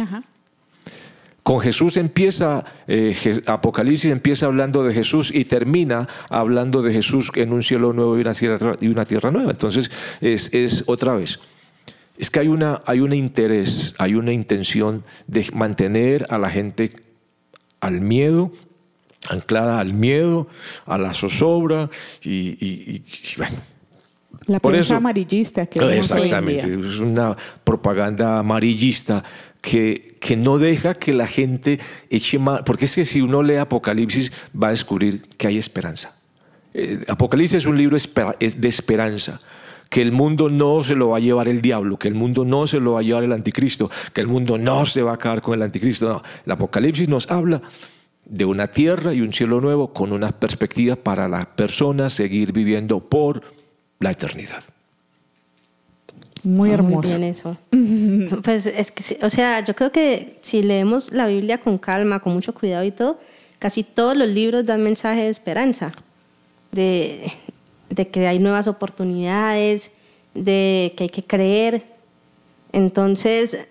Con 1.42 1.60
Jesús 1.60 1.96
empieza, 1.96 2.64
eh, 2.86 3.40
Apocalipsis 3.46 4.10
empieza 4.10 4.46
hablando 4.46 4.84
de 4.84 4.92
Jesús 4.92 5.30
y 5.32 5.44
termina 5.44 6.06
hablando 6.28 6.82
de 6.82 6.92
Jesús 6.92 7.30
en 7.34 7.52
un 7.52 7.62
cielo 7.62 7.92
nuevo 7.92 8.18
y 8.18 8.20
una 8.20 8.34
tierra, 8.34 8.76
y 8.80 8.88
una 8.88 9.04
tierra 9.04 9.30
nueva. 9.30 9.50
Entonces, 9.50 9.90
es, 10.20 10.52
es 10.52 10.84
otra 10.86 11.14
vez. 11.14 11.40
Es 12.18 12.30
que 12.30 12.40
hay, 12.40 12.48
una, 12.48 12.82
hay 12.84 13.00
un 13.00 13.14
interés, 13.14 13.94
hay 13.98 14.14
una 14.14 14.32
intención 14.32 15.04
de 15.26 15.46
mantener 15.54 16.26
a 16.28 16.36
la 16.36 16.50
gente 16.50 16.92
al 17.80 18.02
miedo 18.02 18.52
anclada 19.28 19.80
al 19.80 19.92
miedo, 19.92 20.48
a 20.86 20.98
la 20.98 21.12
zozobra 21.14 21.90
y, 22.22 23.02
bueno. 23.36 23.56
La 24.46 24.58
prensa 24.58 24.96
amarillista 24.96 25.66
que 25.66 25.78
Exactamente, 25.98 26.66
es 26.66 26.98
una 26.98 27.36
propaganda 27.62 28.38
amarillista 28.38 29.22
que, 29.60 30.16
que 30.20 30.36
no 30.36 30.58
deja 30.58 30.94
que 30.94 31.12
la 31.12 31.26
gente 31.26 31.78
eche 32.08 32.38
mal, 32.38 32.64
porque 32.64 32.86
es 32.86 32.94
que 32.94 33.04
si 33.04 33.20
uno 33.20 33.42
lee 33.42 33.56
Apocalipsis 33.56 34.32
va 34.60 34.68
a 34.68 34.70
descubrir 34.70 35.22
que 35.36 35.48
hay 35.48 35.58
esperanza. 35.58 36.16
Eh, 36.72 37.04
Apocalipsis 37.08 37.58
es 37.58 37.66
un 37.66 37.76
libro 37.76 37.98
de 37.98 38.68
esperanza 38.68 39.40
que 39.90 40.00
el 40.00 40.12
mundo 40.12 40.48
no 40.48 40.84
se 40.84 40.94
lo 40.94 41.10
va 41.10 41.16
a 41.18 41.20
llevar 41.20 41.48
el 41.48 41.60
diablo, 41.60 41.98
que 41.98 42.08
el 42.08 42.14
mundo 42.14 42.44
no 42.44 42.66
se 42.66 42.78
lo 42.78 42.92
va 42.92 43.00
a 43.00 43.02
llevar 43.02 43.24
el 43.24 43.32
anticristo, 43.32 43.90
que 44.12 44.20
el 44.20 44.28
mundo 44.28 44.56
no 44.56 44.86
se 44.86 45.02
va 45.02 45.10
a 45.10 45.14
acabar 45.14 45.42
con 45.42 45.54
el 45.54 45.62
anticristo. 45.62 46.08
No, 46.08 46.22
el 46.46 46.52
Apocalipsis 46.52 47.08
nos 47.08 47.28
habla 47.28 47.60
de 48.30 48.44
una 48.44 48.68
tierra 48.68 49.12
y 49.12 49.20
un 49.20 49.32
cielo 49.32 49.60
nuevo 49.60 49.92
con 49.92 50.12
unas 50.12 50.32
perspectivas 50.32 50.96
para 50.96 51.28
las 51.28 51.46
personas 51.46 52.12
seguir 52.12 52.52
viviendo 52.52 53.00
por 53.00 53.42
la 53.98 54.12
eternidad. 54.12 54.62
Muy 56.44 56.70
hermoso. 56.70 57.18
Muy 57.18 57.18
bien 57.18 57.24
eso. 57.24 57.56
pues 58.42 58.66
es 58.66 58.92
que, 58.92 59.18
o 59.22 59.28
sea, 59.28 59.62
yo 59.64 59.74
creo 59.74 59.90
que 59.90 60.38
si 60.42 60.62
leemos 60.62 61.12
la 61.12 61.26
Biblia 61.26 61.58
con 61.58 61.76
calma, 61.76 62.20
con 62.20 62.32
mucho 62.32 62.54
cuidado 62.54 62.84
y 62.84 62.92
todo, 62.92 63.18
casi 63.58 63.82
todos 63.82 64.16
los 64.16 64.28
libros 64.28 64.64
dan 64.64 64.82
mensaje 64.82 65.22
de 65.22 65.28
esperanza, 65.28 65.92
de, 66.70 67.32
de 67.90 68.08
que 68.08 68.28
hay 68.28 68.38
nuevas 68.38 68.68
oportunidades, 68.68 69.90
de 70.34 70.94
que 70.96 71.04
hay 71.04 71.10
que 71.10 71.24
creer. 71.24 71.82
Entonces, 72.72 73.66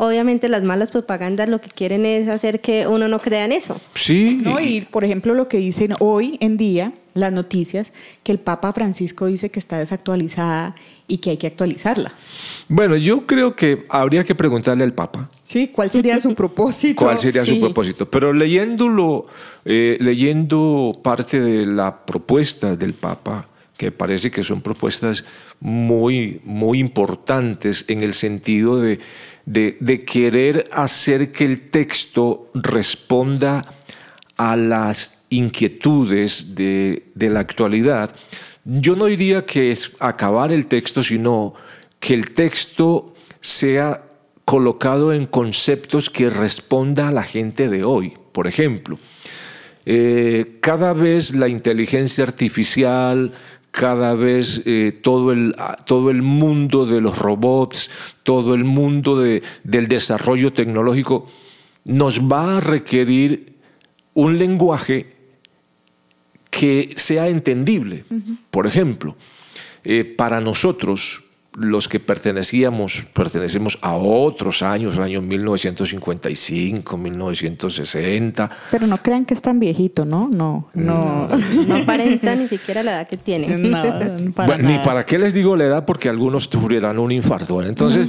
obviamente 0.00 0.48
las 0.48 0.64
malas 0.64 0.90
propagandas 0.90 1.48
lo 1.48 1.60
que 1.60 1.68
quieren 1.68 2.06
es 2.06 2.28
hacer 2.28 2.60
que 2.60 2.86
uno 2.86 3.06
no 3.06 3.18
crea 3.18 3.44
en 3.44 3.52
eso. 3.52 3.80
Sí. 3.94 4.40
¿No? 4.42 4.58
Y 4.58 4.80
por 4.80 5.04
ejemplo 5.04 5.34
lo 5.34 5.46
que 5.46 5.58
dicen 5.58 5.94
hoy 6.00 6.38
en 6.40 6.56
día 6.56 6.92
las 7.12 7.32
noticias, 7.32 7.92
que 8.22 8.32
el 8.32 8.38
Papa 8.38 8.72
Francisco 8.72 9.26
dice 9.26 9.50
que 9.50 9.58
está 9.58 9.78
desactualizada 9.78 10.76
y 11.08 11.18
que 11.18 11.30
hay 11.30 11.36
que 11.36 11.48
actualizarla. 11.48 12.12
Bueno, 12.68 12.96
yo 12.96 13.26
creo 13.26 13.56
que 13.56 13.84
habría 13.88 14.24
que 14.24 14.34
preguntarle 14.34 14.84
al 14.84 14.94
Papa. 14.94 15.28
Sí, 15.44 15.68
¿cuál 15.68 15.90
sería 15.90 16.18
su 16.20 16.34
propósito? 16.36 17.02
¿Cuál 17.02 17.18
sería 17.18 17.44
su 17.44 17.58
propósito? 17.58 18.08
Pero 18.08 18.32
leyéndolo, 18.32 19.26
eh, 19.64 19.98
leyendo 20.00 20.98
parte 21.02 21.40
de 21.40 21.66
la 21.66 22.06
propuesta 22.06 22.76
del 22.76 22.94
Papa, 22.94 23.48
que 23.76 23.90
parece 23.90 24.30
que 24.30 24.44
son 24.44 24.60
propuestas 24.60 25.24
muy, 25.58 26.40
muy 26.44 26.78
importantes 26.78 27.84
en 27.88 28.02
el 28.02 28.14
sentido 28.14 28.80
de 28.80 29.00
de, 29.50 30.04
querer 30.04 30.68
hacer 30.72 31.32
que 31.32 31.44
el 31.44 31.70
texto 31.70 32.50
responda 32.54 33.74
a 34.36 34.56
las 34.56 35.18
inquietudes 35.28 36.54
de, 36.54 37.10
la 37.16 37.40
actualidad, 37.40 38.14
yo 38.64 38.94
no 38.94 39.06
diría 39.06 39.44
que 39.44 39.72
es 39.72 39.92
acabar 39.98 40.52
el 40.52 40.66
texto, 40.66 41.02
sino 41.02 41.54
que 41.98 42.14
el 42.14 42.30
texto 42.30 43.14
sea 43.40 44.04
colocado 44.44 45.12
en 45.12 45.26
conceptos 45.26 46.10
que 46.10 46.30
responda 46.30 47.08
a 47.08 47.12
la 47.12 47.22
gente 47.22 47.68
de 47.68 47.82
hoy. 47.82 48.14
Por 48.32 48.46
ejemplo, 48.46 48.98
eh, 49.84 50.58
cada 50.60 50.92
vez 50.92 51.34
la 51.34 51.48
inteligencia 51.48 52.22
artificial, 52.22 53.32
cada 53.70 54.14
vez 54.14 54.62
eh, 54.64 54.98
todo, 55.02 55.32
el, 55.32 55.54
todo 55.86 56.10
el 56.10 56.22
mundo 56.22 56.86
de 56.86 57.00
los 57.00 57.18
robots, 57.18 57.90
todo 58.22 58.54
el 58.54 58.64
mundo 58.64 59.18
de, 59.18 59.42
del 59.64 59.88
desarrollo 59.88 60.52
tecnológico, 60.52 61.28
nos 61.84 62.20
va 62.20 62.58
a 62.58 62.60
requerir 62.60 63.54
un 64.14 64.38
lenguaje 64.38 65.14
que 66.50 66.92
sea 66.96 67.28
entendible. 67.28 68.04
Por 68.50 68.66
ejemplo, 68.66 69.16
eh, 69.84 70.04
para 70.04 70.40
nosotros, 70.40 71.22
los 71.54 71.88
que 71.88 71.98
pertenecíamos, 71.98 73.04
pertenecemos 73.12 73.78
a 73.82 73.94
otros 73.96 74.62
años, 74.62 74.98
años 74.98 75.22
1955, 75.22 76.96
1960. 76.96 78.50
Pero 78.70 78.86
no 78.86 78.98
crean 79.02 79.24
que 79.24 79.34
es 79.34 79.42
tan 79.42 79.58
viejito, 79.58 80.04
¿no? 80.04 80.28
No, 80.28 80.68
no. 80.74 81.28
No 81.66 81.76
aparenta 81.76 82.34
ni 82.36 82.46
siquiera 82.46 82.82
la 82.82 82.92
edad 82.92 83.08
que 83.08 83.16
tiene. 83.16 83.48
ni 84.58 84.78
para 84.78 85.04
qué 85.04 85.18
les 85.18 85.34
digo 85.34 85.56
la 85.56 85.64
edad, 85.64 85.84
porque 85.84 86.08
algunos 86.08 86.44
sufrirán 86.44 86.98
un 86.98 87.10
infarto. 87.10 87.62
Entonces, 87.62 88.08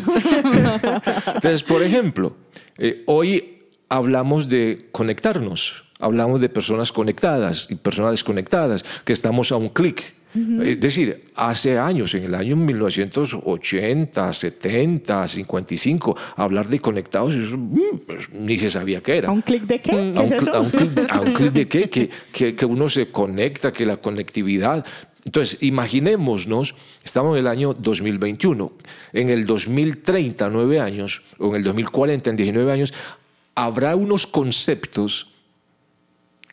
entonces 1.36 1.64
por 1.64 1.82
ejemplo, 1.82 2.36
eh, 2.78 3.04
hoy 3.08 3.64
hablamos 3.90 4.48
de 4.48 4.88
conectarnos 4.92 5.84
hablamos 6.02 6.42
de 6.42 6.50
personas 6.50 6.92
conectadas 6.92 7.68
y 7.70 7.76
personas 7.76 8.12
desconectadas, 8.12 8.84
que 9.06 9.14
estamos 9.14 9.52
a 9.52 9.56
un 9.56 9.70
clic. 9.70 10.16
Es 10.34 10.80
decir, 10.80 11.26
hace 11.36 11.78
años, 11.78 12.14
en 12.14 12.24
el 12.24 12.36
año 12.36 12.56
1980, 12.56 14.32
70, 14.32 15.28
55, 15.28 16.18
hablar 16.38 16.70
de 16.70 16.80
conectados, 16.80 17.36
mm, 17.36 18.40
ni 18.40 18.58
se 18.58 18.70
sabía 18.70 19.02
qué 19.02 19.18
era. 19.18 19.30
¿A 19.30 19.32
un 19.32 19.42
clic 19.42 19.64
de 19.64 19.82
qué? 19.82 20.14
¿A 20.16 20.60
un, 20.62 20.70
clic 20.70 21.52
de 21.52 21.68
qué? 21.68 21.90
Que, 22.32 22.56
que, 22.56 22.66
uno 22.66 22.88
se 22.88 23.10
conecta, 23.10 23.74
que 23.74 23.86
la 23.86 23.98
conectividad. 23.98 24.86
Entonces, 25.26 25.62
imaginémonos, 25.62 26.76
estamos 27.04 27.36
en 27.36 27.40
el 27.40 27.48
año 27.48 27.74
2021, 27.74 28.72
en 29.14 29.30
el 29.30 29.46
2030, 29.46 30.50
nueve 30.50 30.80
años, 30.80 31.22
o 31.38 31.50
en 31.50 31.56
el 31.56 31.64
2040, 31.64 32.30
en 32.30 32.36
19 32.38 32.72
años, 32.72 32.94
habrá 33.56 33.96
unos 33.96 34.26
conceptos 34.26 35.31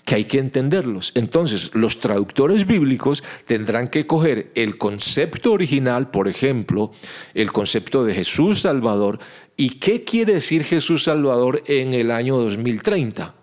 que 0.09 0.15
hay 0.15 0.25
que 0.25 0.39
entenderlos. 0.39 1.13
Entonces, 1.15 1.71
los 1.75 2.01
traductores 2.01 2.67
bíblicos 2.67 3.23
tendrán 3.45 3.89
que 3.89 4.07
coger 4.07 4.51
el 4.55 4.79
concepto 4.79 5.53
original, 5.53 6.11
por 6.11 6.29
ejemplo, 6.29 6.93
el 7.35 7.53
concepto 7.53 8.07
de 8.07 8.15
Jesús 8.15 8.63
Salvador, 8.63 9.19
y 9.55 9.69
qué 9.79 10.05
quiere 10.05 10.33
decir 10.33 10.65
Jesús 10.65 11.05
Salvador 11.05 11.63
en 11.67 11.93
el 11.93 12.11
año 12.11 12.39
2030. 12.39 13.35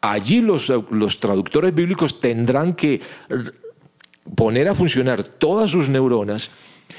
Allí 0.00 0.40
los, 0.40 0.68
los 0.90 1.20
traductores 1.20 1.72
bíblicos 1.72 2.18
tendrán 2.18 2.74
que 2.74 3.00
poner 4.34 4.66
a 4.66 4.74
funcionar 4.74 5.22
todas 5.22 5.70
sus 5.70 5.88
neuronas, 5.88 6.50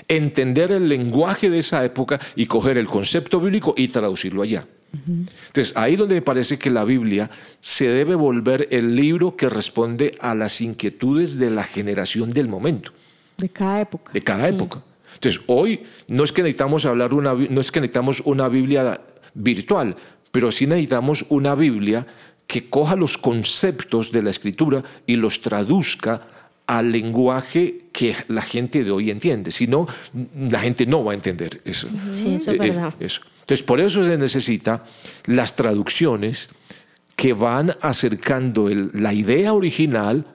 entender 0.07 0.71
el 0.71 0.87
lenguaje 0.87 1.49
de 1.49 1.59
esa 1.59 1.83
época 1.83 2.17
y 2.37 2.45
coger 2.45 2.77
el 2.77 2.87
concepto 2.87 3.41
bíblico 3.41 3.73
y 3.75 3.89
traducirlo 3.89 4.41
allá. 4.41 4.65
Entonces, 4.93 5.75
ahí 5.75 5.95
donde 5.95 6.15
me 6.15 6.21
parece 6.21 6.59
que 6.59 6.69
la 6.69 6.83
Biblia 6.83 7.29
se 7.61 7.87
debe 7.87 8.15
volver 8.15 8.67
el 8.71 8.95
libro 8.95 9.35
que 9.35 9.49
responde 9.49 10.17
a 10.19 10.35
las 10.35 10.59
inquietudes 10.61 11.37
de 11.37 11.49
la 11.49 11.63
generación 11.63 12.33
del 12.33 12.49
momento. 12.49 12.91
De 13.37 13.49
cada 13.49 13.81
época. 13.81 14.11
De 14.11 14.21
cada 14.21 14.47
época. 14.47 14.81
Entonces, 15.15 15.41
hoy 15.47 15.83
no 16.07 16.23
es 16.23 16.31
que 16.31 16.43
necesitamos 16.43 16.85
hablar 16.85 17.13
una, 17.13 17.33
no 17.33 17.61
es 17.61 17.71
que 17.71 17.79
necesitamos 17.79 18.21
una 18.25 18.49
Biblia 18.49 19.01
virtual, 19.33 19.95
pero 20.31 20.51
sí 20.51 20.67
necesitamos 20.67 21.25
una 21.29 21.55
Biblia 21.55 22.05
que 22.47 22.69
coja 22.69 22.95
los 22.95 23.17
conceptos 23.17 24.11
de 24.11 24.23
la 24.23 24.29
escritura 24.29 24.83
y 25.05 25.15
los 25.15 25.41
traduzca 25.41 26.21
al 26.67 26.91
lenguaje 26.91 27.85
que 27.91 28.15
la 28.27 28.41
gente 28.41 28.83
de 28.83 28.91
hoy 28.91 29.09
entiende. 29.09 29.51
Si 29.51 29.67
no, 29.67 29.87
la 30.35 30.59
gente 30.61 30.85
no 30.85 31.03
va 31.03 31.11
a 31.11 31.15
entender 31.15 31.61
eso. 31.65 31.87
Sí, 32.11 32.35
eso 32.35 32.51
es 32.51 32.59
eh, 32.59 32.63
eh, 32.63 32.69
verdad. 32.69 32.93
Eso. 32.99 33.21
Entonces, 33.41 33.63
por 33.63 33.81
eso 33.81 34.05
se 34.05 34.17
necesita 34.17 34.85
las 35.25 35.55
traducciones 35.55 36.49
que 37.15 37.33
van 37.33 37.75
acercando 37.81 38.69
la 38.69 39.13
idea 39.13 39.53
original 39.53 40.25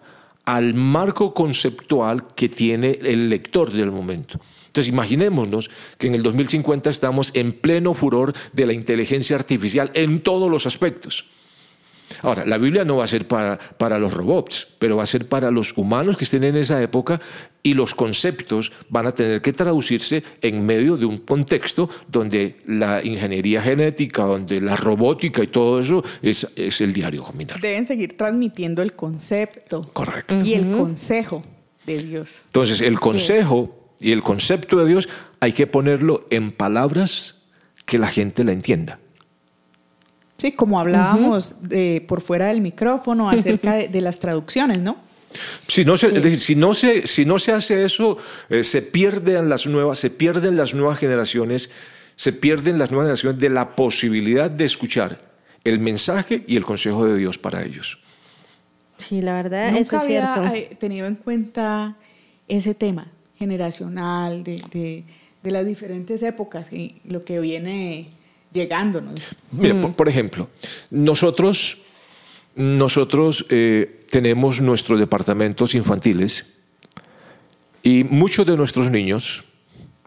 al 0.45 0.75
marco 0.75 1.35
conceptual 1.35 2.29
que 2.35 2.49
tiene 2.49 2.99
el 3.03 3.29
lector 3.29 3.73
del 3.73 3.91
momento. 3.91 4.41
Entonces 4.67 4.93
imaginémonos 4.93 5.71
que 5.99 6.07
en 6.07 6.15
el 6.15 6.23
2050 6.23 6.91
estamos 6.91 7.31
en 7.35 7.53
pleno 7.53 7.95
furor 7.95 8.35
de 8.53 8.67
la 8.67 8.75
inteligencia 8.75 9.35
artificial 9.35 9.91
en 9.95 10.21
todos 10.21 10.51
los 10.51 10.67
aspectos. 10.67 11.25
Ahora, 12.23 12.47
la 12.47 12.59
Biblia 12.59 12.85
no 12.85 12.97
va 12.97 13.05
a 13.05 13.09
ser 13.09 13.27
para, 13.27 13.59
para 13.59 13.99
los 13.99 14.13
robots, 14.13 14.69
pero 14.79 14.97
va 14.97 15.03
a 15.03 15.07
ser 15.07 15.29
para 15.29 15.51
los 15.51 15.77
humanos 15.77 16.17
que 16.17 16.25
estén 16.25 16.45
en 16.45 16.57
esa 16.57 16.81
época 16.83 17.21
y 17.63 17.75
los 17.75 17.95
conceptos 17.95 18.71
van 18.89 19.07
a 19.07 19.13
tener 19.13 19.43
que 19.43 19.53
traducirse 19.53 20.23
en 20.41 20.65
medio 20.65 20.97
de 20.97 21.05
un 21.05 21.19
contexto 21.19 21.91
donde 22.07 22.61
la 22.67 23.05
ingeniería 23.05 23.61
genética, 23.61 24.23
donde 24.23 24.61
la 24.61 24.77
robótica 24.77 25.43
y 25.43 25.49
todo 25.49 25.81
eso 25.81 26.05
es, 26.23 26.47
es 26.55 26.81
el 26.81 26.93
diario 26.93 27.25
combinado. 27.25 27.59
Deben 27.61 27.85
seguir 27.85 28.17
transmitiendo 28.17 28.83
el 28.83 28.93
concepto. 28.93 29.91
Correcto. 29.93 30.37
Y 30.45 30.55
el 30.55 30.71
consejo 30.71 31.43
de 31.87 31.99
Dios. 31.99 32.43
Entonces, 32.47 32.81
el 32.81 33.01
consejo 33.01 33.93
y 34.01 34.13
el 34.13 34.23
concepto 34.23 34.79
de 34.79 34.87
Dios 34.87 35.09
hay 35.41 35.53
que 35.53 35.67
ponerlo 35.67 36.25
en 36.31 36.53
palabras 36.53 37.43
que 37.85 37.99
la 37.99 38.09
gente 38.09 38.45
la 38.45 38.53
entienda. 38.53 39.01
Sí, 40.37 40.53
como 40.53 40.79
hablábamos 40.79 41.55
de, 41.63 42.05
por 42.07 42.21
fuera 42.21 42.47
del 42.49 42.61
micrófono 42.61 43.31
acerca 43.31 43.75
de, 43.75 44.01
las 44.01 44.19
traducciones, 44.19 44.81
¿no? 44.81 44.97
Si 45.67 45.85
no 45.85 45.97
se, 45.97 46.39
si 46.39 46.55
no 46.55 46.75
se, 46.75 47.07
si 47.07 47.25
no 47.25 47.39
se 47.39 47.53
hace 47.53 47.85
eso, 47.85 48.19
eh, 48.49 48.65
se 48.65 48.83
pierden 48.83 49.49
las 49.49 49.67
nuevas, 49.67 49.99
se 49.99 50.11
pierden 50.11 50.57
las 50.57 50.75
nuevas 50.75 50.99
generaciones, 50.99 51.71
se 52.17 52.33
pierden 52.33 52.79
las 52.79 52.91
nuevas 52.91 53.07
generaciones 53.07 53.41
de 53.41 53.49
la 53.49 53.77
posibilidad 53.77 54.51
de 54.51 54.65
escuchar 54.65 55.21
el 55.65 55.79
mensaje 55.79 56.45
y 56.47 56.57
el 56.57 56.65
consejo 56.65 57.07
de 57.07 57.19
Dios 57.19 57.39
para 57.39 57.65
ellos. 57.65 57.99
Sí, 58.99 59.21
la 59.21 59.35
verdad, 59.35 59.77
eso 59.77 59.97
es 59.97 60.05
cierto. 60.05 60.41
había 60.41 60.57
eh, 60.57 60.77
tenido 60.79 61.07
en 61.07 61.17
cuenta 61.17 61.97
ese 62.49 62.75
tema 62.75 63.09
generacional 63.39 64.45
de, 64.45 64.63
de, 64.71 65.05
de 65.43 65.51
las 65.51 65.67
diferentes 65.67 66.23
épocas 66.23 66.73
y 66.73 66.97
lo 67.05 67.25
que 67.25 67.41
viene 67.41 68.09
llegándonos. 68.57 69.21
Mira, 69.53 69.75
mm. 69.75 69.93
por, 69.93 70.09
ejemplo, 70.09 70.51
nosotros, 70.91 71.79
nosotros 72.57 73.47
eh, 73.49 74.05
tenemos 74.11 74.61
nuestros 74.61 74.99
departamentos 74.99 75.75
infantiles 75.75 76.47
y 77.83 78.03
muchos 78.03 78.45
de 78.47 78.57
nuestros 78.57 78.91
niños, 78.91 79.45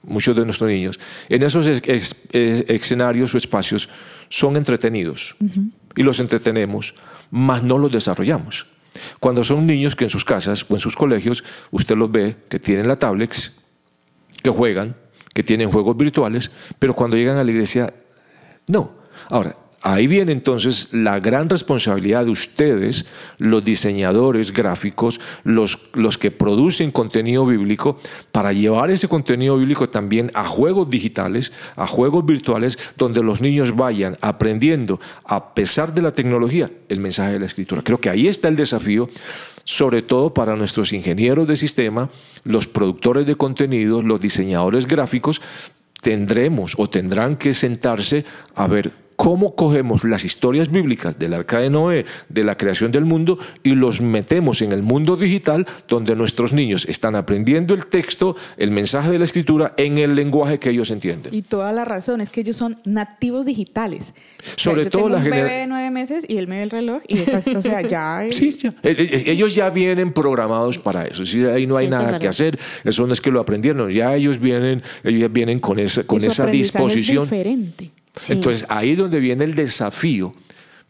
muchos 0.03 0.35
de 0.35 0.43
nuestros 0.43 0.69
niños, 0.69 0.99
en 1.29 1.43
esos 1.43 1.65
escenarios 2.33 3.33
o 3.33 3.37
espacios 3.37 3.87
son 4.27 4.57
entretenidos 4.57 5.35
y 5.95 6.03
los 6.03 6.19
entretenemos, 6.19 6.95
mas 7.31 7.63
no 7.63 7.77
los 7.77 7.91
desarrollamos. 7.91 8.65
Cuando 9.19 9.43
son 9.43 9.65
niños 9.65 9.95
que 9.95 10.05
en 10.05 10.09
sus 10.09 10.25
casas 10.25 10.65
o 10.67 10.73
en 10.73 10.79
sus 10.79 10.95
colegios 10.95 11.43
usted 11.71 11.95
los 11.95 12.11
ve 12.11 12.35
que 12.49 12.59
tienen 12.59 12.87
la 12.87 12.97
tablet, 12.97 13.53
que 14.43 14.49
juegan, 14.49 14.95
que 15.33 15.43
tienen 15.43 15.71
juegos 15.71 15.95
virtuales, 15.95 16.51
pero 16.79 16.93
cuando 16.95 17.15
llegan 17.15 17.37
a 17.37 17.43
la 17.43 17.51
iglesia 17.51 17.93
no. 18.69 18.91
Ahora, 19.29 19.55
ahí 19.81 20.05
viene 20.05 20.31
entonces 20.31 20.89
la 20.91 21.19
gran 21.19 21.49
responsabilidad 21.49 22.25
de 22.25 22.31
ustedes, 22.31 23.05
los 23.39 23.65
diseñadores 23.65 24.53
gráficos, 24.53 25.19
los, 25.43 25.89
los, 25.93 26.19
que 26.19 26.29
producen 26.29 26.91
contenido 26.91 27.47
bíblico, 27.47 27.99
para 28.31 28.53
llevar 28.53 28.91
ese 28.91 29.07
contenido 29.07 29.57
bíblico 29.57 29.89
también 29.89 30.29
a 30.35 30.45
juegos 30.45 30.87
digitales, 30.87 31.51
a 31.75 31.87
juegos 31.87 32.25
virtuales, 32.27 32.77
donde 32.95 33.23
los 33.23 33.41
niños 33.41 33.75
vayan 33.75 34.17
aprendiendo, 34.21 34.99
a 35.25 35.55
pesar 35.55 35.91
de 35.91 36.03
la 36.03 36.13
tecnología, 36.13 36.69
el 36.89 36.99
mensaje 36.99 37.33
de 37.33 37.39
la 37.39 37.47
escritura. 37.47 37.81
Creo 37.81 37.99
que 37.99 38.11
ahí 38.11 38.27
está 38.27 38.49
el 38.49 38.55
desafío 38.55 39.09
sobre 39.69 40.01
todo 40.01 40.33
para 40.33 40.55
nuestros 40.55 40.93
ingenieros 40.93 41.47
de 41.47 41.55
sistema, 41.55 42.09
los 42.43 42.65
productores 42.65 43.27
de 43.27 43.35
contenidos, 43.35 44.03
los 44.03 44.19
diseñadores 44.19 44.87
gráficos, 44.87 45.43
tendremos 46.01 46.73
o 46.77 46.89
tendrán 46.89 47.35
que 47.35 47.53
sentarse 47.53 48.25
a 48.55 48.67
ver 48.67 49.08
cómo 49.19 49.53
cogemos 49.53 50.05
las 50.05 50.23
historias 50.23 50.71
bíblicas 50.71 51.19
del 51.19 51.33
arca 51.33 51.59
de 51.59 51.69
Noé, 51.69 52.05
de 52.29 52.45
la 52.45 52.55
creación 52.55 52.93
del 52.93 53.03
mundo, 53.03 53.37
y 53.63 53.75
los 53.75 53.99
metemos 53.99 54.61
en 54.61 54.71
el 54.71 54.81
mundo 54.81 55.17
digital 55.17 55.67
donde 55.89 56.15
nuestros 56.15 56.53
niños 56.53 56.85
están 56.87 57.17
aprendiendo 57.17 57.73
el 57.73 57.87
texto, 57.87 58.37
el 58.55 58.71
mensaje 58.71 59.11
de 59.11 59.19
la 59.19 59.25
escritura 59.25 59.73
en 59.75 59.97
el 59.97 60.15
lenguaje 60.15 60.57
que 60.57 60.69
ellos 60.69 60.89
entienden. 60.89 61.33
Y 61.33 61.41
toda 61.41 61.73
la 61.73 61.83
razón 61.83 62.21
es 62.21 62.29
que 62.29 62.39
ellos 62.39 62.55
son 62.55 62.77
nativos 62.85 63.45
digitales. 63.45 64.15
Sobre 64.55 64.85
todo 64.85 65.09
la 65.09 65.17
un 65.17 65.25
bebé 65.25 65.53
de 65.53 65.67
nueve 65.67 65.91
meses 65.91 66.23
y 66.25 66.37
él 66.37 66.47
me 66.47 66.55
ve 66.55 66.63
el 66.63 66.69
reloj 66.69 67.03
y 67.05 67.17
eso, 67.17 67.41
o 67.57 67.61
sea, 67.61 67.81
ya, 67.81 68.23
sí, 68.31 68.51
ya. 68.51 68.69
Eh, 68.83 68.95
eh, 68.97 69.23
Ellos 69.25 69.53
ya 69.53 69.69
vienen 69.69 70.13
programados 70.13 70.79
para 70.79 71.03
eso. 71.03 71.25
Sí, 71.25 71.43
ahí 71.43 71.67
no 71.67 71.75
hay 71.75 71.89
nada 71.89 72.19
que 72.19 72.29
hacer. 72.29 72.57
Eso 72.85 73.05
no 73.05 73.11
es 73.11 73.19
que 73.19 73.31
lo 73.31 73.41
aprendieron. 73.41 73.91
Ya 73.91 74.15
ellos 74.15 74.39
vienen, 74.39 74.81
ellos 75.03 75.29
vienen 75.29 75.59
con 75.59 75.77
esa, 75.77 76.05
con 76.05 76.23
esa 76.23 76.45
disposición. 76.45 77.25
Es 77.25 77.29
diferente. 77.29 77.98
Entonces 78.29 78.65
ahí 78.69 78.91
es 78.91 78.97
donde 78.97 79.19
viene 79.19 79.45
el 79.45 79.55
desafío 79.55 80.33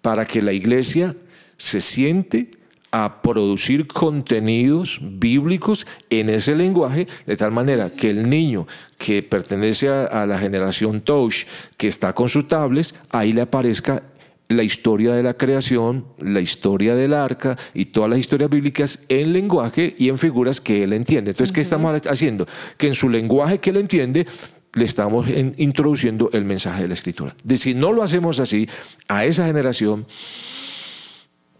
para 0.01 0.26
que 0.26 0.41
la 0.41 0.53
iglesia 0.53 1.15
se 1.57 1.82
siente 1.82 2.51
a 2.91 3.22
producir 3.22 3.88
contenidos 3.88 4.99
bíblicos 5.01 5.86
en 6.09 6.30
ese 6.30 6.55
lenguaje, 6.55 7.07
de 7.26 7.38
tal 7.38 7.51
manera 7.51 7.91
que 7.91 8.09
el 8.09 8.30
niño 8.30 8.67
que 8.97 9.22
pertenece 9.22 9.89
a, 9.89 10.26
la 10.26 10.39
generación 10.39 11.01
Touch, 11.01 11.45
que 11.78 11.88
está 11.88 12.13
con 12.13 12.30
sus 12.30 12.47
tablets, 12.47 12.95
ahí 13.11 13.32
le 13.32 13.41
aparezca 13.41 14.03
la 14.47 14.63
historia 14.63 15.13
de 15.13 15.22
la 15.22 15.36
creación, 15.36 16.05
la 16.17 16.41
historia 16.41 16.95
del 16.95 17.13
arca 17.13 17.55
y 17.76 17.86
todas 17.86 18.09
las 18.09 18.17
historias 18.17 18.49
bíblicas 18.49 18.99
en 19.07 19.32
lenguaje 19.32 19.93
y 19.99 20.09
en 20.09 20.17
figuras 20.17 20.59
que 20.59 20.84
él 20.84 20.93
entiende. 20.93 21.32
Entonces, 21.32 21.53
¿qué 21.53 21.61
estamos 21.61 22.01
haciendo? 22.07 22.47
Que 22.76 22.88
en 22.88 22.95
su 22.95 23.09
lenguaje 23.09 23.59
que 23.59 23.70
él 23.70 23.78
entiende 23.78 24.26
le 24.74 24.86
estamos 24.86 25.28
introduciendo 25.57 26.30
el 26.34 26.45
mensaje 26.45 26.84
de 26.84 26.88
la 26.89 26.93
escritura. 26.93 27.36
De 27.43 27.57
si 27.57 27.74
no 27.74 27.91
lo 27.91 28.03
hacemos 28.03 28.39
así, 28.39 28.67
a 29.07 29.26
esa 29.26 29.45
generación 29.45 30.05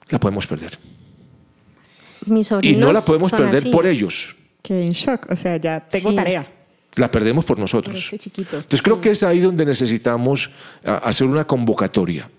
la 0.10 0.20
podemos 0.20 0.46
perder. 0.48 0.78
y 2.62 2.76
no 2.76 2.92
la 2.92 3.02
podemos 3.02 3.32
perder 3.32 3.72
por 3.72 3.86
ellos. 3.86 4.36
Que 4.62 4.84
en 4.84 4.90
shock, 4.90 5.28
o 5.30 5.36
sea, 5.36 5.58
ya 5.58 5.80
tengo 5.80 6.14
tarea. 6.14 6.56
La 6.96 7.10
perdemos 7.10 7.46
por 7.46 7.58
nosotros. 7.58 8.12
Este 8.12 8.32
Entonces 8.36 8.82
creo 8.82 9.00
que 9.00 9.12
es 9.12 9.24
ahí 9.24 9.40
donde 9.40 9.66
necesitamos 9.66 10.50
hacer 10.84 11.28
una 11.28 11.46
convocatoria. 11.46 12.30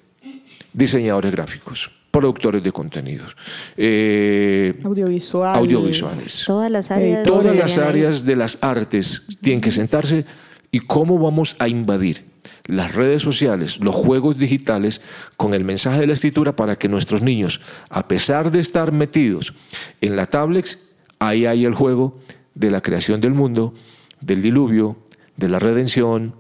Diseñadores 0.73 1.33
gráficos, 1.33 1.91
productores 2.13 2.63
de 2.63 2.71
contenidos, 2.71 3.35
eh, 3.77 4.79
audiovisuales. 4.85 6.45
Todas 6.47 6.71
las 6.71 6.93
áreas. 6.93 7.25
todas 7.25 7.57
las 7.57 7.77
áreas 7.79 8.25
de 8.25 8.37
las 8.37 8.59
artes 8.61 9.23
tienen 9.41 9.61
que 9.61 9.73
sentarse 9.73 10.25
y 10.71 10.81
cómo 10.81 11.19
vamos 11.19 11.57
a 11.59 11.69
invadir 11.69 12.31
las 12.67 12.95
redes 12.95 13.23
sociales, 13.23 13.81
los 13.81 13.95
juegos 13.95 14.39
digitales, 14.39 15.01
con 15.37 15.55
el 15.55 15.65
mensaje 15.65 16.01
de 16.01 16.07
la 16.07 16.15
escritura 16.15 16.55
para 16.55 16.77
que 16.77 16.89
nuestros 16.89 17.23
niños, 17.23 17.61
a 17.89 18.07
pesar 18.07 18.51
de 18.53 18.61
estar 18.61 18.93
metidos 18.93 19.55
en 20.01 20.17
la 20.17 20.27
tablet, 20.27 20.79
ahí 21.19 21.47
hay 21.47 21.65
el 21.65 21.75
juego 21.75 22.19
de 22.55 22.71
la 22.71 22.81
creación 22.81 23.21
del 23.21 23.35
mundo, 23.35 23.75
del 24.21 24.43
diluvio, 24.43 24.97
de 25.37 25.49
la 25.49 25.59
redención, 25.59 26.35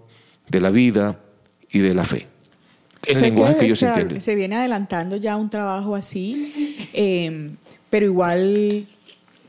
de 0.48 0.60
la 0.60 0.70
vida 0.70 1.20
y 1.70 1.80
de 1.80 1.94
la 1.94 2.04
fe. 2.04 2.28
El 3.06 3.22
lenguaje 3.22 3.56
que, 3.56 3.64
ellos 3.64 3.82
entienden. 3.82 4.20
Se 4.20 4.34
viene 4.34 4.56
adelantando 4.56 5.16
ya 5.16 5.36
un 5.36 5.48
trabajo 5.48 5.94
así, 5.94 6.88
em, 6.92 7.56
pero 7.88 8.06
igual, 8.06 8.84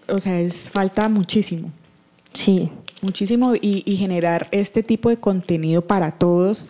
o 0.08 0.20
sea, 0.20 0.40
es 0.40 0.70
falta 0.70 1.10
muchísimo. 1.10 1.72
Sí. 2.34 2.72
Muchísimo 3.02 3.54
y, 3.60 3.96
generar 3.98 4.48
este 4.52 4.84
tipo 4.84 5.10
de 5.10 5.18
contenido 5.18 5.82
para 5.82 6.12
todos 6.12 6.70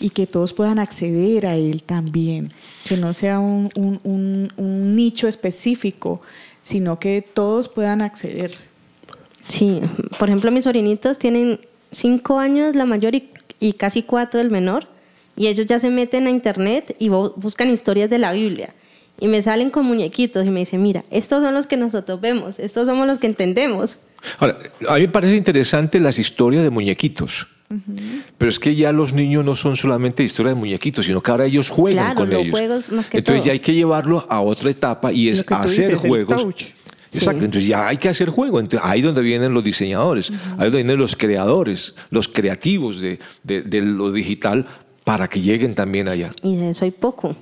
y 0.00 0.10
que 0.10 0.26
todos 0.26 0.52
puedan 0.52 0.78
acceder 0.78 1.46
a 1.46 1.56
él 1.56 1.82
también. 1.82 2.52
Que 2.86 2.96
no 2.96 3.14
sea 3.14 3.40
un, 3.40 3.70
un 3.74 4.96
nicho 4.96 5.28
específico, 5.28 6.20
sino 6.62 6.98
que 6.98 7.22
todos 7.22 7.68
puedan 7.68 8.02
acceder. 8.02 8.52
Sí, 9.48 9.80
por 10.18 10.28
ejemplo, 10.28 10.50
mis 10.50 10.64
sobrinitos 10.64 11.18
tienen 11.18 11.60
cinco 11.90 12.38
años 12.38 12.74
la 12.74 12.86
mayor 12.86 13.14
y, 13.14 13.72
casi 13.74 14.02
cuatro 14.02 14.40
el 14.40 14.50
menor, 14.50 14.86
y 15.36 15.48
ellos 15.48 15.66
ya 15.66 15.78
se 15.78 15.90
meten 15.90 16.26
a 16.26 16.30
internet 16.30 16.96
y 16.98 17.08
buscan 17.08 17.70
historias 17.70 18.10
de 18.10 18.18
la 18.18 18.32
Biblia. 18.32 18.74
Y 19.20 19.28
me 19.28 19.42
salen 19.42 19.70
con 19.70 19.84
muñequitos 19.84 20.46
y 20.46 20.50
me 20.50 20.60
dicen, 20.60 20.82
mira, 20.82 21.04
estos 21.10 21.42
son 21.42 21.54
los 21.54 21.66
que 21.66 21.76
nosotros 21.76 22.20
vemos, 22.20 22.58
estos 22.58 22.86
somos 22.86 23.06
los 23.06 23.18
que 23.18 23.26
entendemos. 23.26 23.98
Ahora, 24.38 24.58
a 24.88 24.94
mí 24.94 25.00
me 25.02 25.08
parece 25.08 25.36
interesante 25.36 26.00
las 26.00 26.18
historias 26.18 26.62
de 26.62 26.70
muñequitos. 26.70 27.48
Pero 28.36 28.50
es 28.50 28.58
que 28.58 28.74
ya 28.74 28.92
los 28.92 29.12
niños 29.14 29.44
no 29.44 29.56
son 29.56 29.76
solamente 29.76 30.22
historias 30.22 30.54
de 30.54 30.60
muñequitos, 30.60 31.06
sino 31.06 31.22
que 31.22 31.30
ahora 31.30 31.46
ellos 31.46 31.70
juegan 31.70 32.14
con 32.14 32.32
ellos. 32.32 32.50
Juegos 32.50 32.92
más 32.92 33.08
que 33.08 33.18
Entonces 33.18 33.44
ya 33.44 33.52
hay 33.52 33.60
que 33.60 33.74
llevarlo 33.74 34.26
a 34.28 34.40
otra 34.42 34.70
etapa 34.70 35.12
y 35.12 35.28
es 35.28 35.44
hacer 35.48 35.96
juegos. 35.96 36.72
Exacto, 37.14 37.44
entonces 37.44 37.68
ya 37.68 37.88
hay 37.88 37.98
que 37.98 38.08
hacer 38.08 38.30
juego. 38.30 38.58
Entonces, 38.58 38.88
ahí 38.88 39.02
donde 39.02 39.22
vienen 39.22 39.52
los 39.52 39.62
diseñadores, 39.62 40.30
ahí 40.30 40.64
donde 40.64 40.78
vienen 40.78 40.98
los 40.98 41.14
creadores, 41.14 41.94
los 42.10 42.28
creativos 42.28 43.00
de, 43.00 43.18
lo 43.44 44.12
digital 44.12 44.66
para 45.04 45.28
que 45.28 45.40
lleguen 45.40 45.74
también 45.74 46.08
allá. 46.08 46.30
Y 46.42 46.56
de 46.56 46.70
eso 46.70 46.84
hay 46.84 46.90
poco. 46.90 47.36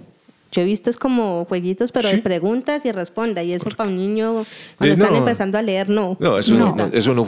Yo 0.52 0.62
he 0.62 0.64
visto 0.64 0.90
es 0.90 0.96
como 0.96 1.44
jueguitos, 1.44 1.92
pero 1.92 2.08
de 2.08 2.18
preguntas 2.18 2.84
y 2.84 2.92
responda. 2.92 3.42
Y 3.42 3.52
eso 3.52 3.70
para 3.70 3.88
un 3.88 3.96
niño, 3.96 4.44
cuando 4.76 4.94
están 4.94 5.14
empezando 5.14 5.58
a 5.58 5.62
leer, 5.62 5.88
no. 5.88 6.16
No, 6.18 6.38
eso 6.38 6.54
no, 6.54 6.90
eso 6.92 7.14
no, 7.14 7.24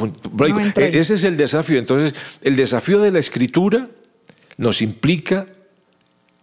Ese 0.76 1.14
es 1.14 1.24
el 1.24 1.36
desafío. 1.36 1.78
Entonces, 1.78 2.14
el 2.42 2.56
desafío 2.56 3.00
de 3.00 3.12
la 3.12 3.20
escritura 3.20 3.88
nos 4.56 4.82
implica 4.82 5.46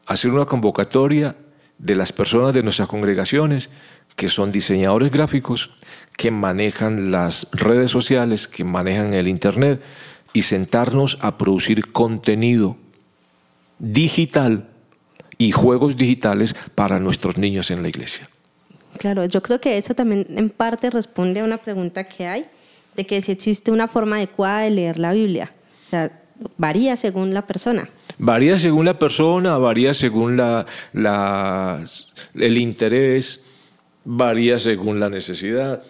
hacer 0.05 0.31
una 0.31 0.45
convocatoria 0.45 1.35
de 1.77 1.95
las 1.95 2.13
personas 2.13 2.53
de 2.53 2.63
nuestras 2.63 2.87
congregaciones 2.87 3.69
que 4.15 4.27
son 4.27 4.51
diseñadores 4.51 5.11
gráficos, 5.11 5.71
que 6.17 6.29
manejan 6.29 7.09
las 7.09 7.47
redes 7.53 7.89
sociales, 7.89 8.49
que 8.49 8.65
manejan 8.65 9.13
el 9.13 9.29
Internet, 9.29 9.81
y 10.33 10.41
sentarnos 10.41 11.17
a 11.21 11.37
producir 11.37 11.91
contenido 11.91 12.75
digital 13.79 14.67
y 15.39 15.51
juegos 15.51 15.97
digitales 15.97 16.53
para 16.75 16.99
nuestros 16.99 17.37
niños 17.39 17.71
en 17.71 17.81
la 17.81 17.89
iglesia. 17.89 18.29
Claro, 18.99 19.25
yo 19.25 19.41
creo 19.41 19.59
que 19.61 19.77
eso 19.77 19.95
también 19.95 20.27
en 20.35 20.49
parte 20.49 20.89
responde 20.89 21.39
a 21.39 21.45
una 21.45 21.57
pregunta 21.57 22.03
que 22.03 22.27
hay, 22.27 22.45
de 22.95 23.05
que 23.05 23.21
si 23.21 23.31
existe 23.31 23.71
una 23.71 23.87
forma 23.87 24.17
adecuada 24.17 24.61
de 24.61 24.71
leer 24.71 24.99
la 24.99 25.13
Biblia. 25.13 25.51
O 25.85 25.89
sea, 25.89 26.11
varía 26.57 26.97
según 26.97 27.33
la 27.33 27.47
persona. 27.47 27.89
Varía 28.17 28.59
según 28.59 28.85
la 28.85 28.99
persona, 28.99 29.57
varía 29.57 29.93
según 29.93 30.35
la, 30.35 30.65
el 32.35 32.57
interés, 32.57 33.41
varía 34.03 34.59
según 34.59 34.99
la 34.99 35.09
necesidad, 35.09 35.81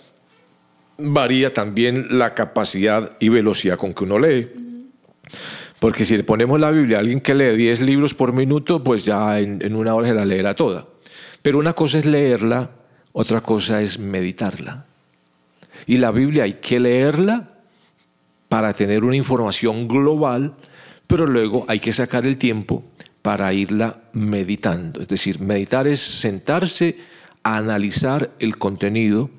varía 1.00 1.52
también 1.54 2.20
la 2.20 2.36
capacidad 2.36 3.14
y 3.20 3.30
velocidad 3.30 3.78
con 3.78 3.96
que 3.96 4.04
uno 4.04 4.20
lee. 4.20 4.48
Porque 5.80 6.06
si 6.06 6.18
le 6.18 6.24
ponemos 6.24 6.60
la 6.60 6.72
Biblia 6.72 6.98
a 6.98 7.00
alguien 7.00 7.22
que 7.22 7.34
lee 7.34 7.56
10 7.56 7.82
libros 7.82 8.14
por 8.14 8.34
minuto, 8.34 8.84
pues 8.84 9.06
ya 9.06 9.40
en, 9.40 9.76
una 9.76 9.96
hora 9.96 10.10
se 10.10 10.14
la 10.14 10.26
leerá 10.26 10.54
toda. 10.54 10.88
Pero 11.42 11.58
una 11.58 11.74
cosa 11.74 12.00
es 12.00 12.06
leerla, 12.06 12.72
otra 13.14 13.42
cosa 13.42 13.82
es 13.82 13.98
meditarla. 13.98 14.86
Y 15.88 15.98
la 15.98 16.12
Biblia 16.12 16.44
hay 16.44 16.54
que 16.54 16.80
leerla 16.80 17.50
para 18.50 18.74
tener 18.74 19.06
una 19.06 19.16
información 19.16 19.88
global, 19.88 20.54
pero 21.08 21.26
luego 21.26 21.66
hay 21.68 21.80
que 21.80 21.94
sacar 21.94 22.26
el 22.26 22.38
tiempo 22.38 22.84
para 23.22 23.54
irla 23.54 24.02
meditando. 24.12 25.02
Es 25.02 25.08
decir, 25.08 25.40
meditar 25.40 25.88
es 25.88 26.00
sentarse 26.00 26.98
analizar 27.44 28.32
el 28.40 28.58
contenido 28.58 29.30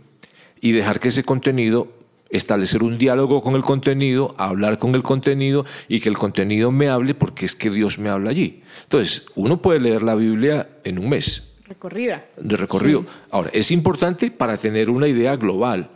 y 0.61 0.73
dejar 0.73 1.01
que 1.01 1.09
ese 1.09 1.23
contenido, 1.23 1.93
establecer 2.31 2.83
un 2.83 2.97
diálogo 2.97 3.43
con 3.43 3.55
el 3.57 3.63
contenido, 3.63 4.35
hablar 4.39 4.79
con 4.79 4.95
el 4.95 5.03
contenido 5.03 5.65
y 5.89 6.01
que 6.01 6.09
el 6.09 6.17
contenido 6.17 6.71
me 6.71 6.89
hable 6.89 7.15
porque 7.15 7.45
es 7.45 7.55
que 7.55 7.71
Dios 7.71 7.99
me 7.99 8.09
habla 8.09 8.31
allí. 8.31 8.63
Entonces, 8.85 9.25
uno 9.35 9.61
puede 9.61 9.81
leer 9.81 10.03
la 10.03 10.15
Biblia 10.15 10.69
en 10.85 10.99
un 10.99 11.09
mes. 11.09 11.43
Recorrida. 11.67 12.27
De 12.37 12.57
recorrido. 12.57 13.05
Ahora, 13.31 13.51
es 13.53 13.71
importante 13.71 14.31
para 14.31 14.57
tener 14.57 14.91
una 14.91 15.09
idea 15.09 15.37
global, 15.37 15.91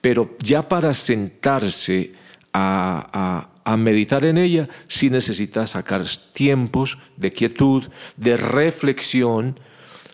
pero 0.00 0.36
ya 0.40 0.68
para 0.68 0.94
sentarse 0.94 2.12
a, 2.52 3.48
a 3.64 3.76
meditar 3.76 4.24
en 4.24 4.38
ella, 4.38 4.68
sí 4.88 5.10
necesita 5.10 5.66
sacar 5.66 6.02
tiempos 6.32 6.98
de 7.16 7.32
quietud, 7.32 7.84
de 8.16 8.36
reflexión, 8.36 9.58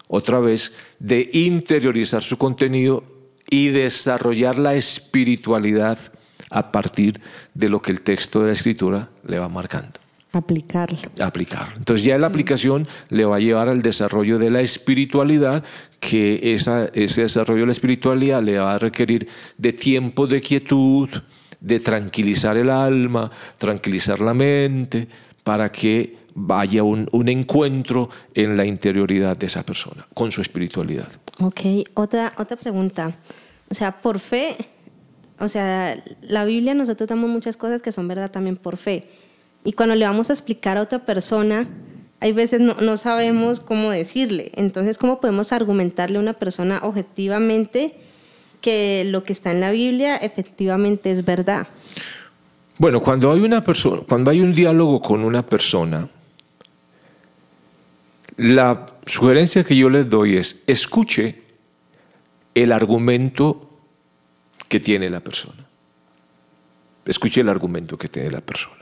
otra 0.07 0.41
vez, 0.41 0.73
de 0.99 1.29
interiorizar 1.33 2.23
su 2.23 2.37
contenido 2.39 3.18
y 3.51 3.69
desarrollar 3.69 4.59
la 4.59 4.75
espiritualidad 4.75 5.99
a 6.51 6.73
partir 6.73 7.21
de 7.55 7.69
lo 7.69 7.83
que 7.83 7.93
el 7.93 8.01
texto 8.01 8.41
de 8.41 8.49
la 8.49 8.53
escritura 8.53 9.09
le 9.27 9.39
va 9.39 9.49
marcando. 9.49 10.01
Aplicarlo. 10.33 10.99
Aplicarlo. 11.21 11.77
Entonces 11.77 12.05
ya 12.05 12.19
la 12.19 12.27
aplicación 12.27 12.87
le 13.09 13.25
va 13.25 13.37
a 13.37 13.41
llevar 13.41 13.69
al 13.69 13.81
desarrollo 13.81 14.39
de 14.39 14.51
la 14.51 14.61
espiritualidad, 14.61 15.65
que 16.01 16.55
esa, 16.55 16.87
ese 16.93 17.23
desarrollo 17.23 17.61
de 17.61 17.67
la 17.67 17.73
espiritualidad 17.73 18.43
le 18.43 18.59
va 18.59 18.75
a 18.75 18.79
requerir 18.79 19.27
de 19.57 19.73
tiempo 19.73 20.27
de 20.27 20.41
quietud, 20.43 21.09
de 21.61 21.81
tranquilizar 21.81 22.57
el 22.57 22.71
alma, 22.71 23.31
tranquilizar 23.57 24.21
la 24.21 24.35
mente, 24.35 25.09
para 25.43 25.73
que 25.73 26.18
vaya 26.39 26.83
un, 26.83 27.09
un, 27.13 27.29
encuentro 27.29 28.09
en 28.35 28.57
la 28.57 28.65
interioridad 28.65 29.37
de 29.37 29.47
esa 29.47 29.63
persona, 29.65 30.07
con 30.15 30.33
su 30.33 30.41
espiritualidad. 30.41 31.09
Ok, 31.41 31.61
otra, 31.95 32.33
otra 32.39 32.57
pregunta. 32.57 33.15
O 33.71 33.75
sea, 33.75 34.01
por 34.01 34.19
fe, 34.19 34.57
o 35.39 35.49
sea, 35.49 36.03
la 36.23 36.45
Biblia 36.45 36.75
nosotros 36.75 37.09
damos 37.09 37.29
muchas 37.29 37.57
cosas 37.57 37.83
que 37.83 37.93
son 37.93 38.09
verdad 38.09 38.31
también 38.31 38.57
por 38.57 38.77
fe. 38.77 39.09
Y 39.65 39.73
cuando 39.73 39.95
le 39.95 40.07
vamos 40.07 40.31
a 40.31 40.33
explicar 40.33 40.79
a 40.79 40.83
otra 40.83 41.01
persona, 41.01 41.69
hay 42.21 42.33
veces 42.33 42.61
no, 42.61 42.75
no 42.81 42.97
sabemos 42.97 43.61
cómo 43.61 43.91
decirle. 43.91 44.51
Entonces, 44.55 44.99
¿cómo 44.99 45.21
podemos 45.21 45.53
argumentarle 45.53 46.19
a 46.19 46.21
una 46.23 46.33
persona 46.33 46.81
objetivamente 46.83 47.95
que 48.61 49.05
lo 49.07 49.25
que 49.25 49.33
está 49.33 49.51
en 49.53 49.61
la 49.61 49.71
Biblia 49.71 50.17
efectivamente 50.17 51.11
es 51.11 51.25
verdad? 51.25 51.69
Bueno, 52.79 53.01
cuando 53.01 53.33
hay 53.33 53.41
una 53.41 53.63
persona, 53.63 54.03
cuando 54.09 54.31
hay 54.31 54.41
un 54.41 54.53
diálogo 54.53 55.01
con 55.01 55.25
una 55.25 55.45
persona, 55.45 56.09
la 58.39 58.87
sugerencia 59.05 59.65
que 59.65 59.77
yo 59.77 59.91
les 59.91 60.09
doy 60.09 60.37
es 60.37 60.63
escuche 60.67 61.43
el 62.55 62.73
argumento 62.73 63.69
que 64.69 64.81
tiene 64.81 65.11
la 65.11 65.21
persona. 65.21 65.67
Escuche 67.05 67.41
el 67.41 67.49
argumento 67.49 67.99
que 67.99 68.07
tiene 68.09 68.31
la 68.31 68.41
persona. 68.41 68.77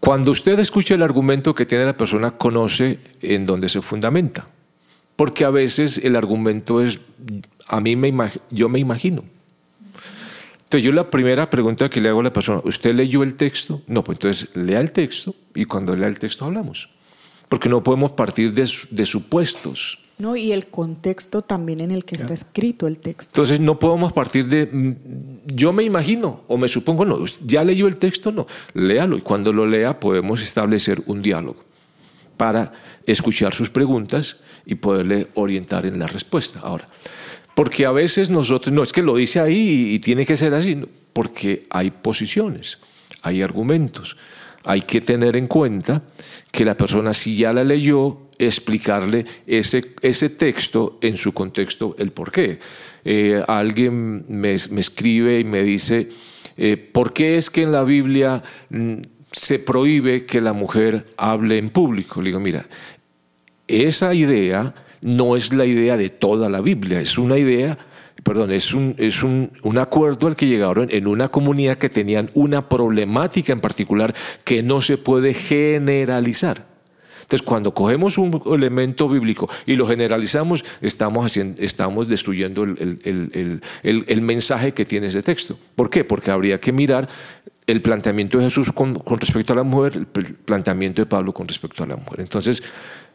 Cuando 0.00 0.32
usted 0.32 0.58
escucha 0.58 0.94
el 0.94 1.02
argumento 1.02 1.54
que 1.54 1.64
tiene 1.64 1.86
la 1.86 1.96
persona, 1.96 2.32
conoce 2.32 2.98
en 3.22 3.46
dónde 3.46 3.70
se 3.70 3.80
fundamenta. 3.80 4.48
Porque 5.16 5.44
a 5.44 5.50
veces 5.50 5.96
el 5.96 6.14
argumento 6.14 6.82
es, 6.82 6.98
a 7.68 7.80
mí 7.80 7.96
me 7.96 8.12
yo 8.50 8.68
me 8.68 8.80
imagino. 8.80 9.24
Entonces 10.64 10.82
yo 10.82 10.92
la 10.92 11.08
primera 11.08 11.48
pregunta 11.48 11.88
que 11.88 12.02
le 12.02 12.10
hago 12.10 12.20
a 12.20 12.24
la 12.24 12.32
persona, 12.34 12.60
¿usted 12.64 12.94
leyó 12.94 13.22
el 13.22 13.36
texto? 13.36 13.80
No, 13.86 14.04
pues 14.04 14.16
entonces 14.16 14.54
lea 14.54 14.80
el 14.80 14.92
texto 14.92 15.34
y 15.54 15.64
cuando 15.64 15.96
lea 15.96 16.08
el 16.08 16.18
texto 16.18 16.44
hablamos 16.44 16.90
porque 17.54 17.68
no 17.68 17.84
podemos 17.84 18.10
partir 18.10 18.52
de, 18.52 19.06
supuestos. 19.06 20.00
No, 20.18 20.34
y 20.34 20.50
el 20.50 20.66
contexto 20.66 21.40
también 21.40 21.80
en 21.80 21.92
el 21.92 22.04
que 22.04 22.16
está 22.16 22.34
escrito 22.34 22.88
el 22.88 22.98
texto. 22.98 23.30
Entonces 23.30 23.60
no 23.60 23.78
podemos 23.78 24.12
partir 24.12 24.48
de 24.48 24.66
mm, 24.66 25.54
yo 25.54 25.72
me 25.72 25.84
imagino 25.84 26.40
o 26.48 26.56
me 26.56 26.66
supongo, 26.66 27.04
no, 27.04 27.24
ya 27.46 27.62
leyó 27.62 27.86
el 27.86 27.96
texto, 27.98 28.32
no, 28.32 28.48
léalo 28.72 29.16
y 29.16 29.20
cuando 29.20 29.52
lo 29.52 29.68
lea 29.68 30.00
podemos 30.00 30.42
establecer 30.42 31.04
un 31.06 31.22
diálogo. 31.22 31.62
para 32.36 32.72
escuchar 33.06 33.54
sus 33.54 33.70
preguntas 33.70 34.38
y 34.66 34.74
poderle 34.74 35.28
orientar 35.34 35.86
en 35.86 36.00
la 36.00 36.08
respuesta. 36.08 36.58
Ahora, 36.58 36.88
porque 37.54 37.86
a 37.86 37.92
veces 37.92 38.30
nosotros, 38.30 38.74
no 38.74 38.82
es 38.82 38.92
que 38.92 39.02
lo 39.02 39.14
dice 39.14 39.38
ahí 39.38 39.92
y, 39.94 40.00
tiene 40.00 40.26
que 40.26 40.34
ser 40.34 40.54
así, 40.54 40.82
porque 41.12 41.68
hay 41.70 41.92
posiciones, 41.92 42.80
hay 43.22 43.42
argumentos. 43.42 44.16
Hay 44.64 44.82
que 44.82 45.00
tener 45.00 45.36
en 45.36 45.46
cuenta 45.46 46.02
que 46.50 46.64
la 46.64 46.76
persona, 46.76 47.12
si 47.12 47.36
ya 47.36 47.52
la 47.52 47.64
leyó, 47.64 48.24
explicarle 48.38 49.26
ese, 49.46 49.94
ese 50.00 50.30
texto 50.30 50.98
en 51.00 51.16
su 51.16 51.32
contexto, 51.32 51.94
el 51.98 52.12
por 52.12 52.32
qué. 52.32 52.58
Eh, 53.04 53.42
alguien 53.46 54.24
me, 54.28 54.54
escribe 54.54 55.38
y 55.40 55.44
me 55.44 55.62
dice, 55.62 56.08
eh, 56.56 56.76
¿por 56.76 57.12
qué 57.12 57.36
es 57.36 57.50
que 57.50 57.62
en 57.62 57.72
la 57.72 57.84
Biblia 57.84 58.42
mm, 58.70 58.94
se 59.30 59.58
prohíbe 59.58 60.24
que 60.24 60.40
la 60.40 60.52
mujer 60.52 61.06
hable 61.16 61.58
en 61.58 61.70
público? 61.70 62.22
Le 62.22 62.30
digo, 62.30 62.40
mira, 62.40 62.66
esa 63.68 64.14
idea 64.14 64.74
no 65.00 65.36
es 65.36 65.52
la 65.52 65.66
idea 65.66 65.96
de 65.96 66.08
toda 66.08 66.48
la 66.48 66.62
Biblia, 66.62 67.00
es 67.00 67.18
una 67.18 67.36
idea, 67.36 67.76
perdón, 68.24 68.50
es 68.50 68.72
un, 68.72 68.94
es 68.98 69.22
un, 69.22 69.52
un, 69.62 69.78
acuerdo 69.78 70.26
al 70.26 70.34
que 70.34 70.46
llegaron 70.46 70.88
en 70.90 71.06
una 71.06 71.28
comunidad 71.28 71.76
que 71.76 71.90
tenían 71.90 72.30
una 72.34 72.68
problemática 72.68 73.52
en 73.52 73.60
particular 73.60 74.14
que 74.44 74.62
no 74.62 74.80
se 74.80 74.96
puede 74.98 75.34
generalizar. 75.34 76.66
Entonces, 77.22 77.46
cuando 77.46 77.72
cogemos 77.72 78.18
un 78.18 78.40
elemento 78.54 79.08
bíblico 79.08 79.48
y 79.66 79.76
lo 79.76 79.86
generalizamos, 79.86 80.64
estamos, 80.80 81.24
haciendo, 81.24 81.62
estamos 81.62 82.08
destruyendo 82.08 82.64
el, 82.64 82.98
el, 83.02 83.60
el, 83.82 84.04
el, 84.06 84.20
mensaje 84.20 84.72
que 84.72 84.84
tiene 84.84 85.06
ese 85.06 85.22
texto. 85.22 85.58
¿Por 85.74 85.88
qué? 85.88 86.04
Porque 86.04 86.30
habría 86.30 86.60
que 86.60 86.70
mirar 86.72 87.08
el 87.66 87.80
planteamiento 87.80 88.38
de 88.38 88.44
Jesús 88.44 88.70
con, 88.72 89.00
respecto 89.18 89.54
a 89.54 89.56
la 89.56 89.62
mujer, 89.62 89.96
el 89.96 90.06
planteamiento 90.06 91.00
de 91.00 91.06
Pablo 91.06 91.32
con 91.32 91.48
respecto 91.48 91.82
a 91.82 91.86
la 91.86 91.96
mujer. 91.96 92.20
Entonces, 92.20 92.62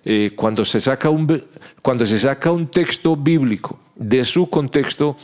eh, 0.04 0.32
cuando, 0.36 0.66
se 0.66 0.82
saca 0.82 1.10
un, 1.10 1.44
cuando 1.84 2.06
se 2.06 2.18
saca 2.18 2.52
un 2.52 2.68
texto 2.68 3.16
bíblico 3.16 3.80
de 4.00 4.26
su 4.26 4.50
contexto, 4.50 5.18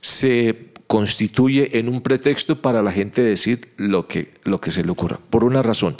se 0.00 0.72
constituye 0.86 1.78
en 1.78 1.88
un 1.88 2.00
pretexto 2.00 2.60
para 2.60 2.82
la 2.82 2.92
gente 2.92 3.22
decir 3.22 3.72
lo 3.76 4.06
que, 4.06 4.34
lo 4.44 4.60
que 4.60 4.70
se 4.70 4.84
le 4.84 4.90
ocurra, 4.90 5.18
por 5.30 5.44
una 5.44 5.62
razón. 5.62 5.96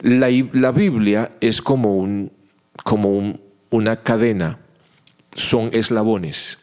La, 0.00 0.28
la 0.52 0.72
Biblia 0.72 1.32
es 1.40 1.60
como, 1.60 1.96
un, 1.96 2.32
como 2.84 3.38
una 3.70 4.02
cadena, 4.02 4.58
son 5.34 5.70
eslabones. 5.72 6.58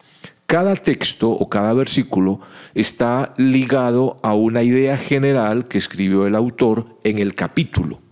Cada 0.45 0.75
texto 0.75 1.31
o 1.31 1.49
cada 1.49 1.73
versículo 1.73 2.41
está 2.75 3.33
ligado 3.37 4.19
a 4.23 4.33
una 4.33 4.61
idea 4.63 4.97
general 4.97 5.67
que 5.67 5.77
escribió 5.77 6.27
el 6.27 6.35
autor 6.35 6.99
en 7.03 7.19
el 7.19 7.33
capítulo. 7.33 8.02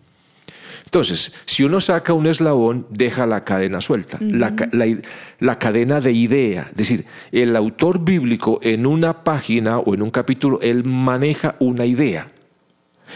Entonces, 0.93 1.31
si 1.45 1.63
uno 1.63 1.79
saca 1.79 2.11
un 2.11 2.27
eslabón, 2.27 2.85
deja 2.89 3.25
la 3.25 3.45
cadena 3.45 3.79
suelta, 3.79 4.19
la, 4.19 5.57
cadena 5.57 6.01
de 6.01 6.11
idea. 6.11 6.67
Es 6.71 6.75
decir, 6.75 7.05
el 7.31 7.55
autor 7.55 8.03
bíblico 8.03 8.59
en 8.61 8.85
una 8.85 9.23
página 9.23 9.79
o 9.79 9.93
en 9.93 10.01
un 10.01 10.11
capítulo, 10.11 10.59
él 10.61 10.83
maneja 10.83 11.55
una 11.59 11.85
idea. 11.85 12.33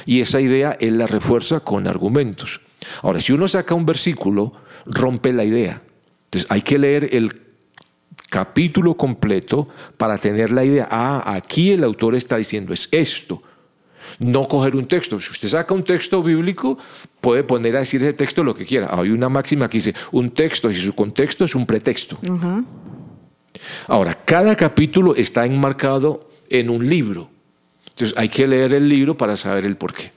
Y 0.06 0.22
esa 0.22 0.40
idea 0.40 0.78
él 0.80 0.98
la 0.98 1.06
refuerza 1.06 1.60
con 1.60 1.86
argumentos. 1.86 2.62
Ahora, 3.02 3.20
si 3.20 3.34
uno 3.34 3.46
saca 3.46 3.76
un 3.76 3.86
versículo, 3.86 4.54
rompe 4.86 5.34
la 5.34 5.44
idea. 5.44 5.82
Entonces, 6.28 6.50
hay 6.50 6.62
que 6.62 6.80
leer 6.80 7.10
el 7.12 7.42
capítulo 8.30 8.96
completo 8.96 9.68
para 9.98 10.18
tener 10.18 10.54
la 10.54 10.64
idea. 10.64 10.88
Ah, 10.90 11.24
aquí 11.36 11.74
el 11.74 11.84
autor 11.84 12.16
está 12.16 12.38
diciendo 12.38 12.72
es 12.72 12.88
esto 12.94 13.44
no 14.20 14.48
coger 14.48 14.76
un 14.76 14.86
texto. 14.88 15.20
Si 15.20 15.32
usted 15.32 15.50
saca 15.50 15.74
un 15.74 15.84
texto 15.84 16.22
bíblico, 16.24 16.78
puede 17.22 17.44
poner 17.44 17.76
a 17.76 17.80
decir 17.80 18.02
ese 18.04 18.14
texto 18.14 18.44
lo 18.44 18.54
que 18.54 18.66
quiera. 18.66 18.90
Hay 18.92 19.10
una 19.10 19.30
máxima 19.30 19.70
que 19.70 19.78
dice, 19.78 19.94
un 20.12 20.32
texto, 20.32 20.72
si 20.72 20.80
su 20.80 20.94
contexto 20.94 21.46
es 21.46 21.56
un 21.56 21.66
pretexto. 21.66 22.18
Ahora, 23.88 24.14
cada 24.26 24.56
capítulo 24.56 25.16
está 25.16 25.46
enmarcado 25.46 26.30
en 26.50 26.70
un 26.70 26.88
libro. 26.88 27.30
Entonces 27.90 28.18
hay 28.18 28.30
que 28.30 28.46
leer 28.48 28.74
el 28.74 28.90
libro 28.90 29.18
para 29.18 29.38
saber 29.38 29.66
el 29.66 29.78
porqué. 29.78 30.12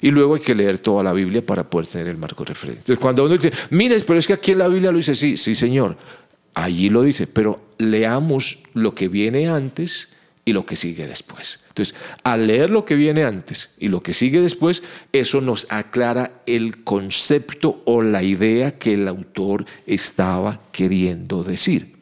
Y 0.00 0.10
luego 0.10 0.34
hay 0.34 0.40
que 0.40 0.54
leer 0.54 0.80
toda 0.80 1.04
la 1.04 1.12
Biblia 1.12 1.46
para 1.46 1.70
poder 1.70 1.86
tener 1.86 2.08
el 2.08 2.16
marco 2.16 2.44
referente. 2.44 2.80
Entonces 2.80 2.98
cuando 2.98 3.24
uno 3.24 3.34
dice, 3.34 3.52
mire, 3.70 4.00
pero 4.00 4.18
es 4.18 4.26
que 4.26 4.32
aquí 4.32 4.50
en 4.50 4.58
la 4.58 4.68
Biblia 4.68 4.90
lo 4.90 4.96
dice, 4.96 5.14
sí, 5.14 5.36
sí 5.36 5.54
señor, 5.54 5.96
allí 6.54 6.88
lo 6.88 7.02
dice, 7.02 7.28
pero 7.28 7.60
leamos 7.78 8.58
lo 8.74 8.96
que 8.96 9.06
viene 9.06 9.48
antes 9.48 10.08
y 10.44 10.52
lo 10.52 10.66
que 10.66 10.76
sigue 10.76 11.06
después. 11.06 11.60
Entonces, 11.68 11.94
al 12.24 12.46
leer 12.46 12.70
lo 12.70 12.84
que 12.84 12.96
viene 12.96 13.24
antes 13.24 13.70
y 13.78 13.88
lo 13.88 14.02
que 14.02 14.12
sigue 14.12 14.40
después, 14.40 14.82
eso 15.12 15.40
nos 15.40 15.66
aclara 15.70 16.42
el 16.46 16.82
concepto 16.82 17.82
o 17.84 18.02
la 18.02 18.22
idea 18.22 18.78
que 18.78 18.94
el 18.94 19.06
autor 19.06 19.64
estaba 19.86 20.60
queriendo 20.72 21.44
decir. 21.44 21.94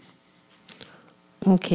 Ok. 1.45 1.67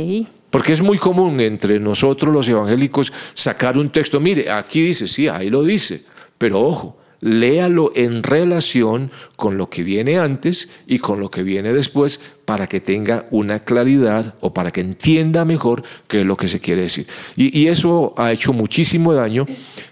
Porque 0.50 0.74
es 0.74 0.82
muy 0.82 0.98
común 0.98 1.40
entre 1.40 1.80
nosotros 1.80 2.34
los 2.34 2.48
evangélicos 2.48 3.12
sacar 3.34 3.78
un 3.78 3.90
texto, 3.90 4.20
mire, 4.20 4.50
aquí 4.50 4.82
dice, 4.82 5.08
sí, 5.08 5.28
ahí 5.28 5.50
lo 5.50 5.64
dice, 5.64 6.04
pero 6.38 6.62
ojo, 6.62 6.98
léalo 7.22 7.92
en 7.96 8.24
relación 8.24 9.12
con 9.36 9.58
lo 9.58 9.70
que 9.70 9.84
viene 9.84 10.18
antes 10.18 10.70
y 10.88 11.00
con 11.00 11.20
lo 11.20 11.30
que 11.30 11.44
viene 11.44 11.74
después 11.74 12.20
para 12.46 12.68
que 12.68 12.80
tenga 12.80 13.26
una 13.32 13.60
claridad 13.60 14.36
o 14.40 14.54
para 14.54 14.72
que 14.72 14.82
entienda 14.82 15.44
mejor 15.46 15.84
qué 16.08 16.22
es 16.22 16.26
lo 16.26 16.38
que 16.38 16.48
se 16.48 16.60
quiere 16.60 16.84
decir. 16.84 17.08
Y, 17.36 17.66
eso 17.66 18.14
ha 18.16 18.32
hecho 18.32 18.54
muchísimo 18.54 19.14
daño 19.14 19.46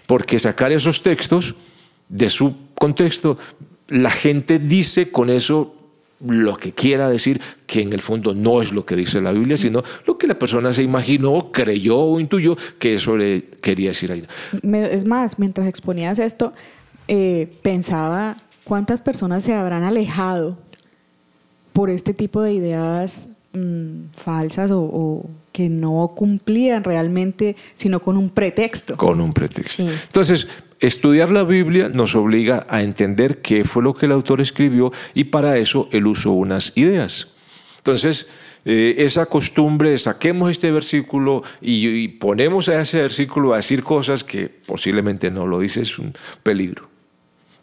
porque 0.06 0.38
sacar 0.38 0.70
esos 0.70 1.02
textos 1.02 1.56
de 2.08 2.30
su 2.30 2.54
contexto, 2.78 3.36
la 3.88 4.10
gente 4.10 4.58
dice 4.58 5.10
con 5.10 5.28
eso 5.28 5.74
lo 6.24 6.56
que 6.56 6.72
quiera 6.72 7.10
decir, 7.10 7.40
que 7.66 7.82
en 7.82 7.92
el 7.92 8.00
fondo 8.00 8.34
no 8.34 8.62
es 8.62 8.72
lo 8.72 8.86
que 8.86 8.96
dice 8.96 9.20
la 9.20 9.32
Biblia, 9.32 9.56
sino 9.56 9.82
lo 10.06 10.16
que 10.16 10.26
la 10.26 10.38
persona 10.38 10.72
se 10.72 10.82
imaginó, 10.82 11.50
creyó 11.50 11.98
o 11.98 12.20
intuyó 12.20 12.56
que 12.78 12.94
eso 12.94 13.16
le 13.16 13.44
quería 13.60 13.90
decir 13.90 14.12
ahí. 14.12 14.24
Es 14.72 15.04
más, 15.04 15.38
mientras 15.38 15.66
exponías 15.66 16.18
esto, 16.18 16.54
eh, 17.08 17.52
pensaba 17.62 18.36
cuántas 18.62 19.02
personas 19.02 19.44
se 19.44 19.54
habrán 19.54 19.82
alejado 19.82 20.56
por 21.74 21.90
este 21.90 22.14
tipo 22.14 22.40
de 22.40 22.54
ideas 22.54 23.28
mm, 23.52 24.12
falsas 24.16 24.70
o, 24.72 25.28
que 25.52 25.68
no 25.68 26.12
cumplían 26.16 26.82
realmente, 26.82 27.56
sino 27.74 28.00
con 28.00 28.16
un 28.16 28.30
pretexto. 28.30 28.96
Con 28.96 29.20
un 29.20 29.34
pretexto. 29.34 29.82
Entonces, 29.82 30.46
estudiar 30.80 31.30
la 31.30 31.44
Biblia 31.44 31.88
nos 31.88 32.14
obliga 32.14 32.64
a 32.68 32.82
entender 32.82 33.42
qué 33.42 33.64
fue 33.64 33.82
lo 33.82 33.94
que 33.94 34.06
el 34.06 34.12
autor 34.12 34.40
escribió 34.40 34.92
y 35.14 35.24
para 35.24 35.58
eso 35.58 35.88
él 35.92 36.06
usó 36.06 36.32
unas 36.32 36.72
ideas. 36.76 37.28
Entonces, 37.78 38.28
eh, 38.64 38.94
esa 38.98 39.26
costumbre, 39.26 39.98
saquemos 39.98 40.50
este 40.50 40.70
versículo 40.70 41.42
y, 41.60 42.08
ponemos 42.08 42.68
a 42.68 42.80
ese 42.80 43.02
versículo 43.02 43.52
a 43.52 43.58
decir 43.58 43.82
cosas 43.82 44.22
que 44.24 44.48
posiblemente 44.48 45.30
no 45.30 45.46
lo 45.46 45.58
dice, 45.58 45.82
es 45.82 45.98
un 45.98 46.12
peligro 46.42 46.88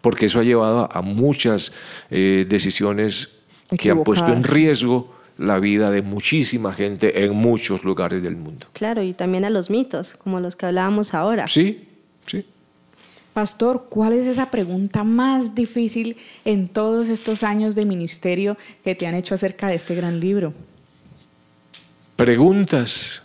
porque 0.01 0.25
eso 0.25 0.39
ha 0.39 0.43
llevado 0.43 0.89
a 0.91 1.03
muchas 1.03 1.71
eh, 2.09 2.47
decisiones 2.49 3.40
que 3.77 3.91
han 3.91 4.03
puesto 4.03 4.31
en 4.31 4.43
riesgo 4.43 5.13
la 5.37 5.59
vida 5.59 5.89
de 5.89 6.01
muchísima 6.01 6.73
gente 6.73 7.23
en 7.23 7.35
muchos 7.35 7.83
lugares 7.83 8.21
del 8.21 8.35
mundo. 8.35 8.67
Claro, 8.73 9.01
y 9.01 9.13
también 9.13 9.45
a 9.45 9.49
los 9.49 9.69
mitos, 9.69 10.15
como 10.15 10.39
los 10.39 10.55
que 10.55 10.67
hablábamos 10.67 11.13
ahora. 11.13 11.47
Sí, 11.47 11.87
sí. 12.25 12.45
Pastor, 13.33 13.87
¿cuál 13.89 14.13
es 14.13 14.27
esa 14.27 14.51
pregunta 14.51 15.03
más 15.03 15.55
difícil 15.55 16.17
en 16.43 16.67
todos 16.67 17.07
estos 17.07 17.43
años 17.43 17.75
de 17.75 17.85
ministerio 17.85 18.57
que 18.83 18.93
te 18.93 19.07
han 19.07 19.15
hecho 19.15 19.35
acerca 19.35 19.67
de 19.67 19.75
este 19.75 19.95
gran 19.95 20.19
libro? 20.19 20.53
Preguntas. 22.17 23.23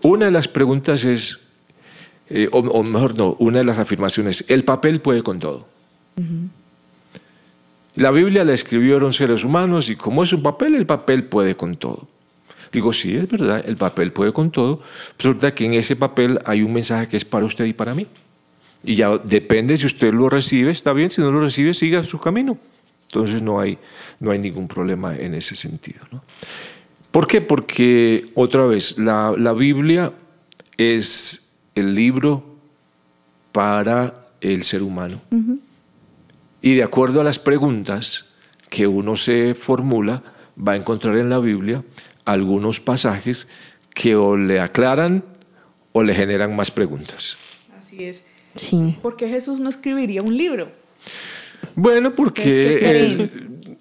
Una 0.00 0.26
de 0.26 0.30
las 0.30 0.48
preguntas 0.48 1.04
es, 1.04 1.38
eh, 2.30 2.48
o, 2.52 2.82
mejor 2.82 3.16
no, 3.16 3.36
una 3.40 3.58
de 3.58 3.64
las 3.64 3.78
afirmaciones, 3.78 4.44
el 4.48 4.64
papel 4.64 5.00
puede 5.00 5.22
con 5.22 5.38
todo. 5.38 5.68
La 7.94 8.10
Biblia 8.10 8.44
la 8.44 8.54
escribieron 8.54 9.12
seres 9.12 9.44
humanos 9.44 9.90
y 9.90 9.96
como 9.96 10.22
es 10.22 10.32
un 10.32 10.42
papel, 10.42 10.74
el 10.74 10.86
papel 10.86 11.24
puede 11.24 11.56
con 11.56 11.76
todo. 11.76 12.08
Digo, 12.72 12.92
sí, 12.92 13.14
es 13.14 13.28
verdad, 13.28 13.62
el 13.66 13.76
papel 13.76 14.12
puede 14.12 14.32
con 14.32 14.50
todo. 14.50 14.80
Resulta 15.18 15.54
que 15.54 15.66
en 15.66 15.74
ese 15.74 15.94
papel 15.94 16.38
hay 16.46 16.62
un 16.62 16.72
mensaje 16.72 17.06
que 17.08 17.18
es 17.18 17.24
para 17.24 17.44
usted 17.44 17.66
y 17.66 17.74
para 17.74 17.94
mí. 17.94 18.06
Y 18.82 18.94
ya 18.94 19.18
depende 19.18 19.76
si 19.76 19.86
usted 19.86 20.12
lo 20.14 20.28
recibe, 20.30 20.70
está 20.70 20.92
bien, 20.94 21.10
si 21.10 21.20
no 21.20 21.30
lo 21.30 21.40
recibe, 21.40 21.74
siga 21.74 22.02
su 22.02 22.18
camino. 22.18 22.58
Entonces 23.04 23.42
no 23.42 23.60
hay, 23.60 23.78
no 24.20 24.30
hay 24.30 24.38
ningún 24.38 24.68
problema 24.68 25.14
en 25.14 25.34
ese 25.34 25.54
sentido. 25.54 26.00
¿Por 27.10 27.26
qué? 27.26 27.42
Porque, 27.42 28.30
otra 28.34 28.64
vez, 28.64 28.96
la, 28.96 29.34
la 29.36 29.52
Biblia 29.52 30.12
es 30.78 31.50
el 31.74 31.94
libro 31.94 32.42
para 33.52 34.30
el 34.40 34.62
ser 34.62 34.82
humano. 34.82 35.20
Y 36.62 36.74
de 36.74 36.82
acuerdo 36.84 37.20
a 37.20 37.24
las 37.24 37.38
preguntas 37.38 38.26
que 38.70 38.86
uno 38.86 39.16
se 39.16 39.54
formula, 39.54 40.22
va 40.56 40.72
a 40.72 40.76
encontrar 40.76 41.16
en 41.16 41.28
la 41.28 41.38
Biblia 41.40 41.82
algunos 42.24 42.78
pasajes 42.80 43.48
que 43.94 44.14
o 44.16 44.36
le 44.36 44.60
aclaran 44.60 45.24
o 45.92 46.02
le 46.02 46.14
generan 46.14 46.54
más 46.56 46.70
preguntas. 46.70 47.36
Así 47.78 48.04
es. 48.04 48.26
Sí. 48.54 48.96
¿Por 49.02 49.16
qué 49.16 49.28
Jesús 49.28 49.60
no 49.60 49.68
escribiría 49.68 50.22
un 50.22 50.36
libro? 50.36 50.68
Bueno, 51.74 52.14
porque 52.14 52.42
¿Qué 52.42 52.90
él, 53.02 53.30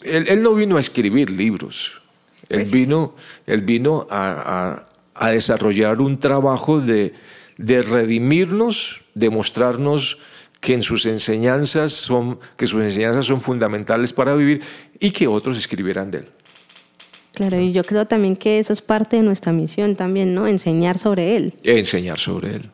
él- 0.02 0.26
él 0.28 0.42
no 0.42 0.54
vino 0.56 0.78
a 0.78 0.80
escribir 0.80 1.30
libros. 1.30 2.02
Él 2.50 2.60
Pues 2.60 2.70
sí. 2.70 2.76
vino, 2.80 3.16
él 3.48 3.62
vino 3.62 4.08
a, 4.10 4.32
a- 5.16 5.26
a 5.28 5.30
desarrollar 5.32 6.02
un 6.02 6.20
trabajo 6.20 6.80
de, 6.82 7.14
de 7.58 7.82
redimirnos, 7.82 9.02
de 9.14 9.30
mostrarnos 9.30 10.18
que 10.62 10.74
en 10.74 10.82
sus 10.82 11.06
enseñanzas 11.06 11.92
son, 11.92 12.40
que 12.56 12.66
sus 12.68 12.82
enseñanzas 12.82 13.26
son 13.26 13.42
fundamentales 13.42 14.14
para 14.14 14.34
vivir 14.36 14.62
y 15.00 15.12
que 15.12 15.28
otros 15.28 15.58
escribieran 15.58 16.12
de 16.12 16.20
él. 16.20 16.30
Claro, 17.34 17.60
y 17.60 17.72
yo 17.74 17.84
creo 17.84 18.06
también 18.06 18.36
que 18.36 18.60
eso 18.60 18.72
es 18.72 18.82
parte 18.82 19.18
de 19.18 19.24
nuestra 19.24 19.52
misión 19.52 19.96
también, 19.96 20.34
¿no? 20.34 20.48
Enseñar 20.48 20.98
sobre 21.00 21.36
él. 21.36 21.54
Enseñar 21.64 22.20
sobre 22.20 22.56
él. 22.58 22.70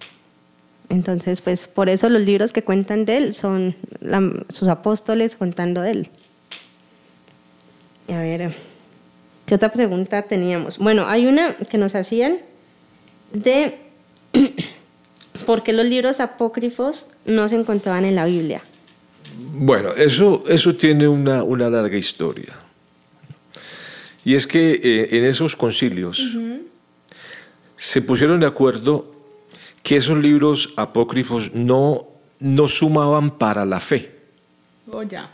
Entonces, 0.90 1.42
pues 1.42 1.68
por 1.68 1.90
eso 1.90 2.10
los 2.10 2.22
libros 2.22 2.54
que 2.54 2.64
cuentan 2.64 3.06
de 3.06 3.18
él 3.18 3.34
son 3.34 3.76
la- 4.00 4.32
sus 4.50 4.68
apóstoles 4.68 5.36
contando 5.36 5.82
de 5.82 5.92
él. 5.92 6.10
Y 8.08 8.14
a 8.14 8.20
ver, 8.20 8.54
¿qué 9.46 9.56
otra 9.56 9.70
pregunta 9.72 10.22
teníamos? 10.24 10.78
Bueno, 10.78 11.06
hay 11.08 11.26
una 11.26 11.56
que 11.56 11.78
nos 11.78 11.94
hacían 11.96 12.38
de 13.34 13.78
por 15.48 15.64
qué 15.64 15.72
los 15.72 15.86
libros 15.86 16.20
apócrifos 16.20 17.08
no 17.26 17.48
se 17.48 17.56
encontraban 17.56 18.04
en 18.04 18.16
la 18.16 18.26
Biblia. 18.26 18.62
Bueno, 19.54 19.92
eso, 19.94 20.44
eso 20.50 20.76
tiene 20.76 21.08
una, 21.08 21.42
una 21.42 21.70
larga 21.70 21.96
historia. 21.98 22.54
Y 24.26 24.36
es 24.36 24.46
que 24.46 24.74
eh, 24.74 25.08
en 25.18 25.24
esos 25.24 25.56
concilios 25.56 26.38
se 27.78 28.02
pusieron 28.02 28.42
de 28.42 28.46
acuerdo 28.46 29.10
que 29.84 29.96
esos 29.96 30.18
libros 30.18 30.74
apócrifos 30.76 31.54
no, 31.54 32.08
no 32.42 32.68
sumaban 32.68 33.38
para 33.38 33.64
la 33.64 33.80
fe. 33.80 34.12
Oh, 34.92 35.04
ya. 35.04 35.30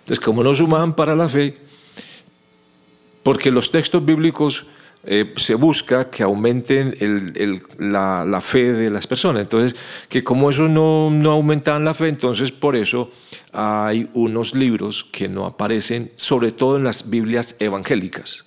Entonces, 0.00 0.24
como 0.24 0.42
no 0.42 0.54
sumaban 0.54 0.96
para 0.96 1.14
la 1.14 1.28
fe, 1.28 1.58
porque 3.22 3.50
los 3.50 3.70
textos 3.70 4.02
bíblicos 4.02 4.64
eh, 5.04 5.32
se 5.36 5.54
busca 5.56 6.10
que 6.10 6.22
aumenten 6.22 6.94
el- 7.00 7.32
el- 7.36 7.62
la, 7.78 8.24
la 8.24 8.40
fe 8.40 8.72
de 8.72 8.88
las 8.90 9.06
personas. 9.06 9.42
Entonces, 9.42 9.74
que 10.08 10.22
como 10.22 10.48
eso 10.50 10.68
no, 10.68 11.10
no 11.10 11.32
aumentaban 11.32 11.84
la 11.84 11.92
fe, 11.94 12.08
entonces 12.08 12.52
por 12.52 12.76
eso 12.76 13.10
hay 13.52 14.08
unos 14.14 14.54
libros 14.54 15.04
que 15.10 15.28
no 15.28 15.44
aparecen, 15.46 16.12
sobre 16.16 16.52
todo 16.52 16.76
en 16.76 16.84
las 16.84 17.10
Biblias 17.10 17.56
evangélicas. 17.58 18.46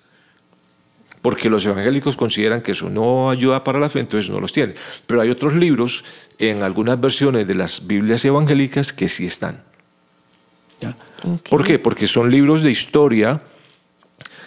Porque 1.21 1.49
los 1.49 1.65
evangélicos 1.65 2.15
consideran 2.15 2.61
que 2.61 2.73
eso 2.73 2.89
no 2.89 3.29
ayuda 3.31 3.63
para 3.63 3.79
la 3.79 3.89
fe, 3.89 3.99
entonces 3.99 4.29
no 4.31 4.39
los 4.39 4.53
tienen. 4.53 4.75
Pero 5.07 5.21
hay 5.21 5.29
otros 5.31 5.53
libros 5.55 6.03
en 6.37 6.61
algunas 6.63 7.01
versiones 7.01 7.47
de 7.47 7.55
las 7.55 7.87
Biblias 7.87 8.23
evangélicas 8.25 8.93
que 8.93 9.09
sí 9.09 9.25
están. 9.25 9.63
¿Por 11.49 11.63
qué? 11.65 11.79
Porque 11.79 12.05
son 12.07 12.29
libros 12.29 12.61
de 12.61 12.69
historia, 12.71 13.41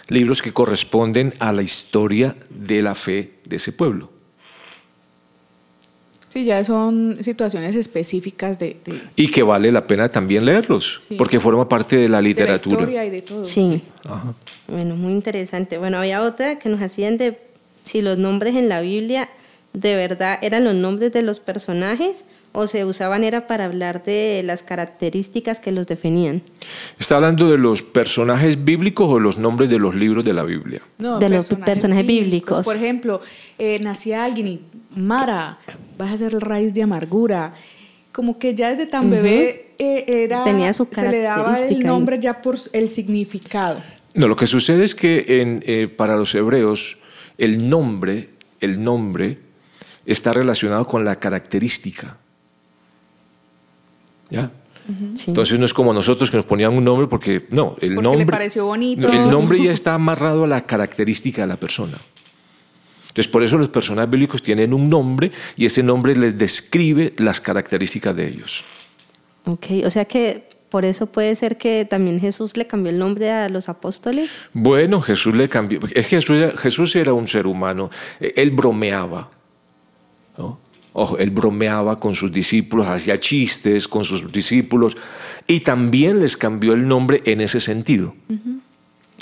libros 0.09 0.41
que 0.41 0.51
corresponden 0.53 1.33
a 1.39 1.53
la 1.53 1.61
historia 1.61 2.35
de 2.49 2.81
la 2.81 2.95
fe 2.95 3.33
de 3.45 3.55
ese 3.57 3.71
pueblo. 3.71 4.09
Sí, 6.29 6.45
ya 6.45 6.63
son 6.63 7.17
situaciones 7.21 7.75
específicas 7.75 8.59
de, 8.59 8.77
de- 8.85 9.01
Y 9.15 9.31
que 9.31 9.41
vale 9.41 9.71
la 9.71 9.87
pena 9.87 10.09
también 10.09 10.45
leerlos, 10.45 11.01
Sí. 11.07 11.15
porque 11.15 11.39
forma 11.39 11.67
parte 11.67 11.95
de 11.95 12.03
la 12.07 12.17
de 12.17 12.21
la 12.21 12.21
literatura. 12.21 12.75
historia 12.81 13.05
y 13.05 13.09
de 13.09 13.21
todo. 13.23 13.43
Sí. 13.45 13.81
Ajá. 14.05 14.33
Bueno, 14.67 14.95
muy 14.95 15.13
interesante. 15.13 15.79
Bueno, 15.79 15.97
había 15.97 16.21
otra 16.21 16.59
que 16.59 16.69
nos 16.69 16.81
hacían 16.81 17.17
de 17.17 17.39
si 17.83 18.01
los 18.01 18.19
nombres 18.19 18.55
en 18.55 18.69
la 18.69 18.81
Biblia 18.81 19.27
de 19.73 19.95
verdad 19.95 20.37
eran 20.43 20.63
los 20.65 20.75
nombres 20.75 21.11
de 21.13 21.23
los 21.23 21.39
personajes 21.39 22.25
o 22.51 22.67
se 22.67 22.83
usaban 22.85 23.23
era 23.23 23.47
para 23.47 23.65
hablar 23.65 24.03
de 24.03 24.41
las 24.43 24.63
características 24.63 25.59
que 25.59 25.71
los 25.71 25.87
definían. 25.87 26.41
¿Está 26.99 27.17
hablando 27.17 27.49
de 27.49 27.57
los 27.57 27.83
personajes 27.83 28.63
bíblicos 28.63 29.07
o 29.07 29.19
los 29.19 29.37
nombres 29.37 29.69
de 29.69 29.79
los 29.79 29.95
libros 29.95 30.25
de 30.25 30.33
la 30.33 30.43
Biblia? 30.43 30.81
No, 30.97 31.19
De 31.19 31.29
los 31.29 31.47
personajes 31.47 32.05
bíblicos. 32.05 32.65
Por 32.65 32.75
ejemplo, 32.75 33.21
eh, 33.57 33.79
nacía 33.79 34.23
alguien 34.25 34.47
y 34.47 34.59
Mara, 34.95 35.59
vas 35.97 36.13
a 36.13 36.17
ser 36.17 36.33
el 36.33 36.41
raíz 36.41 36.73
de 36.73 36.83
amargura. 36.83 37.53
Como 38.11 38.39
que 38.39 38.55
ya 38.55 38.71
desde 38.71 38.87
tan 38.87 39.09
bebé 39.09 39.73
eh, 39.77 40.03
era, 40.07 40.43
Tenía 40.43 40.73
su 40.73 40.87
se 40.91 41.09
le 41.09 41.21
daba 41.21 41.59
el 41.59 41.79
nombre 41.79 42.19
ya 42.19 42.41
por 42.41 42.57
el 42.73 42.89
significado. 42.89 43.81
No, 44.15 44.27
lo 44.27 44.35
que 44.35 44.47
sucede 44.47 44.83
es 44.83 44.95
que 44.95 45.41
en, 45.41 45.63
eh, 45.65 45.87
para 45.87 46.17
los 46.17 46.33
hebreos 46.33 46.97
el 47.37 47.69
nombre, 47.69 48.29
el 48.59 48.83
nombre 48.83 49.37
está 50.05 50.33
relacionado 50.33 50.87
con 50.87 51.05
la 51.05 51.17
característica. 51.17 52.17
¿Ya? 54.29 54.51
Sí. 55.15 55.25
Entonces 55.27 55.59
no 55.59 55.65
es 55.65 55.73
como 55.73 55.93
nosotros 55.93 56.31
que 56.31 56.37
nos 56.37 56.45
ponían 56.47 56.73
un 56.73 56.83
nombre 56.83 57.05
porque 57.07 57.45
no, 57.51 57.75
el 57.79 57.93
Porque 57.93 57.95
le 57.95 58.01
nombre 58.01 58.25
pareció 58.25 58.65
bonito. 58.65 59.07
El 59.07 59.29
nombre 59.29 59.61
ya 59.63 59.71
está 59.71 59.93
amarrado 59.93 60.45
a 60.45 60.47
la 60.47 60.65
característica 60.65 61.41
de 61.43 61.47
la 61.47 61.57
persona. 61.57 61.97
Entonces 63.09 63.27
por 63.31 63.43
eso 63.43 63.57
los 63.57 63.69
personajes 63.69 64.09
bíblicos 64.09 64.41
tienen 64.41 64.73
un 64.73 64.89
nombre 64.89 65.31
y 65.55 65.65
ese 65.67 65.83
nombre 65.83 66.15
les 66.15 66.37
describe 66.37 67.13
las 67.17 67.39
características 67.39 68.15
de 68.15 68.27
ellos. 68.29 68.63
Ok, 69.45 69.65
o 69.85 69.89
sea 69.91 70.05
que 70.05 70.49
por 70.69 70.85
eso 70.85 71.07
puede 71.07 71.35
ser 71.35 71.57
que 71.57 71.85
también 71.85 72.19
Jesús 72.19 72.55
le 72.57 72.65
cambió 72.67 72.91
el 72.91 72.97
nombre 72.99 73.31
a 73.31 73.49
los 73.49 73.69
apóstoles. 73.69 74.31
Bueno, 74.53 75.01
Jesús 75.01 75.35
le 75.35 75.49
cambió. 75.49 75.79
Es 75.93 76.07
que 76.07 76.15
Jesús, 76.17 76.35
era- 76.37 76.57
Jesús 76.57 76.95
era 76.95 77.13
un 77.13 77.27
ser 77.27 77.45
humano. 77.47 77.89
Eh, 78.19 78.33
Él 78.37 78.51
bromeaba. 78.51 79.29
¿no? 80.37 80.59
Ojo, 80.93 81.17
él 81.17 81.29
bromeaba 81.29 81.99
con 81.99 82.15
sus 82.15 82.31
discípulos, 82.31 82.87
hacía 82.87 83.19
chistes 83.19 83.87
con 83.87 84.03
sus 84.05 84.31
discípulos 84.31 84.97
y 85.47 85.59
también 85.59 86.19
les 86.19 86.35
cambió 86.35 86.73
el 86.73 86.87
nombre 86.87 87.21
en 87.25 87.41
ese 87.41 87.59
sentido. 87.59 88.15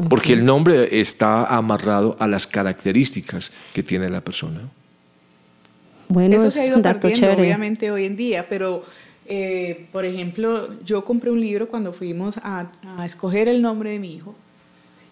Porque 0.09 0.33
el 0.33 0.45
nombre 0.45 0.99
está 1.01 1.45
amarrado 1.45 2.15
a 2.19 2.27
las 2.27 2.47
características 2.47 3.51
que 3.73 3.83
tiene 3.83 4.09
la 4.09 4.21
persona. 4.21 4.61
Bueno, 6.09 6.37
Eso 6.37 6.47
es 6.47 6.53
se 6.53 6.61
ha 6.61 6.65
ido 6.67 6.81
perdiendo, 6.81 7.19
chévere. 7.19 7.41
obviamente, 7.41 7.91
hoy 7.91 8.05
en 8.05 8.15
día, 8.15 8.47
pero, 8.47 8.85
eh, 9.25 9.87
por 9.91 10.05
ejemplo, 10.05 10.69
yo 10.85 11.03
compré 11.03 11.31
un 11.31 11.41
libro 11.41 11.67
cuando 11.67 11.91
fuimos 11.91 12.37
a, 12.37 12.67
a 12.97 13.05
escoger 13.05 13.47
el 13.49 13.61
nombre 13.61 13.89
de 13.89 13.99
mi 13.99 14.13
hijo 14.15 14.33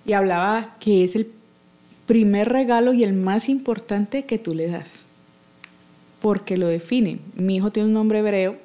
y 0.06 0.14
hablaba 0.14 0.76
que 0.80 1.04
es 1.04 1.16
el 1.16 1.28
primer 2.06 2.50
regalo 2.50 2.94
y 2.94 3.04
el 3.04 3.14
más 3.14 3.50
importante 3.50 4.24
que 4.26 4.38
tú 4.38 4.54
le 4.54 4.68
das, 4.68 5.04
porque 6.26 6.58
lo 6.58 6.68
define. 6.68 7.20
Mi 7.36 7.58
hijo 7.58 7.70
tiene 7.70 7.88
un 7.90 7.94
nombre 7.94 8.18
hebreo 8.18 8.58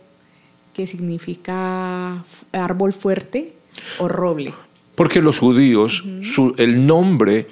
que 0.73 0.87
significa 0.87 2.25
árbol 2.53 2.95
fuerte 2.95 3.53
o 3.99 4.09
roble. 4.09 4.55
Porque 4.95 5.21
los 5.21 5.39
judíos, 5.41 6.03
su- 6.23 6.55
el 6.57 6.87
nombre, 6.87 7.49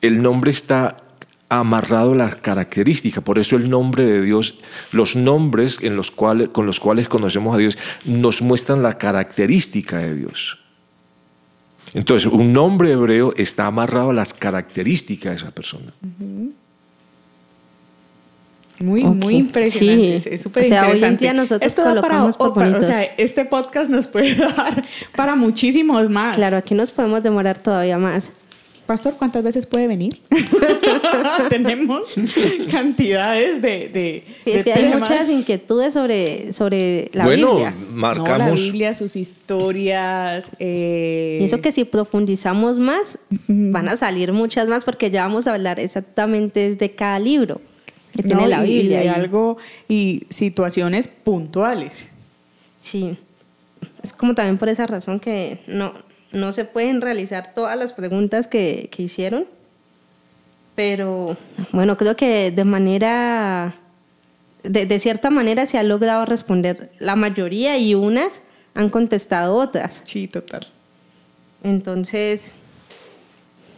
el 0.00 0.22
nombre 0.22 0.52
está 0.52 0.96
amarrado 1.50 2.12
a 2.12 2.16
las 2.16 2.36
características. 2.36 3.22
Por 3.22 3.38
eso 3.38 3.56
el 3.56 3.68
nombre 3.68 4.06
de 4.06 4.22
Dios, 4.22 4.58
los 4.90 5.16
nombres 5.16 5.76
en 5.82 5.96
los 5.96 6.10
cuales, 6.10 6.48
con 6.48 6.64
los 6.64 6.80
cuales 6.80 7.06
conocemos 7.10 7.54
a 7.54 7.58
Dios, 7.58 7.76
nos 8.06 8.40
muestran 8.40 8.82
la 8.82 8.96
característica 8.96 9.98
de 9.98 10.14
Dios. 10.16 10.60
Entonces, 11.92 12.26
un 12.32 12.54
nombre 12.54 12.90
hebreo 12.92 13.34
está 13.36 13.66
amarrado 13.66 14.08
a 14.10 14.14
las 14.14 14.32
características 14.32 15.32
de 15.32 15.36
esa 15.42 15.50
persona. 15.50 15.92
Muy, 18.82 19.04
muy 19.04 19.36
impresionante. 19.36 20.20
sí. 20.20 20.28
Es 20.32 20.42
súper 20.42 20.64
O 20.64 20.68
sea, 20.68 20.82
hoy 20.82 20.90
en 20.90 20.94
interesante. 20.96 21.24
día 21.24 21.32
nosotros 21.34 21.66
Esto 21.66 21.82
da 21.84 21.90
colocamos 21.90 22.36
para- 22.36 22.78
o 22.78 22.82
sea, 22.82 23.02
este 23.16 23.44
podcast 23.44 23.88
nos 23.90 24.06
puede 24.06 24.34
dar 24.36 24.84
para 25.16 25.36
muchísimos 25.36 26.08
más. 26.10 26.36
Claro, 26.36 26.56
aquí 26.56 26.74
nos 26.74 26.90
podemos 26.92 27.22
demorar 27.22 27.62
todavía 27.62 27.98
más. 27.98 28.32
Pastor, 28.86 29.14
¿cuántas 29.16 29.44
veces 29.44 29.66
puede 29.66 29.86
venir? 29.86 30.20
Tenemos 31.48 32.14
cantidades 32.70 33.62
de, 33.62 33.88
de, 33.88 34.24
Sí, 34.44 34.50
de 34.52 34.58
es 34.58 34.64
que 34.64 34.72
hay 34.72 34.84
muchas 34.92 35.28
inquietudes 35.30 35.94
sobre, 35.94 36.52
sobre 36.52 37.08
la 37.12 37.24
bueno, 37.24 37.52
Biblia. 37.52 37.70
No, 37.70 37.86
la 37.86 37.96
marcamos. 37.96 38.54
Biblia, 38.60 38.92
sus 38.94 39.14
historias. 39.16 40.50
eh, 40.58 41.38
Y 41.40 41.44
eso 41.44 41.60
que 41.60 41.72
si 41.72 41.84
profundizamos 41.84 42.78
más, 42.78 43.18
van 43.48 43.88
a 43.88 43.96
salir 43.96 44.32
muchas 44.32 44.68
más 44.68 44.84
porque 44.84 45.10
ya 45.10 45.22
vamos 45.26 45.46
a 45.46 45.54
hablar 45.54 45.78
exactamente 45.80 46.74
de 46.74 46.90
cada 46.94 47.18
libro 47.18 47.60
que 48.14 48.22
tiene 48.22 48.42
no, 48.42 48.48
la 48.48 48.64
y- 48.66 48.70
y 48.70 48.78
Biblia. 48.82 48.98
de 49.00 49.04
y- 49.04 49.08
algo 49.08 49.56
y 49.88 50.26
situaciones 50.30 51.08
puntuales. 51.08 52.08
Sí, 52.80 53.16
es 54.02 54.12
como 54.12 54.34
también 54.34 54.58
por 54.58 54.68
esa 54.68 54.86
razón 54.86 55.20
que 55.20 55.60
no, 55.66 55.92
no 56.32 56.52
se 56.52 56.64
pueden 56.64 57.00
realizar 57.00 57.54
todas 57.54 57.78
las 57.78 57.92
preguntas 57.92 58.48
que, 58.48 58.88
que 58.90 59.02
hicieron, 59.04 59.44
pero 60.74 61.36
bueno, 61.72 61.96
creo 61.96 62.16
que 62.16 62.50
de 62.50 62.64
manera, 62.64 63.76
de, 64.62 64.86
de 64.86 64.98
cierta 64.98 65.30
manera 65.30 65.66
se 65.66 65.78
ha 65.78 65.82
logrado 65.82 66.24
responder 66.24 66.90
la 66.98 67.14
mayoría 67.14 67.76
y 67.78 67.94
unas 67.94 68.42
han 68.74 68.88
contestado 68.88 69.54
otras. 69.56 70.02
Sí, 70.04 70.28
total. 70.28 70.66
Entonces, 71.62 72.52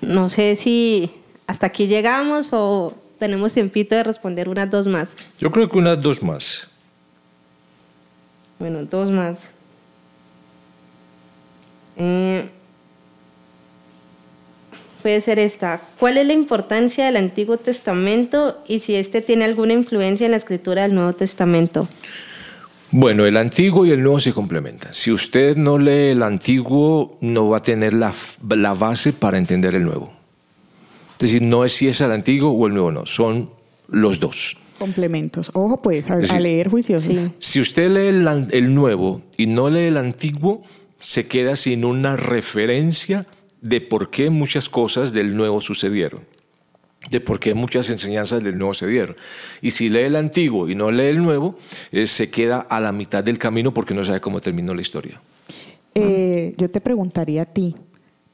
no 0.01 0.29
sé 0.29 0.55
si 0.57 1.11
hasta 1.47 1.67
aquí 1.67 1.87
llegamos 1.87 2.51
o 2.53 2.95
tenemos 3.25 3.55
tiempito 3.55 3.95
de 3.95 4.03
responder 4.03 4.51
unas 4.51 4.69
dos 4.69 4.87
más. 4.87 5.17
Yo 5.41 5.51
creo 5.51 5.67
que 5.71 5.79
unas 5.79 6.01
dos 6.03 6.23
más. 6.23 6.69
Bueno, 8.59 8.85
dos 8.85 9.11
más. 9.11 9.49
Eh, 11.97 12.47
puede 15.03 15.23
ser 15.23 15.39
esta. 15.39 15.81
¿Cuál 15.99 16.19
es 16.19 16.27
la 16.27 16.35
importancia 16.35 17.07
del 17.07 17.17
Antiguo 17.17 17.57
Testamento 17.57 18.63
y 18.69 18.81
si 18.81 18.95
este 18.95 19.23
tiene 19.23 19.47
alguna 19.47 19.73
influencia 19.73 20.27
en 20.27 20.33
la 20.33 20.37
escritura 20.37 20.83
del 20.83 20.95
Nuevo 20.95 21.15
Testamento? 21.15 21.89
Bueno, 22.91 23.25
el 23.25 23.39
antiguo 23.39 23.87
y 23.87 23.91
el 23.91 24.03
nuevo 24.03 24.21
se 24.21 24.35
complementan. 24.35 24.93
Si 24.93 25.11
usted 25.11 25.57
no 25.57 25.79
lee 25.79 26.11
el 26.11 26.23
antiguo, 26.23 27.17
no 27.23 27.49
va 27.49 27.57
a 27.57 27.63
tener 27.63 27.95
la, 27.95 28.13
la 28.51 28.75
base 28.75 29.15
para 29.15 29.39
entender 29.39 29.75
el 29.75 29.85
nuevo. 29.85 30.13
Es 31.15 31.31
decir, 31.31 31.43
no 31.43 31.65
es 31.65 31.73
si 31.73 31.89
es 31.89 32.01
el 32.01 32.13
antiguo 32.13 32.51
o 32.51 32.67
el 32.67 32.75
nuevo, 32.75 32.93
no, 32.93 33.07
son 33.07 33.51
los 33.89 34.21
dos. 34.21 34.57
Complementos. 34.79 35.51
Ojo, 35.55 35.81
pues, 35.81 36.11
a, 36.11 36.19
leer 36.41 36.69
juiciosos. 36.69 37.31
Si 37.39 37.61
usted 37.61 37.91
lee 37.91 38.09
el, 38.09 38.49
el 38.51 38.75
nuevo 38.75 39.23
y 39.37 39.47
no 39.47 39.71
lee 39.71 39.85
el 39.85 39.97
antiguo, 39.97 40.63
se 41.01 41.27
queda 41.27 41.55
sin 41.55 41.85
una 41.85 42.17
referencia 42.17 43.27
de 43.61 43.81
por 43.81 44.11
qué 44.11 44.31
muchas 44.31 44.69
cosas 44.69 45.13
del 45.13 45.37
nuevo 45.37 45.61
sucedieron, 45.61 46.21
de 47.11 47.21
por 47.21 47.39
qué 47.39 47.55
muchas 47.55 47.89
enseñanzas 47.89 48.43
del 48.43 48.59
nuevo 48.59 48.75
se 48.75 48.87
dieron. 48.87 49.17
Y 49.63 49.71
si 49.71 49.89
lee 49.89 50.01
el 50.01 50.17
antiguo 50.17 50.69
y 50.69 50.75
no 50.75 50.91
lee 50.91 51.05
el 51.05 51.23
nuevo, 51.23 51.57
eh, 51.93 52.07
se 52.07 52.31
queda 52.31 52.61
a 52.61 52.81
la 52.81 52.93
mitad 52.93 53.23
del 53.23 53.39
camino 53.39 53.73
porque 53.73 53.95
no 53.95 54.05
sabe 54.05 54.21
cómo 54.21 54.41
terminó 54.41 54.75
la 54.75 54.83
historia. 54.83 55.21
Eh, 55.95 56.55
yo 56.57 56.71
te 56.71 56.81
preguntaría 56.81 57.43
a 57.43 57.47
ti, 57.47 57.77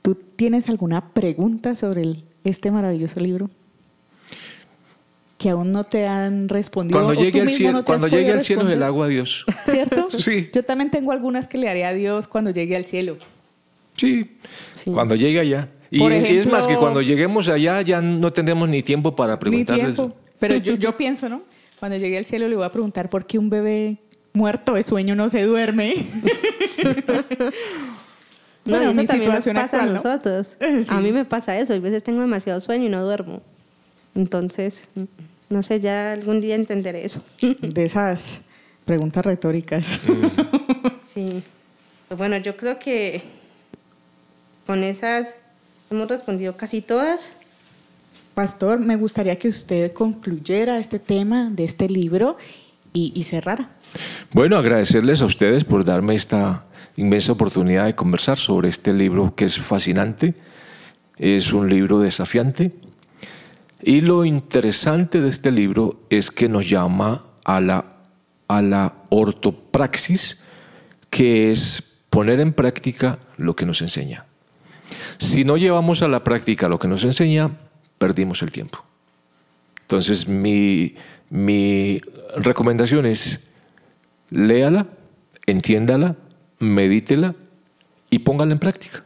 ¿tú 0.00 0.14
tienes 0.14 0.68
alguna 0.68 1.12
pregunta 1.12 1.76
sobre 1.76 2.02
este 2.44 2.70
maravilloso 2.70 3.20
libro? 3.20 3.50
que 5.40 5.48
aún 5.48 5.72
no 5.72 5.84
te 5.84 6.06
han 6.06 6.50
respondido. 6.50 7.00
Cuando 7.00 7.18
llegue 7.18 7.40
al 7.40 7.50
cielo, 7.50 7.82
cuando 7.82 8.08
llegue 8.08 8.30
al 8.30 8.44
cielo 8.44 8.68
el 8.68 8.82
agua 8.82 9.06
a 9.06 9.08
Dios. 9.08 9.46
¿Cierto? 9.64 10.08
sí. 10.18 10.50
Yo 10.52 10.62
también 10.62 10.90
tengo 10.90 11.12
algunas 11.12 11.48
que 11.48 11.56
le 11.56 11.66
haré 11.70 11.86
a 11.86 11.94
Dios 11.94 12.28
cuando 12.28 12.50
llegue 12.50 12.76
al 12.76 12.84
cielo. 12.84 13.16
Sí, 13.96 14.36
cuando 14.92 15.14
llegue 15.14 15.40
allá. 15.40 15.70
Y 15.90 16.04
es, 16.04 16.46
más 16.46 16.66
que 16.66 16.76
cuando 16.76 17.00
lleguemos 17.00 17.48
allá 17.48 17.80
ya 17.80 18.02
no 18.02 18.32
tendremos 18.32 18.68
ni 18.68 18.82
tiempo 18.82 19.16
para 19.16 19.38
preguntarles. 19.38 19.96
Pero 20.38 20.56
yo, 20.56 20.74
yo 20.74 20.96
pienso, 20.98 21.28
¿no? 21.30 21.42
Cuando 21.78 21.96
llegue 21.96 22.18
al 22.18 22.26
cielo 22.26 22.46
le 22.46 22.56
voy 22.56 22.66
a 22.66 22.70
preguntar 22.70 23.08
por 23.08 23.26
qué 23.26 23.38
un 23.38 23.48
bebé 23.48 23.96
muerto 24.34 24.74
de 24.74 24.82
sueño 24.82 25.14
no 25.14 25.30
se 25.30 25.42
duerme. 25.42 25.94
no, 28.64 28.76
bueno, 28.76 28.90
eso 28.90 29.04
también 29.04 29.32
nos 29.32 29.46
pasa 29.46 29.82
a 29.82 29.86
nosotros. 29.86 30.56
A 30.88 31.00
mí 31.00 31.12
me 31.12 31.24
pasa 31.24 31.58
eso. 31.58 31.72
A 31.72 31.78
veces 31.78 32.02
tengo 32.02 32.20
demasiado 32.20 32.60
sueño 32.60 32.86
y 32.86 32.88
no 32.88 33.02
duermo. 33.02 33.42
Entonces, 34.14 34.88
no 35.48 35.62
sé, 35.62 35.80
ya 35.80 36.12
algún 36.12 36.40
día 36.40 36.54
entenderé 36.54 37.04
eso. 37.04 37.22
De 37.60 37.84
esas 37.84 38.40
preguntas 38.84 39.24
retóricas. 39.24 40.00
sí. 41.04 41.42
Bueno, 42.16 42.36
yo 42.38 42.56
creo 42.56 42.78
que 42.78 43.22
con 44.66 44.84
esas 44.84 45.36
hemos 45.90 46.08
respondido 46.08 46.56
casi 46.56 46.82
todas. 46.82 47.34
Pastor, 48.34 48.78
me 48.78 48.96
gustaría 48.96 49.36
que 49.38 49.48
usted 49.48 49.92
concluyera 49.92 50.78
este 50.78 50.98
tema 50.98 51.50
de 51.50 51.64
este 51.64 51.88
libro 51.88 52.36
y, 52.92 53.22
cerrara. 53.24 53.70
Bueno, 54.32 54.56
agradecerles 54.56 55.22
a 55.22 55.26
ustedes 55.26 55.64
por 55.64 55.84
darme 55.84 56.14
esta 56.14 56.64
inmensa 57.00 57.32
oportunidad 57.32 57.86
de 57.86 57.94
conversar 57.94 58.38
sobre 58.38 58.68
este 58.68 58.92
libro 58.92 59.34
que 59.34 59.46
es 59.46 59.58
fascinante, 59.58 60.34
es 61.16 61.52
un 61.52 61.68
libro 61.68 62.00
desafiante 62.00 62.72
y 63.82 64.02
lo 64.02 64.24
interesante 64.24 65.20
de 65.20 65.30
este 65.30 65.50
libro 65.50 66.00
es 66.10 66.30
que 66.30 66.48
nos 66.48 66.68
llama 66.68 67.22
a 67.44 67.60
la, 67.60 67.84
a 68.48 68.62
la 68.62 68.94
ortopraxis, 69.08 70.38
que 71.08 71.50
es 71.52 71.82
poner 72.10 72.40
en 72.40 72.52
práctica 72.52 73.18
lo 73.36 73.56
que 73.56 73.66
nos 73.66 73.80
enseña. 73.80 74.26
Si 75.18 75.44
no 75.44 75.56
llevamos 75.56 76.02
a 76.02 76.08
la 76.08 76.24
práctica 76.24 76.68
lo 76.68 76.78
que 76.78 76.88
nos 76.88 77.04
enseña, 77.04 77.50
perdimos 77.98 78.42
el 78.42 78.50
tiempo. 78.50 78.84
Entonces, 79.82 80.28
mi, 80.28 80.94
recomendación 82.36 83.06
es 83.06 83.40
léala, 84.30 84.86
entiéndala, 85.46 86.16
medítela 86.60 87.34
y 88.10 88.20
póngala 88.20 88.52
en 88.52 88.58
práctica. 88.58 89.04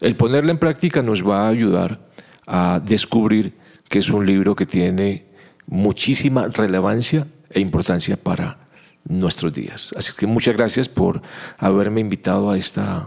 El 0.00 0.16
ponerla 0.16 0.52
en 0.52 0.58
práctica 0.58 1.02
nos 1.02 1.26
va 1.26 1.46
a 1.46 1.48
ayudar 1.48 2.00
a 2.46 2.80
descubrir 2.84 3.54
que 3.88 3.98
es 3.98 4.10
un 4.10 4.24
libro 4.24 4.54
que 4.54 4.66
tiene 4.66 5.26
muchísima 5.66 6.48
relevancia 6.48 7.26
e 7.50 7.60
importancia 7.60 8.16
para 8.16 8.58
nuestros 9.04 9.52
días. 9.52 9.92
Así 9.96 10.12
que 10.16 10.26
muchas 10.26 10.56
gracias 10.56 10.88
por 10.88 11.22
haberme 11.58 12.00
invitado 12.00 12.50
a 12.50 12.58
esta 12.58 13.06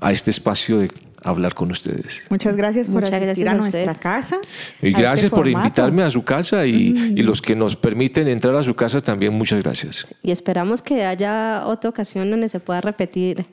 a 0.00 0.12
este 0.12 0.30
espacio 0.30 0.78
de 0.78 0.90
hablar 1.30 1.54
con 1.54 1.70
ustedes. 1.70 2.24
Muchas 2.30 2.56
gracias 2.56 2.88
por 2.88 3.04
asistir 3.04 3.48
a, 3.48 3.54
nuestra 3.54 3.94
casa. 3.94 4.38
Y 4.80 4.88
este 4.88 5.00
gracias 5.00 5.30
por 5.30 5.48
invitarme 5.48 6.02
a 6.02 6.10
su 6.10 6.24
casa 6.24 6.66
y, 6.66 6.92
mm. 6.92 7.18
y, 7.18 7.22
los 7.22 7.42
que 7.42 7.56
nos 7.56 7.76
permiten 7.76 8.28
entrar 8.28 8.54
a 8.54 8.62
su 8.62 8.74
casa 8.74 9.00
también, 9.00 9.34
muchas 9.34 9.62
gracias. 9.62 10.06
Y 10.22 10.30
esperamos 10.30 10.82
que 10.82 11.04
haya 11.04 11.64
otra 11.66 11.90
ocasión 11.90 12.30
donde 12.30 12.48
se 12.48 12.60
pueda 12.60 12.80
repetir. 12.80 13.46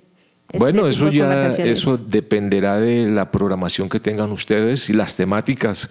Este 0.48 0.60
bueno, 0.60 0.88
eso 0.88 1.10
ya 1.10 1.48
eso 1.50 1.98
dependerá 1.98 2.78
de 2.78 3.10
la 3.10 3.32
programación 3.32 3.90
que 3.90 4.00
tengan 4.00 4.32
ustedes 4.32 4.90
y 4.90 4.94
las 4.94 5.18
temáticas 5.18 5.90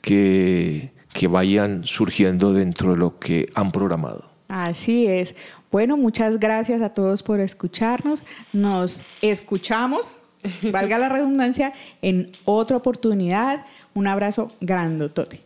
que, 0.00 0.92
que 1.12 1.26
vayan 1.26 1.84
surgiendo 1.84 2.52
dentro 2.52 2.92
de 2.92 2.96
lo 2.96 3.18
que 3.18 3.48
han 3.54 3.72
programado. 3.72 4.30
Así 4.48 5.06
es. 5.06 5.34
Bueno, 5.72 5.96
muchas 5.96 6.38
gracias 6.38 6.82
a 6.82 6.90
todos 6.92 7.24
por 7.24 7.40
escucharnos. 7.40 8.24
Nos 8.52 9.02
escuchamos, 9.20 10.20
valga 10.72 10.98
la 10.98 11.08
redundancia, 11.08 11.72
en 12.02 12.30
otra 12.44 12.76
oportunidad. 12.76 13.64
Un 13.94 14.06
abrazo 14.06 14.50
grandotote. 14.60 15.40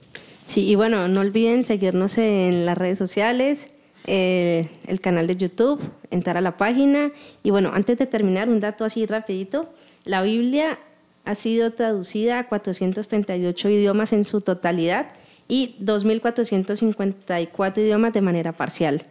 Sí, 0.46 0.66
y 0.66 0.74
bueno, 0.74 1.08
no 1.08 1.20
olviden 1.20 1.64
seguirnos 1.64 2.16
en 2.18 2.64
las 2.64 2.78
redes 2.78 2.98
sociales, 2.98 3.74
eh, 4.06 4.68
el 4.86 5.00
canal 5.00 5.26
de 5.26 5.36
YouTube, 5.36 5.80
entrar 6.10 6.36
a 6.38 6.40
la 6.40 6.56
página. 6.56 7.12
Y 7.42 7.50
bueno, 7.50 7.70
antes 7.74 7.98
de 7.98 8.06
terminar, 8.06 8.48
un 8.48 8.60
dato 8.60 8.84
así 8.84 9.04
rapidito. 9.04 9.68
La 10.04 10.22
Biblia 10.22 10.78
ha 11.26 11.34
sido 11.34 11.72
traducida 11.72 12.38
a 12.38 12.48
438 12.48 13.68
idiomas 13.68 14.14
en 14.14 14.24
su 14.24 14.40
totalidad 14.40 15.08
y 15.48 15.76
2.454 15.80 17.78
idiomas 17.78 18.14
de 18.14 18.22
manera 18.22 18.52
parcial. 18.52 19.02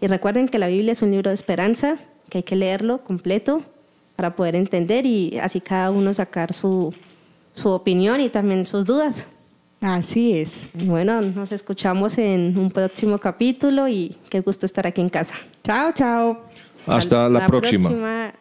Y 0.00 0.06
recuerden 0.06 0.48
que 0.48 0.60
la 0.60 0.68
Biblia 0.68 0.92
es 0.92 1.02
un 1.02 1.10
libro 1.10 1.30
de 1.30 1.34
esperanza, 1.34 1.96
que 2.28 2.38
hay 2.38 2.44
que 2.44 2.54
leerlo 2.54 3.02
completo 3.02 3.62
para 4.16 4.34
poder 4.34 4.56
entender 4.56 5.06
y 5.06 5.38
así 5.38 5.60
cada 5.60 5.90
uno 5.90 6.12
sacar 6.12 6.52
su, 6.52 6.94
su 7.52 7.68
opinión 7.68 8.20
y 8.20 8.28
también 8.28 8.66
sus 8.66 8.84
dudas. 8.84 9.26
Así 9.80 10.38
es. 10.38 10.66
Bueno, 10.72 11.20
nos 11.20 11.52
escuchamos 11.52 12.16
en 12.18 12.58
un 12.58 12.70
próximo 12.70 13.18
capítulo 13.18 13.86
y 13.88 14.16
qué 14.30 14.40
gusto 14.40 14.64
estar 14.66 14.86
aquí 14.86 15.02
en 15.02 15.10
casa. 15.10 15.34
Chao, 15.62 15.92
chao. 15.92 16.40
Hasta 16.86 17.28
la, 17.28 17.46
próxima. 17.46 18.32